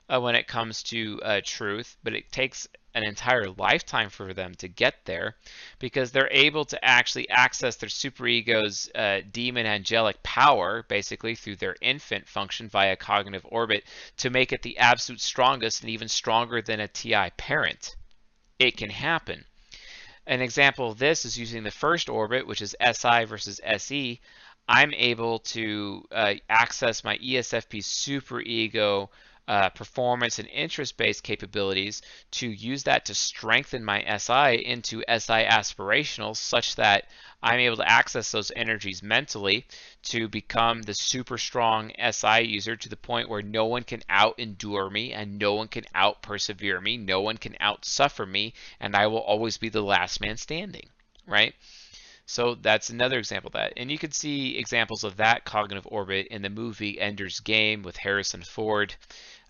uh, 0.10 0.20
when 0.20 0.36
it 0.36 0.48
comes 0.48 0.84
to 0.84 1.20
uh, 1.24 1.42
truth, 1.44 1.98
but 2.04 2.14
it 2.14 2.32
takes 2.32 2.68
an 2.98 3.04
entire 3.04 3.50
lifetime 3.52 4.10
for 4.10 4.34
them 4.34 4.56
to 4.56 4.68
get 4.68 4.96
there 5.06 5.36
because 5.78 6.12
they're 6.12 6.32
able 6.32 6.66
to 6.66 6.84
actually 6.84 7.30
access 7.30 7.76
their 7.76 7.90
superego's 7.90 8.90
uh, 8.96 9.22
demon 9.32 9.68
angelic 9.68 10.22
power 10.24 10.84
basically 10.90 11.36
through 11.36 11.56
their 11.58 11.76
infant 11.80 12.28
function 12.28 12.68
via 12.68 12.96
cognitive 12.96 13.46
orbit 13.50 13.84
to 14.18 14.32
make 14.32 14.52
it 14.52 14.64
the 14.64 14.80
absolute 14.80 15.22
strongest 15.22 15.82
and 15.82 15.92
even 15.92 16.08
stronger 16.08 16.60
than 16.60 16.80
a 16.80 16.88
TI 16.88 17.30
parent. 17.38 17.96
It 18.58 18.78
can 18.78 18.90
happen. 18.90 19.46
An 20.26 20.42
example 20.42 20.90
of 20.90 20.98
this 20.98 21.24
is 21.24 21.38
using 21.38 21.64
the 21.64 21.72
first 21.72 22.10
orbit, 22.10 22.48
which 22.48 22.64
is 22.64 22.76
SI 22.82 23.26
versus 23.26 23.62
SE. 23.64 24.20
I'm 24.68 24.94
able 24.96 25.40
to 25.40 26.04
uh, 26.12 26.34
access 26.50 27.04
my 27.04 27.18
ESFP 27.20 27.80
superego 27.84 29.10
uh, 29.48 29.70
performance 29.70 30.40
and 30.40 30.48
interest-based 30.50 31.24
capabilities 31.24 32.02
to 32.32 32.50
use 32.50 32.84
that 32.84 33.06
to 33.06 33.16
strengthen 33.16 33.84
my 33.84 34.04
SI 34.18 34.66
into 34.66 35.04
SI 35.08 35.46
aspirational 35.46 36.36
such 36.36 36.76
that 36.76 37.06
I'm 37.42 37.60
able 37.60 37.78
to 37.78 37.90
access 37.90 38.32
those 38.32 38.52
energies 38.56 39.02
mentally 39.02 39.66
to 40.04 40.28
become 40.28 40.82
the 40.82 40.94
super 40.94 41.38
strong 41.38 41.92
SI 42.12 42.42
user 42.42 42.76
to 42.76 42.90
the 42.90 42.98
point 42.98 43.30
where 43.30 43.42
no 43.42 43.66
one 43.66 43.84
can 43.84 44.02
out 44.10 44.38
endure 44.38 44.90
me 44.90 45.14
and 45.14 45.38
no 45.38 45.54
one 45.54 45.68
can 45.68 45.86
out 45.96 46.22
persevere 46.22 46.82
me, 46.82 46.98
no 46.98 47.22
one 47.22 47.38
can 47.38 47.56
out 47.60 47.86
suffer 47.86 48.26
me, 48.26 48.54
and 48.80 48.96
I 48.96 49.08
will 49.08 49.20
always 49.20 49.58
be 49.58 49.70
the 49.70 49.82
last 49.82 50.20
man 50.20 50.38
standing, 50.38 50.90
right? 51.26 51.54
So 52.30 52.56
that's 52.56 52.90
another 52.90 53.20
example 53.20 53.48
of 53.48 53.54
that. 53.54 53.74
And 53.78 53.90
you 53.90 53.98
can 53.98 54.12
see 54.12 54.58
examples 54.58 55.06
of 55.06 55.16
that 55.16 55.46
cognitive 55.46 55.88
orbit 55.90 56.28
in 56.28 56.42
the 56.42 56.50
movie 56.50 57.00
Ender's 57.00 57.40
Game 57.40 57.84
with 57.84 57.96
Harrison 57.96 58.44
Ford 58.44 58.94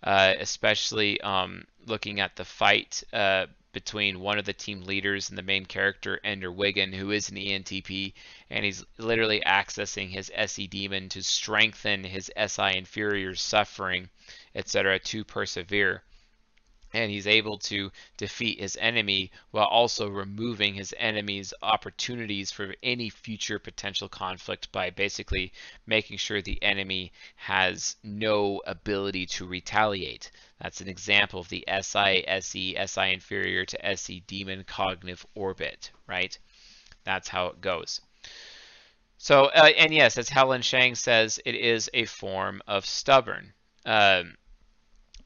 uh, 0.03 0.33
especially 0.39 1.19
um, 1.21 1.65
looking 1.85 2.19
at 2.19 2.35
the 2.35 2.45
fight 2.45 3.03
uh, 3.13 3.47
between 3.73 4.19
one 4.19 4.39
of 4.39 4.45
the 4.45 4.53
team 4.53 4.81
leaders 4.81 5.29
and 5.29 5.37
the 5.37 5.43
main 5.43 5.65
character, 5.65 6.19
Ender 6.23 6.51
Wiggin, 6.51 6.93
who 6.93 7.11
is 7.11 7.29
an 7.29 7.35
ENTP, 7.35 8.13
and 8.49 8.65
he's 8.65 8.83
literally 8.97 9.41
accessing 9.45 10.09
his 10.09 10.31
SE 10.33 10.67
demon 10.67 11.09
to 11.09 11.21
strengthen 11.21 12.03
his 12.03 12.31
SI 12.47 12.75
inferior 12.75 13.35
suffering, 13.35 14.09
etc., 14.55 14.99
to 14.99 15.23
persevere 15.23 16.03
and 16.97 17.11
he's 17.11 17.27
able 17.27 17.57
to 17.59 17.91
defeat 18.17 18.59
his 18.59 18.77
enemy 18.81 19.31
while 19.51 19.67
also 19.67 20.09
removing 20.09 20.73
his 20.73 20.93
enemy's 20.97 21.53
opportunities 21.61 22.51
for 22.51 22.75
any 22.81 23.09
future 23.09 23.59
potential 23.59 24.09
conflict 24.09 24.71
by 24.71 24.89
basically 24.89 25.53
making 25.85 26.17
sure 26.17 26.41
the 26.41 26.61
enemy 26.63 27.11
has 27.35 27.95
no 28.03 28.61
ability 28.65 29.25
to 29.27 29.45
retaliate. 29.45 30.31
That's 30.61 30.81
an 30.81 30.89
example 30.89 31.39
of 31.41 31.49
the 31.49 31.63
SI, 31.67 32.23
SE, 32.27 32.75
SI 32.87 33.13
inferior 33.13 33.65
to 33.65 33.85
SE 33.85 34.19
demon 34.21 34.63
cognitive 34.63 35.25
orbit, 35.35 35.91
right? 36.07 36.37
That's 37.03 37.27
how 37.27 37.47
it 37.47 37.61
goes. 37.61 38.01
So, 39.19 39.45
uh, 39.45 39.69
and 39.77 39.93
yes, 39.93 40.17
as 40.17 40.29
Helen 40.29 40.61
Shang 40.63 40.95
says, 40.95 41.39
it 41.45 41.55
is 41.55 41.89
a 41.93 42.05
form 42.05 42.61
of 42.67 42.85
stubborn. 42.85 43.53
Um, 43.85 44.37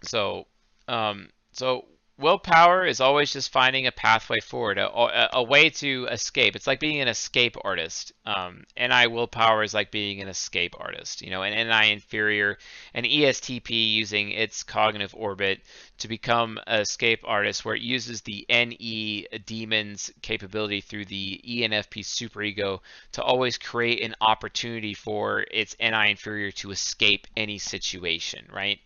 so 0.04 0.48
Um, 0.88 1.30
so 1.52 1.86
willpower 2.22 2.86
is 2.86 3.02
always 3.02 3.34
just 3.34 3.52
finding 3.52 3.88
a 3.88 3.92
pathway 3.92 4.40
forward, 4.40 4.78
a, 4.78 4.88
a, 4.88 5.30
a 5.34 5.44
way 5.44 5.70
to 5.70 6.08
escape. 6.12 6.56
It's 6.56 6.68
like 6.68 6.80
being 6.80 7.02
an 7.02 7.08
escape 7.08 7.58
artist. 7.64 8.14
Um, 8.26 8.64
NI 8.80 9.08
willpower 9.08 9.64
is 9.64 9.74
like 9.74 9.92
being 9.92 10.22
an 10.22 10.28
escape 10.28 10.76
artist. 10.80 11.22
You 11.22 11.32
know, 11.32 11.42
an 11.42 11.54
NI 11.68 11.92
inferior, 11.92 12.58
an 12.94 13.04
ESTP 13.04 13.94
using 13.94 14.32
its 14.32 14.64
cognitive 14.64 15.16
orbit 15.16 15.62
to 15.98 16.08
become 16.08 16.60
an 16.68 16.82
escape 16.82 17.22
artist, 17.26 17.66
where 17.66 17.76
it 17.76 17.82
uses 17.82 18.22
the 18.22 18.46
NE 18.50 19.28
demon's 19.46 20.12
capability 20.22 20.82
through 20.82 21.06
the 21.06 21.42
ENFP 21.48 22.04
superego 22.04 22.80
to 23.14 23.24
always 23.24 23.58
create 23.58 24.04
an 24.04 24.16
opportunity 24.22 24.94
for 24.94 25.46
its 25.52 25.76
NI 25.80 26.12
inferior 26.12 26.52
to 26.52 26.72
escape 26.72 27.28
any 27.36 27.58
situation, 27.58 28.48
right? 28.54 28.80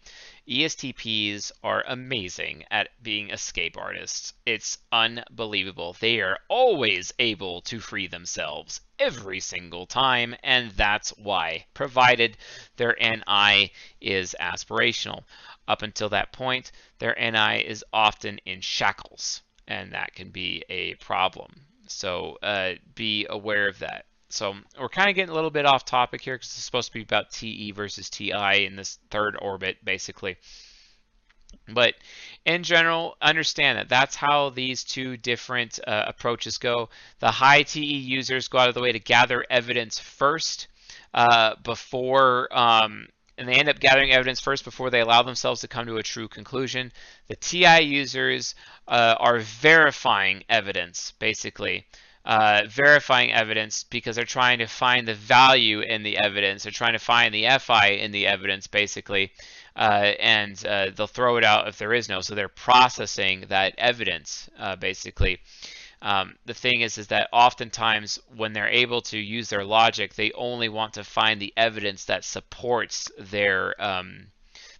ESTPs 0.48 1.52
are 1.64 1.84
amazing 1.88 2.66
at 2.70 2.90
being 3.02 3.32
escape 3.32 3.78
artists. 3.78 4.34
It's 4.46 4.78
unbelievable. 4.92 5.96
They 6.00 6.22
are 6.22 6.38
always 6.50 7.12
able 7.18 7.62
to 7.62 7.80
free 7.80 8.06
themselves 8.06 8.82
every 9.00 9.40
single 9.40 9.88
time, 9.88 10.36
and 10.44 10.70
that's 10.72 11.10
why, 11.18 11.66
provided 11.74 12.38
their 12.76 12.96
NI 13.02 13.72
is 14.00 14.36
aspirational. 14.40 15.24
Up 15.68 15.82
until 15.82 16.10
that 16.10 16.32
point, 16.32 16.72
their 17.00 17.16
NI 17.16 17.66
is 17.66 17.84
often 17.92 18.40
in 18.46 18.62
shackles, 18.62 19.42
and 19.68 19.94
that 19.94 20.14
can 20.14 20.30
be 20.30 20.64
a 20.70 20.94
problem. 20.96 21.66
So 21.88 22.38
uh, 22.44 22.74
be 22.94 23.26
aware 23.28 23.68
of 23.68 23.80
that. 23.80 24.06
So 24.36 24.54
we're 24.78 24.90
kind 24.90 25.10
of 25.10 25.16
getting 25.16 25.32
a 25.32 25.34
little 25.34 25.50
bit 25.50 25.66
off 25.66 25.86
topic 25.86 26.22
here 26.22 26.36
because 26.36 26.50
it's 26.50 26.64
supposed 26.64 26.90
to 26.90 26.94
be 26.94 27.04
about 27.04 27.32
TE 27.32 27.72
versus 27.72 28.10
TI 28.10 28.66
in 28.66 28.76
this 28.76 29.00
third 29.10 29.38
orbit, 29.42 29.78
basically. 29.84 30.36
But 31.74 31.96
in 32.46 32.64
general, 32.64 33.16
understand 33.22 33.78
that 33.78 33.88
that's 33.88 34.16
how 34.16 34.50
these 34.50 34.84
two 34.84 35.16
different 35.16 35.80
uh, 35.88 36.04
approaches 36.08 36.58
go. 36.58 36.90
The 37.20 37.32
high 37.32 37.64
TE 37.64 37.80
users 37.80 38.50
go 38.50 38.58
out 38.58 38.68
of 38.68 38.76
the 38.76 38.82
way 38.82 38.92
to 38.92 39.00
gather 39.00 39.46
evidence 39.50 40.00
first 40.00 40.68
uh, 41.14 41.56
before, 41.64 42.50
um, 42.52 43.08
and 43.38 43.48
they 43.48 43.54
end 43.54 43.70
up 43.70 43.80
gathering 43.80 44.12
evidence 44.12 44.42
first 44.42 44.66
before 44.66 44.90
they 44.90 45.00
allow 45.00 45.24
themselves 45.24 45.62
to 45.62 45.70
come 45.70 45.86
to 45.88 45.96
a 45.96 46.04
true 46.04 46.28
conclusion. 46.28 46.92
The 47.28 47.38
TI 47.38 47.84
users 47.84 48.54
uh, 48.86 49.16
are 49.18 49.40
verifying 49.40 50.44
evidence, 50.50 51.14
basically 51.20 51.86
uh, 52.26 52.64
verifying 52.68 53.32
evidence 53.32 53.84
because 53.84 54.16
they're 54.16 54.26
trying 54.26 54.58
to 54.58 54.66
find 54.66 55.08
the 55.08 55.14
value 55.14 55.82
in 55.82 56.02
the 56.02 56.18
evidence. 56.18 56.64
They're 56.64 56.72
trying 56.72 56.94
to 56.94 57.00
find 57.00 57.34
the 57.34 57.48
FI 57.60 57.90
in 57.90 58.12
the 58.12 58.26
evidence, 58.26 58.66
basically, 58.68 59.32
uh, 59.76 60.14
and 60.20 60.64
uh, 60.66 60.88
they'll 60.96 61.08
throw 61.08 61.38
it 61.38 61.44
out 61.44 61.68
if 61.68 61.78
there 61.78 61.94
is 61.94 62.10
no. 62.10 62.22
So 62.22 62.34
they're 62.34 62.50
processing 62.50 63.46
that 63.50 63.76
evidence, 63.78 64.50
uh, 64.58 64.76
basically. 64.76 65.40
Um, 66.02 66.36
the 66.46 66.54
thing 66.54 66.82
is, 66.82 66.98
is 66.98 67.08
that 67.08 67.30
oftentimes 67.32 68.20
when 68.36 68.54
they're 68.54 68.68
able 68.68 69.02
to 69.02 69.18
use 69.18 69.50
their 69.50 69.64
logic, 69.64 70.16
they 70.16 70.32
only 70.34 70.70
want 70.70 70.94
to 70.96 71.04
find 71.04 71.40
the 71.40 71.54
evidence 71.56 72.06
that 72.06 72.24
supports 72.24 73.10
their 73.18 73.80
um, 73.82 74.28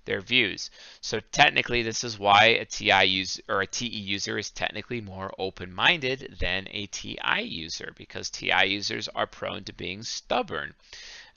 their 0.06 0.22
views. 0.22 0.70
So 1.02 1.20
technically, 1.32 1.82
this 1.82 2.04
is 2.04 2.18
why 2.18 2.46
a 2.46 2.66
TI 2.66 3.04
user 3.04 3.42
or 3.50 3.62
a 3.62 3.68
TE 3.68 3.88
user 3.88 4.38
is 4.38 4.52
technically 4.52 5.02
more 5.02 5.34
open-minded 5.38 6.38
than 6.40 6.68
a 6.72 6.86
TI 6.88 7.42
user 7.42 7.94
because 7.98 8.30
TI 8.30 8.66
users 8.66 9.08
are 9.10 9.28
prone 9.28 9.64
to 9.66 9.74
being 9.74 10.04
stubborn. 10.04 10.74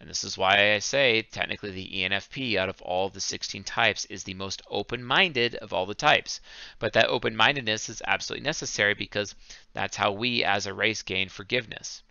And 0.01 0.09
this 0.09 0.23
is 0.23 0.39
why 0.39 0.75
I 0.75 0.79
say 0.79 1.23
technically 1.23 1.73
the 1.73 1.91
ENFP 2.03 2.57
out 2.57 2.69
of 2.69 2.81
all 2.83 3.09
the 3.09 3.21
16 3.21 3.65
types 3.65 4.05
is 4.05 4.23
the 4.23 4.35
most 4.35 4.63
open-minded 4.71 5.57
of 5.57 5.73
all 5.73 5.87
the 5.87 5.95
types. 5.95 6.41
But 6.79 6.93
that 6.93 7.09
open-mindedness 7.09 7.89
is 7.89 8.03
absolutely 8.07 8.45
necessary 8.45 8.95
because 8.95 9.35
that's 9.73 9.97
how 9.97 10.13
we 10.13 10.45
as 10.45 10.67
a 10.67 10.75
race 10.75 11.03
gain 11.03 11.29
forgiveness. 11.29 12.03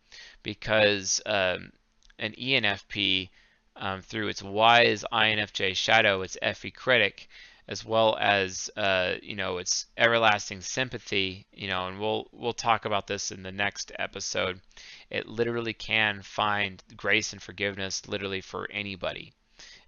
Because 0.43 1.21
um, 1.25 1.71
an 2.19 2.33
ENFP 2.33 3.29
um, 3.79 4.01
through 4.01 4.27
its 4.27 4.43
wise 4.43 5.03
INFJ 5.11 5.75
shadow, 5.75 6.21
its 6.21 6.37
FE 6.55 6.71
critic, 6.71 7.27
as 7.67 7.83
well 7.83 8.17
as 8.19 8.69
uh, 8.77 9.15
you 9.21 9.35
know 9.35 9.57
its 9.57 9.85
everlasting 9.97 10.61
sympathy. 10.61 11.45
You 11.51 11.67
know, 11.67 11.87
and 11.87 11.99
we'll 11.99 12.27
we'll 12.31 12.53
talk 12.53 12.85
about 12.85 13.07
this 13.07 13.31
in 13.31 13.43
the 13.43 13.51
next 13.51 13.91
episode. 13.99 14.61
It 15.09 15.27
literally 15.27 15.73
can 15.73 16.21
find 16.21 16.81
grace 16.95 17.33
and 17.33 17.41
forgiveness 17.41 18.07
literally 18.07 18.41
for 18.41 18.69
anybody, 18.71 19.33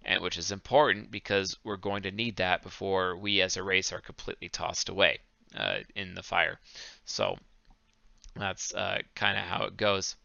and 0.03 0.21
which 0.21 0.37
is 0.37 0.51
important 0.51 1.11
because 1.11 1.57
we're 1.63 1.77
going 1.77 2.03
to 2.03 2.11
need 2.11 2.37
that 2.37 2.63
before 2.63 3.17
we 3.17 3.41
as 3.41 3.57
a 3.57 3.63
race 3.63 3.91
are 3.91 4.01
completely 4.01 4.49
tossed 4.49 4.89
away 4.89 5.19
uh, 5.55 5.79
in 5.95 6.15
the 6.15 6.23
fire. 6.23 6.59
So 7.05 7.37
that's 8.35 8.73
uh, 8.73 8.99
kind 9.15 9.37
of 9.37 9.43
how 9.43 9.65
it 9.65 9.77
goes. 9.77 10.15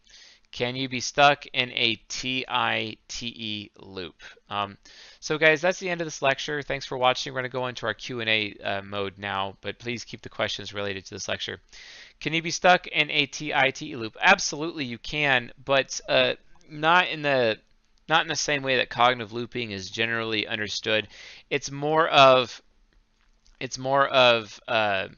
Can 0.55 0.77
you 0.77 0.89
be 0.89 1.01
stuck 1.01 1.47
in 1.47 1.73
a 1.73 1.97
TITE 2.09 3.73
loop? 3.77 4.15
Um, 4.49 4.79
so 5.19 5.37
guys, 5.37 5.61
that's 5.61 5.81
the 5.81 5.91
end 5.91 6.01
of 6.01 6.07
this 6.07 6.23
lecture. 6.23 6.63
Thanks 6.63 6.87
for 6.87 6.97
watching. 6.97 7.33
We're 7.33 7.41
going 7.41 7.51
to 7.51 7.53
go 7.53 7.67
into 7.67 7.87
our 7.87 7.95
Q&A 7.95 8.55
uh, 8.63 8.83
mode 8.83 9.15
now, 9.19 9.57
but 9.63 9.81
please 9.81 10.05
keep 10.05 10.23
the 10.23 10.29
questions 10.29 10.73
related 10.73 11.07
to 11.07 11.11
this 11.11 11.27
lecture. 11.27 11.61
Can 12.21 12.35
you 12.35 12.41
be 12.41 12.53
stuck 12.53 12.87
in 12.87 13.11
a 13.11 13.27
TITE 13.27 13.99
loop? 13.99 14.17
Absolutely 14.23 14.85
you 14.85 14.97
can, 14.97 15.51
but 15.65 16.01
uh, 16.09 16.35
not 16.71 17.09
in 17.09 17.23
the 17.23 17.59
not 18.09 18.23
in 18.23 18.29
the 18.29 18.37
same 18.37 18.63
way 18.63 18.77
that 18.77 18.89
cognitive 18.89 19.33
looping 19.33 19.73
is 19.73 19.91
generally 19.91 20.47
understood. 20.47 21.09
It's 21.51 21.73
more 21.73 22.07
of 22.07 22.63
it's 23.59 23.77
more 23.77 24.07
of 24.07 24.61
uh, 24.69 25.09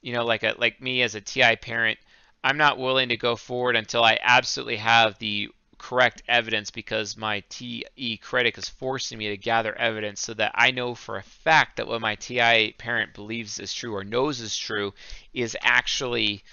you 0.00 0.14
know 0.14 0.24
like 0.24 0.44
a 0.44 0.54
like 0.56 0.80
me 0.80 1.02
as 1.02 1.14
a 1.14 1.20
TI 1.20 1.56
parent 1.56 1.98
I'm 2.44 2.56
not 2.56 2.78
willing 2.78 3.10
to 3.10 3.16
go 3.16 3.36
forward 3.36 3.76
until 3.76 4.02
I 4.02 4.18
absolutely 4.20 4.76
have 4.76 5.18
the 5.18 5.50
correct 5.78 6.22
evidence 6.28 6.70
because 6.70 7.16
my 7.16 7.42
TE 7.48 8.16
critic 8.18 8.56
is 8.56 8.68
forcing 8.68 9.18
me 9.18 9.28
to 9.28 9.36
gather 9.36 9.76
evidence 9.76 10.20
so 10.20 10.34
that 10.34 10.52
I 10.54 10.70
know 10.70 10.94
for 10.94 11.16
a 11.16 11.22
fact 11.22 11.76
that 11.76 11.88
what 11.88 12.00
my 12.00 12.14
TI 12.14 12.72
parent 12.78 13.14
believes 13.14 13.58
is 13.58 13.74
true 13.74 13.94
or 13.94 14.04
knows 14.04 14.40
is 14.40 14.56
true 14.56 14.94
is 15.34 15.56
actually 15.60 16.44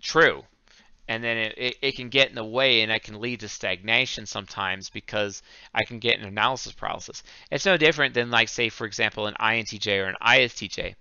true. 0.00 0.44
And 1.08 1.22
then 1.22 1.36
it, 1.36 1.54
it, 1.56 1.76
it, 1.82 1.96
can 1.96 2.08
get 2.08 2.28
in 2.28 2.34
the 2.34 2.44
way 2.44 2.82
and 2.82 2.90
it 2.90 3.02
can 3.02 3.20
lead 3.20 3.40
to 3.40 3.48
stagnation 3.48 4.26
sometimes 4.26 4.90
because 4.90 5.42
I 5.74 5.84
can 5.84 5.98
get 5.98 6.18
an 6.18 6.24
analysis 6.24 6.72
paralysis. 6.72 7.22
It's 7.50 7.66
no 7.66 7.76
different 7.76 8.14
than 8.14 8.30
like 8.30 8.48
say 8.48 8.68
for 8.68 8.86
example 8.86 9.26
an 9.26 9.34
INTJ 9.40 10.04
or 10.04 10.08
an 10.08 10.16
ISTJ 10.22 10.94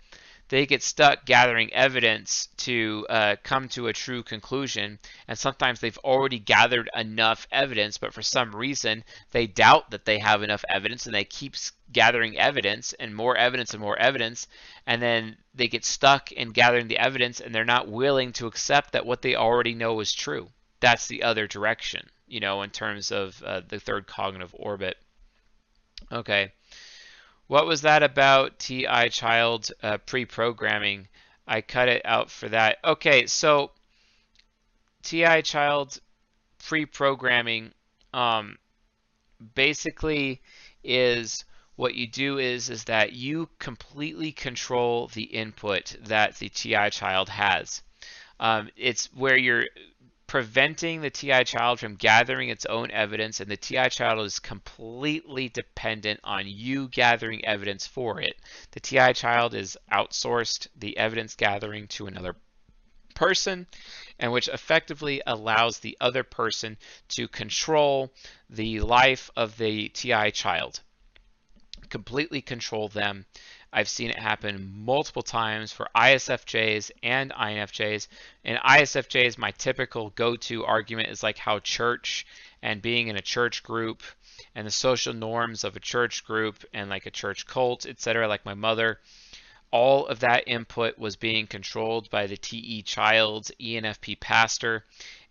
they 0.52 0.66
get 0.66 0.84
stuck 0.84 1.26
gathering 1.26 1.72
evidence 1.74 2.50
to 2.58 3.08
uh, 3.10 3.38
come 3.42 3.70
to 3.70 3.88
a 3.88 3.94
true 3.94 4.22
conclusion. 4.22 5.00
And 5.30 5.40
sometimes 5.40 5.80
they've 5.80 5.98
already 6.00 6.40
gathered 6.40 6.90
enough 6.94 7.48
evidence, 7.54 7.98
but 7.98 8.14
for 8.14 8.22
some 8.22 8.54
reason 8.54 9.06
they 9.32 9.48
doubt 9.48 9.92
that 9.92 10.04
they 10.04 10.20
have 10.20 10.44
enough 10.44 10.66
evidence 10.68 11.06
and 11.06 11.16
they 11.16 11.24
keep 11.24 11.56
gathering 11.94 12.38
evidence 12.38 12.92
and 13.00 13.16
more 13.16 13.38
evidence 13.38 13.74
and 13.74 13.82
more 13.82 13.98
evidence. 13.98 14.50
And 14.86 15.02
then 15.02 15.38
they 15.56 15.70
get 15.70 15.86
stuck 15.86 16.34
in 16.34 16.52
gathering 16.52 16.90
the 16.90 17.00
evidence 17.00 17.40
and 17.40 17.56
they're 17.56 17.64
not 17.64 17.88
willing 17.88 18.34
to 18.34 18.48
accept 18.48 18.92
that 18.92 19.06
what 19.06 19.22
they 19.22 19.36
already 19.38 19.74
know 19.74 20.02
is 20.02 20.12
true. 20.12 20.50
That's 20.82 21.08
the 21.08 21.24
other 21.24 21.48
direction, 21.48 22.10
you 22.28 22.42
know, 22.42 22.62
in 22.64 22.72
terms 22.72 23.14
of 23.14 23.42
uh, 23.42 23.62
the 23.66 23.80
third 23.80 24.06
cognitive 24.06 24.54
orbit. 24.60 24.98
Okay. 26.12 26.52
What 27.52 27.66
was 27.66 27.82
that 27.82 28.02
about 28.02 28.60
TI 28.60 29.10
child 29.10 29.74
uh, 29.84 29.98
pre-programming? 29.98 31.10
I 31.46 31.60
cut 31.60 31.90
it 31.90 32.02
out 32.06 32.32
for 32.32 32.48
that. 32.48 32.78
Okay, 32.82 33.28
so 33.28 33.72
TI 35.04 35.42
child 35.42 36.00
pre-programming 36.60 37.74
um, 38.14 38.58
basically 39.54 40.42
is 40.82 41.44
what 41.76 41.94
you 41.94 42.08
do 42.08 42.38
is 42.38 42.70
is 42.70 42.86
that 42.86 43.12
you 43.12 43.50
completely 43.60 44.32
control 44.32 45.08
the 45.08 45.24
input 45.24 45.98
that 46.06 46.38
the 46.38 46.48
TI 46.48 46.90
child 46.90 47.28
has. 47.28 47.82
Um, 48.40 48.70
it's 48.78 49.08
where 49.14 49.38
you're 49.38 49.66
preventing 50.32 51.02
the 51.02 51.10
TI 51.10 51.44
child 51.44 51.78
from 51.78 51.98
gathering 51.98 52.48
its 52.48 52.66
own 52.68 52.90
evidence, 52.92 53.42
and 53.42 53.52
the 53.52 53.58
TI 53.58 53.90
child 53.90 54.26
is 54.26 54.40
completely 54.40 55.50
dependent 55.50 56.22
on 56.24 56.48
you 56.48 56.88
gathering 56.88 57.44
evidence 57.44 57.86
for 57.86 58.22
it. 58.22 58.38
The 58.72 58.80
TI 58.80 59.12
child 59.12 59.54
is 59.54 59.78
outsourced 59.92 60.68
the 60.74 60.96
evidence 60.96 61.36
gathering 61.36 61.88
to 61.90 62.08
another 62.08 62.38
person, 63.14 63.68
and 64.20 64.32
which 64.32 64.48
effectively 64.48 65.22
allows 65.28 65.80
the 65.80 65.98
other 66.00 66.24
person 66.24 66.78
to 67.10 67.28
control 67.28 68.14
the 68.50 68.80
life 68.80 69.30
of 69.36 69.58
the 69.58 69.90
TI 69.90 70.32
child, 70.32 70.80
completely 71.90 72.42
control 72.42 72.88
them 72.88 73.26
I've 73.74 73.88
seen 73.88 74.10
it 74.10 74.20
happen 74.20 74.84
multiple 74.84 75.22
times 75.22 75.72
for 75.72 75.88
ISFJs 75.96 76.92
and 77.04 77.32
INFJs. 77.32 78.08
And 78.44 78.58
ISFJs, 78.58 79.38
my 79.38 79.52
typical 79.52 80.10
go-to 80.10 80.66
argument 80.66 81.10
is 81.10 81.24
like 81.24 81.38
how 81.38 81.60
church 81.60 82.26
and 82.62 82.82
being 82.82 83.08
in 83.08 83.16
a 83.16 83.22
church 83.22 83.64
group 83.64 84.04
and 84.56 84.68
the 84.68 84.72
social 84.72 85.14
norms 85.14 85.64
of 85.64 85.76
a 85.76 85.80
church 85.80 86.26
group 86.26 86.66
and 86.74 86.90
like 86.90 87.06
a 87.06 87.12
church 87.12 87.46
cult, 87.46 87.86
etc., 87.86 88.28
like 88.28 88.46
my 88.46 88.54
mother, 88.54 89.00
all 89.72 90.06
of 90.08 90.20
that 90.20 90.48
input 90.48 91.00
was 91.00 91.16
being 91.16 91.48
controlled 91.48 92.10
by 92.10 92.28
the 92.28 92.36
TE 92.36 92.82
child's 92.82 93.52
ENFP 93.60 94.20
pastor 94.20 94.84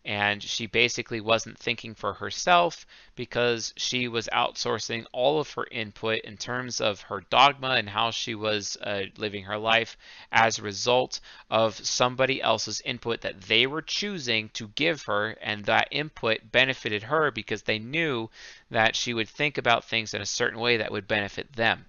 and 0.05 0.43
she 0.43 0.66
basically 0.66 1.20
wasn't 1.20 1.59
thinking 1.59 1.94
for 1.94 2.14
herself 2.14 2.86
because 3.16 3.74
she 3.77 4.09
was 4.09 4.28
outsourcing 4.32 5.05
all 5.12 5.40
of 5.40 5.51
her 5.52 5.66
input 5.70 6.20
in 6.20 6.36
terms 6.36 6.81
of 6.81 7.02
her 7.02 7.20
dogma 7.28 7.70
and 7.70 7.89
how 7.89 8.10
she 8.10 8.35
was 8.35 8.78
uh, 8.82 9.02
living 9.18 9.44
her 9.44 9.59
life 9.59 9.98
as 10.32 10.59
a 10.59 10.62
result 10.62 11.20
of 11.51 11.74
somebody 11.74 12.40
else's 12.40 12.81
input 12.82 13.20
that 13.20 13.43
they 13.43 13.66
were 13.66 13.82
choosing 13.82 14.48
to 14.51 14.68
give 14.68 15.02
her 15.02 15.31
and 15.43 15.66
that 15.66 15.89
input 15.90 16.39
benefited 16.51 17.02
her 17.02 17.31
because 17.31 17.62
they 17.62 17.78
knew 17.78 18.31
that 18.70 18.97
she 18.97 19.12
would 19.12 19.28
think 19.28 19.59
about 19.59 19.85
things 19.85 20.14
in 20.14 20.22
a 20.22 20.27
certain 20.27 20.59
way 20.59 20.78
that 20.78 20.93
would 20.93 21.06
benefit 21.06 21.52
them. 21.52 21.85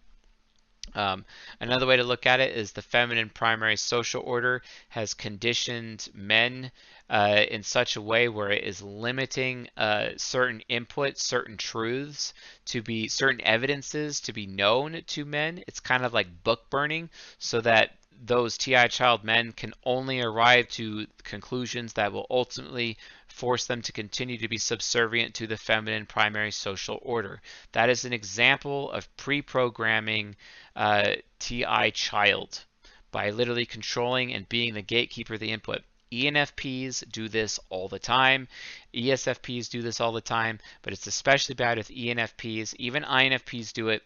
Um, 0.93 1.25
another 1.59 1.85
way 1.85 1.97
to 1.97 2.03
look 2.03 2.25
at 2.25 2.41
it 2.41 2.55
is 2.55 2.71
the 2.71 2.81
feminine 2.81 3.29
primary 3.29 3.77
social 3.77 4.21
order 4.23 4.61
has 4.89 5.13
conditioned 5.13 6.09
men 6.13 6.71
uh, 7.11 7.43
in 7.51 7.61
such 7.61 7.97
a 7.97 8.01
way 8.01 8.29
where 8.29 8.51
it 8.51 8.63
is 8.63 8.81
limiting 8.81 9.67
uh, 9.75 10.07
certain 10.15 10.63
inputs, 10.69 11.19
certain 11.19 11.57
truths 11.57 12.33
to 12.63 12.81
be, 12.81 13.09
certain 13.09 13.41
evidences 13.41 14.21
to 14.21 14.31
be 14.31 14.47
known 14.47 15.01
to 15.07 15.25
men. 15.25 15.61
It's 15.67 15.81
kind 15.81 16.05
of 16.05 16.13
like 16.13 16.43
book 16.45 16.69
burning 16.69 17.09
so 17.37 17.59
that 17.61 17.97
those 18.23 18.57
TI 18.57 18.87
child 18.87 19.25
men 19.25 19.51
can 19.51 19.73
only 19.83 20.21
arrive 20.21 20.69
to 20.69 21.05
conclusions 21.23 21.91
that 21.93 22.13
will 22.13 22.27
ultimately 22.29 22.97
force 23.27 23.65
them 23.65 23.81
to 23.81 23.91
continue 23.91 24.37
to 24.37 24.47
be 24.47 24.57
subservient 24.57 25.35
to 25.35 25.47
the 25.47 25.57
feminine 25.57 26.05
primary 26.05 26.51
social 26.51 26.97
order. 27.01 27.41
That 27.73 27.89
is 27.89 28.05
an 28.05 28.13
example 28.13 28.89
of 28.91 29.13
pre-programming 29.17 30.37
uh, 30.77 31.15
TI 31.39 31.91
child 31.91 32.63
by 33.11 33.31
literally 33.31 33.65
controlling 33.65 34.33
and 34.33 34.47
being 34.47 34.75
the 34.75 34.81
gatekeeper 34.81 35.33
of 35.33 35.41
the 35.41 35.51
input. 35.51 35.83
ENFPs 36.11 37.09
do 37.11 37.27
this 37.29 37.59
all 37.69 37.87
the 37.87 37.99
time. 37.99 38.47
ESFPs 38.93 39.69
do 39.69 39.81
this 39.81 40.01
all 40.01 40.11
the 40.11 40.21
time, 40.21 40.59
but 40.81 40.93
it's 40.93 41.07
especially 41.07 41.55
bad 41.55 41.77
with 41.77 41.89
ENFPs. 41.89 42.75
Even 42.77 43.03
INFPs 43.03 43.71
do 43.73 43.89
it. 43.89 44.03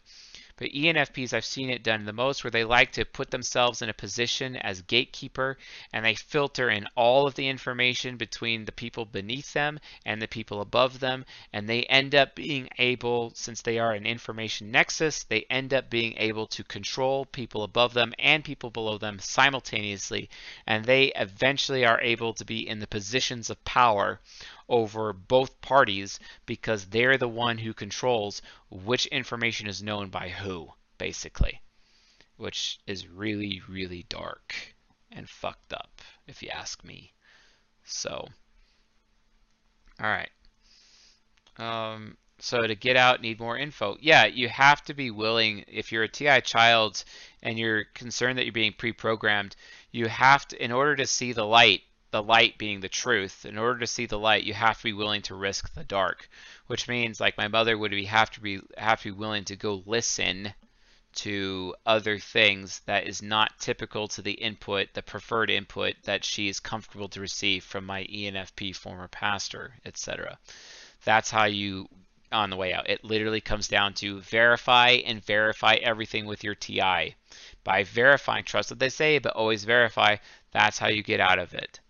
But 0.57 0.71
ENFPs, 0.71 1.33
I've 1.33 1.43
seen 1.43 1.69
it 1.69 1.83
done 1.83 2.05
the 2.05 2.13
most 2.13 2.45
where 2.45 2.51
they 2.51 2.63
like 2.63 2.93
to 2.93 3.03
put 3.03 3.29
themselves 3.29 3.81
in 3.81 3.89
a 3.89 3.93
position 3.93 4.55
as 4.55 4.81
gatekeeper 4.83 5.57
and 5.91 6.05
they 6.05 6.15
filter 6.15 6.69
in 6.69 6.87
all 6.95 7.27
of 7.27 7.35
the 7.35 7.49
information 7.49 8.15
between 8.15 8.63
the 8.63 8.71
people 8.71 9.03
beneath 9.03 9.51
them 9.51 9.81
and 10.05 10.21
the 10.21 10.29
people 10.29 10.61
above 10.61 11.01
them. 11.01 11.25
And 11.51 11.67
they 11.67 11.83
end 11.83 12.15
up 12.15 12.35
being 12.35 12.69
able, 12.77 13.33
since 13.35 13.61
they 13.61 13.79
are 13.79 13.91
an 13.91 14.05
information 14.05 14.71
nexus, 14.71 15.23
they 15.23 15.45
end 15.49 15.73
up 15.73 15.89
being 15.89 16.13
able 16.15 16.47
to 16.47 16.63
control 16.63 17.25
people 17.25 17.63
above 17.63 17.93
them 17.93 18.13
and 18.17 18.41
people 18.41 18.69
below 18.69 18.97
them 18.97 19.19
simultaneously. 19.19 20.29
And 20.65 20.85
they 20.85 21.11
eventually 21.17 21.85
are 21.85 21.99
able 21.99 22.33
to 22.33 22.45
be 22.45 22.65
in 22.65 22.79
the 22.79 22.87
positions 22.87 23.49
of 23.49 23.61
power 23.65 24.21
over 24.67 25.13
both 25.13 25.61
parties 25.61 26.19
because 26.45 26.85
they're 26.85 27.17
the 27.17 27.27
one 27.27 27.57
who 27.57 27.73
controls 27.73 28.41
which 28.69 29.05
information 29.07 29.67
is 29.67 29.83
known 29.83 30.09
by 30.09 30.29
who, 30.29 30.69
basically. 30.97 31.61
Which 32.37 32.79
is 32.85 33.07
really, 33.07 33.61
really 33.69 34.05
dark 34.09 34.55
and 35.11 35.29
fucked 35.29 35.73
up, 35.73 36.01
if 36.27 36.43
you 36.43 36.49
ask 36.49 36.83
me. 36.83 37.13
So, 37.85 38.27
alright. 40.01 40.31
Um, 41.57 42.17
so 42.39 42.67
to 42.67 42.75
get 42.75 42.97
out, 42.97 43.21
need 43.21 43.39
more 43.39 43.57
info. 43.57 43.97
Yeah, 44.01 44.25
you 44.25 44.49
have 44.49 44.83
to 44.85 44.93
be 44.93 45.09
willing, 45.09 45.63
if 45.67 45.91
you're 45.91 46.03
a 46.03 46.09
TI 46.09 46.41
child 46.41 47.03
and 47.41 47.57
you're 47.57 47.85
concerned 47.93 48.37
that 48.37 48.43
you're 48.43 48.51
being 48.51 48.73
pre-programmed, 48.73 49.55
you 49.91 50.07
have 50.07 50.47
to, 50.49 50.61
in 50.63 50.71
order 50.71 50.97
to 50.97 51.07
see 51.07 51.31
the 51.31 51.45
light, 51.45 51.81
the 52.15 52.23
light 52.23 52.57
being 52.57 52.79
the 52.79 52.87
truth. 52.87 53.45
In 53.45 53.57
order 53.57 53.81
to 53.81 53.87
see 53.87 54.05
the 54.05 54.17
light, 54.17 54.45
you 54.45 54.53
have 54.53 54.77
to 54.77 54.85
be 54.85 54.93
willing 54.93 55.21
to 55.23 55.35
risk 55.35 55.73
the 55.73 55.83
dark, 55.83 56.29
which 56.67 56.87
means 56.87 57.19
like 57.19 57.37
my 57.37 57.49
mother 57.49 57.77
would 57.77 57.91
be 57.91 58.05
have 58.05 58.31
to 58.31 58.39
be 58.39 58.61
have 58.77 59.01
to 59.01 59.11
be 59.11 59.19
willing 59.19 59.43
to 59.43 59.57
go 59.57 59.83
listen 59.85 60.53
to 61.15 61.75
other 61.85 62.17
things 62.17 62.79
that 62.85 63.05
is 63.05 63.21
not 63.21 63.59
typical 63.59 64.07
to 64.07 64.21
the 64.21 64.31
input, 64.31 64.93
the 64.93 65.01
preferred 65.01 65.49
input 65.49 65.95
that 66.03 66.23
she 66.23 66.47
is 66.47 66.61
comfortable 66.61 67.09
to 67.09 67.19
receive 67.19 67.65
from 67.65 67.85
my 67.85 68.05
ENFP 68.05 68.73
former 68.73 69.09
pastor, 69.09 69.73
etc. 69.83 70.39
That's 71.03 71.29
how 71.29 71.43
you 71.43 71.89
on 72.31 72.49
the 72.49 72.55
way 72.55 72.73
out. 72.73 72.89
It 72.89 73.03
literally 73.03 73.41
comes 73.41 73.67
down 73.67 73.93
to 73.95 74.21
verify 74.21 74.91
and 75.05 75.21
verify 75.21 75.73
everything 75.81 76.25
with 76.25 76.45
your 76.45 76.55
TI. 76.55 77.15
By 77.65 77.83
verifying, 77.83 78.45
trust 78.45 78.71
what 78.71 78.79
they 78.79 78.87
say, 78.87 79.19
but 79.19 79.33
always 79.33 79.65
verify. 79.65 80.15
That's 80.51 80.79
how 80.79 80.87
you 80.87 81.03
get 81.03 81.19
out 81.19 81.39
of 81.39 81.53
it. 81.53 81.81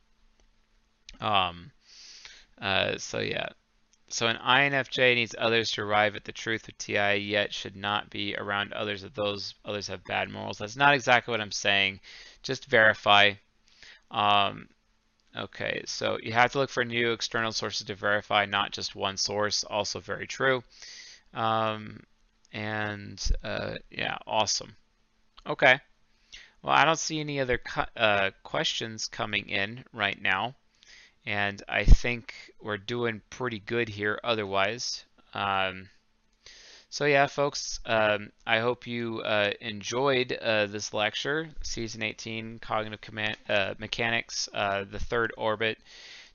Um, 1.22 1.72
uh, 2.62 2.98
so 2.98 3.20
yeah. 3.20 3.50
So 4.08 4.28
an 4.28 4.38
INFJ 4.38 5.16
needs 5.16 5.36
others 5.38 5.72
to 5.72 5.82
arrive 5.82 6.16
at 6.16 6.24
the 6.24 6.32
truth 6.32 6.68
of 6.68 6.78
TI, 6.78 7.16
yet 7.16 7.54
should 7.54 7.76
not 7.76 8.10
be 8.10 8.36
around 8.36 8.72
others 8.72 9.04
if 9.04 9.14
those 9.14 9.56
others 9.66 9.88
have 9.88 10.04
bad 10.04 10.30
morals. 10.30 10.60
That's 10.60 10.76
not 10.76 10.94
exactly 10.94 11.32
what 11.32 11.42
I'm 11.42 11.52
saying. 11.52 12.00
Just 12.44 12.66
verify. 12.66 13.34
Um, 14.12 14.70
okay, 15.36 15.82
so 15.86 16.20
you 16.22 16.34
have 16.34 16.52
to 16.52 16.60
look 16.60 16.70
for 16.70 16.86
new 16.86 17.14
external 17.14 17.52
sources 17.52 17.88
to 17.88 17.96
verify, 17.96 18.46
not 18.46 18.72
just 18.72 18.96
one 18.96 19.18
source. 19.18 19.64
Also 19.64 20.00
very 20.00 20.28
true. 20.28 20.64
Um, 21.34 22.04
and 22.54 23.22
uh, 23.44 23.76
yeah, 23.90 24.18
awesome. 24.28 24.76
Okay. 25.48 25.80
Well, 26.62 26.74
I 26.74 26.86
don't 26.86 27.00
see 27.00 27.20
any 27.20 27.40
other 27.40 27.60
uh, 27.98 28.32
questions 28.44 29.08
coming 29.08 29.50
in 29.50 29.84
right 29.92 30.20
now 30.20 30.56
and 31.26 31.62
I 31.68 31.86
think 31.86 32.34
we're 32.62 32.78
doing 32.78 33.22
pretty 33.30 33.60
good 33.60 33.90
here 33.90 34.20
otherwise. 34.24 35.04
Um, 35.34 35.90
so 36.90 37.06
yeah, 37.06 37.28
folks, 37.28 37.80
um, 37.86 38.32
I 38.46 38.60
hope 38.60 38.88
you 38.88 39.22
uh, 39.22 39.52
enjoyed 39.60 40.32
uh, 40.32 40.68
this 40.68 40.94
lecture, 40.94 41.50
Season 41.62 42.02
18, 42.02 42.60
Cognitive 42.60 43.02
Command, 43.02 43.38
uh, 43.50 43.74
Mechanics, 43.80 44.48
uh, 44.54 44.86
the 44.90 45.00
Third 45.00 45.34
Orbit, 45.38 45.78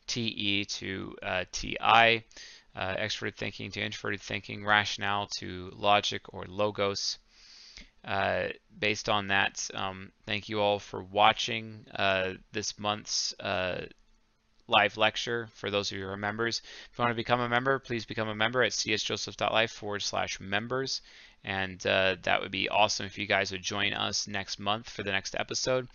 TE 0.07 0.65
to 0.67 1.17
uh, 1.23 1.45
TI, 1.53 2.25
uh, 2.77 2.95
Extroverted 2.97 3.37
Thinking 3.37 3.71
to 3.71 3.81
Introverted 3.81 4.21
Thinking, 4.21 4.67
Rationale 4.67 5.29
to 5.39 5.73
Logic 5.77 6.21
or 6.29 6.45
Logos. 6.47 7.19
based 8.79 9.09
on 9.09 9.29
that, 9.29 9.67
um, 9.73 10.11
thank 10.27 10.49
you 10.49 10.61
all 10.61 10.79
for 10.79 11.03
watching 11.03 11.87
this 12.53 12.79
month's 12.79 13.35
live 14.71 14.97
lecture 14.97 15.49
for 15.55 15.71
those 15.71 15.91
of 15.91 15.99
you 15.99 16.05
who 16.05 16.11
are 16.11 16.17
members. 16.17 16.63
If 16.91 16.99
you 16.99 17.03
want 17.03 17.11
to 17.11 17.17
become 17.17 17.41
a 17.41 17.49
member, 17.49 17.79
please 17.79 18.07
become 18.07 18.29
a 18.29 18.35
member 18.35 18.63
at 18.63 18.73
csjoseph.life 18.73 19.73
forward 19.73 20.03
slash 20.03 20.41
members. 20.41 21.03
And 21.43 21.85
uh, 21.87 22.17
that 22.23 22.43
would 22.43 22.51
be 22.51 22.69
awesome 22.69 23.07
if 23.07 23.17
you 23.17 23.27
guys 23.27 23.51
would 23.51 23.63
join 23.63 23.95
us 23.95 24.29
next 24.29 24.59
month 24.59 24.91
for 24.91 25.03
the 25.03 25.11
next 25.11 25.35
episode. 25.35 25.89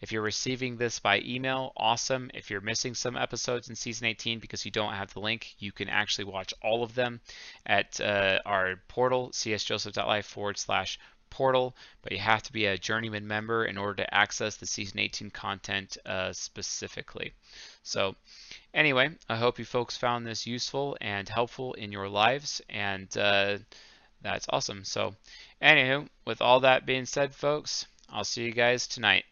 If 0.00 0.12
you're 0.12 0.22
receiving 0.22 0.76
this 0.76 1.00
by 1.00 1.20
email, 1.20 1.72
awesome. 1.76 2.30
If 2.34 2.50
you're 2.50 2.60
missing 2.60 2.94
some 2.94 3.16
episodes 3.16 3.68
in 3.68 3.74
season 3.74 4.06
18 4.06 4.38
because 4.38 4.64
you 4.64 4.70
don't 4.70 4.94
have 4.94 5.12
the 5.12 5.20
link, 5.20 5.56
you 5.58 5.72
can 5.72 5.88
actually 5.88 6.26
watch 6.26 6.54
all 6.62 6.84
of 6.84 6.94
them 6.94 7.20
at 7.66 8.00
uh, 8.00 8.38
our 8.46 8.76
portal, 8.86 9.30
csjoseph.life 9.30 10.26
forward 10.26 10.56
slash 10.56 11.00
portal, 11.32 11.74
but 12.02 12.12
you 12.12 12.18
have 12.18 12.42
to 12.42 12.52
be 12.52 12.66
a 12.66 12.76
journeyman 12.76 13.26
member 13.26 13.64
in 13.64 13.78
order 13.78 14.04
to 14.04 14.14
access 14.14 14.56
the 14.56 14.66
season 14.66 14.98
18 14.98 15.30
content 15.30 15.96
uh, 16.04 16.32
specifically. 16.32 17.32
So 17.82 18.14
anyway, 18.74 19.10
I 19.28 19.36
hope 19.36 19.58
you 19.58 19.64
folks 19.64 19.96
found 19.96 20.26
this 20.26 20.46
useful 20.46 20.96
and 21.00 21.26
helpful 21.28 21.72
in 21.72 21.90
your 21.90 22.08
lives, 22.08 22.60
and 22.68 23.08
uh, 23.16 23.58
that's 24.20 24.46
awesome. 24.50 24.84
So 24.84 25.14
anywho, 25.62 26.06
with 26.26 26.42
all 26.42 26.60
that 26.60 26.84
being 26.84 27.06
said, 27.06 27.34
folks, 27.34 27.86
I'll 28.10 28.24
see 28.24 28.44
you 28.44 28.52
guys 28.52 28.86
tonight. 28.86 29.24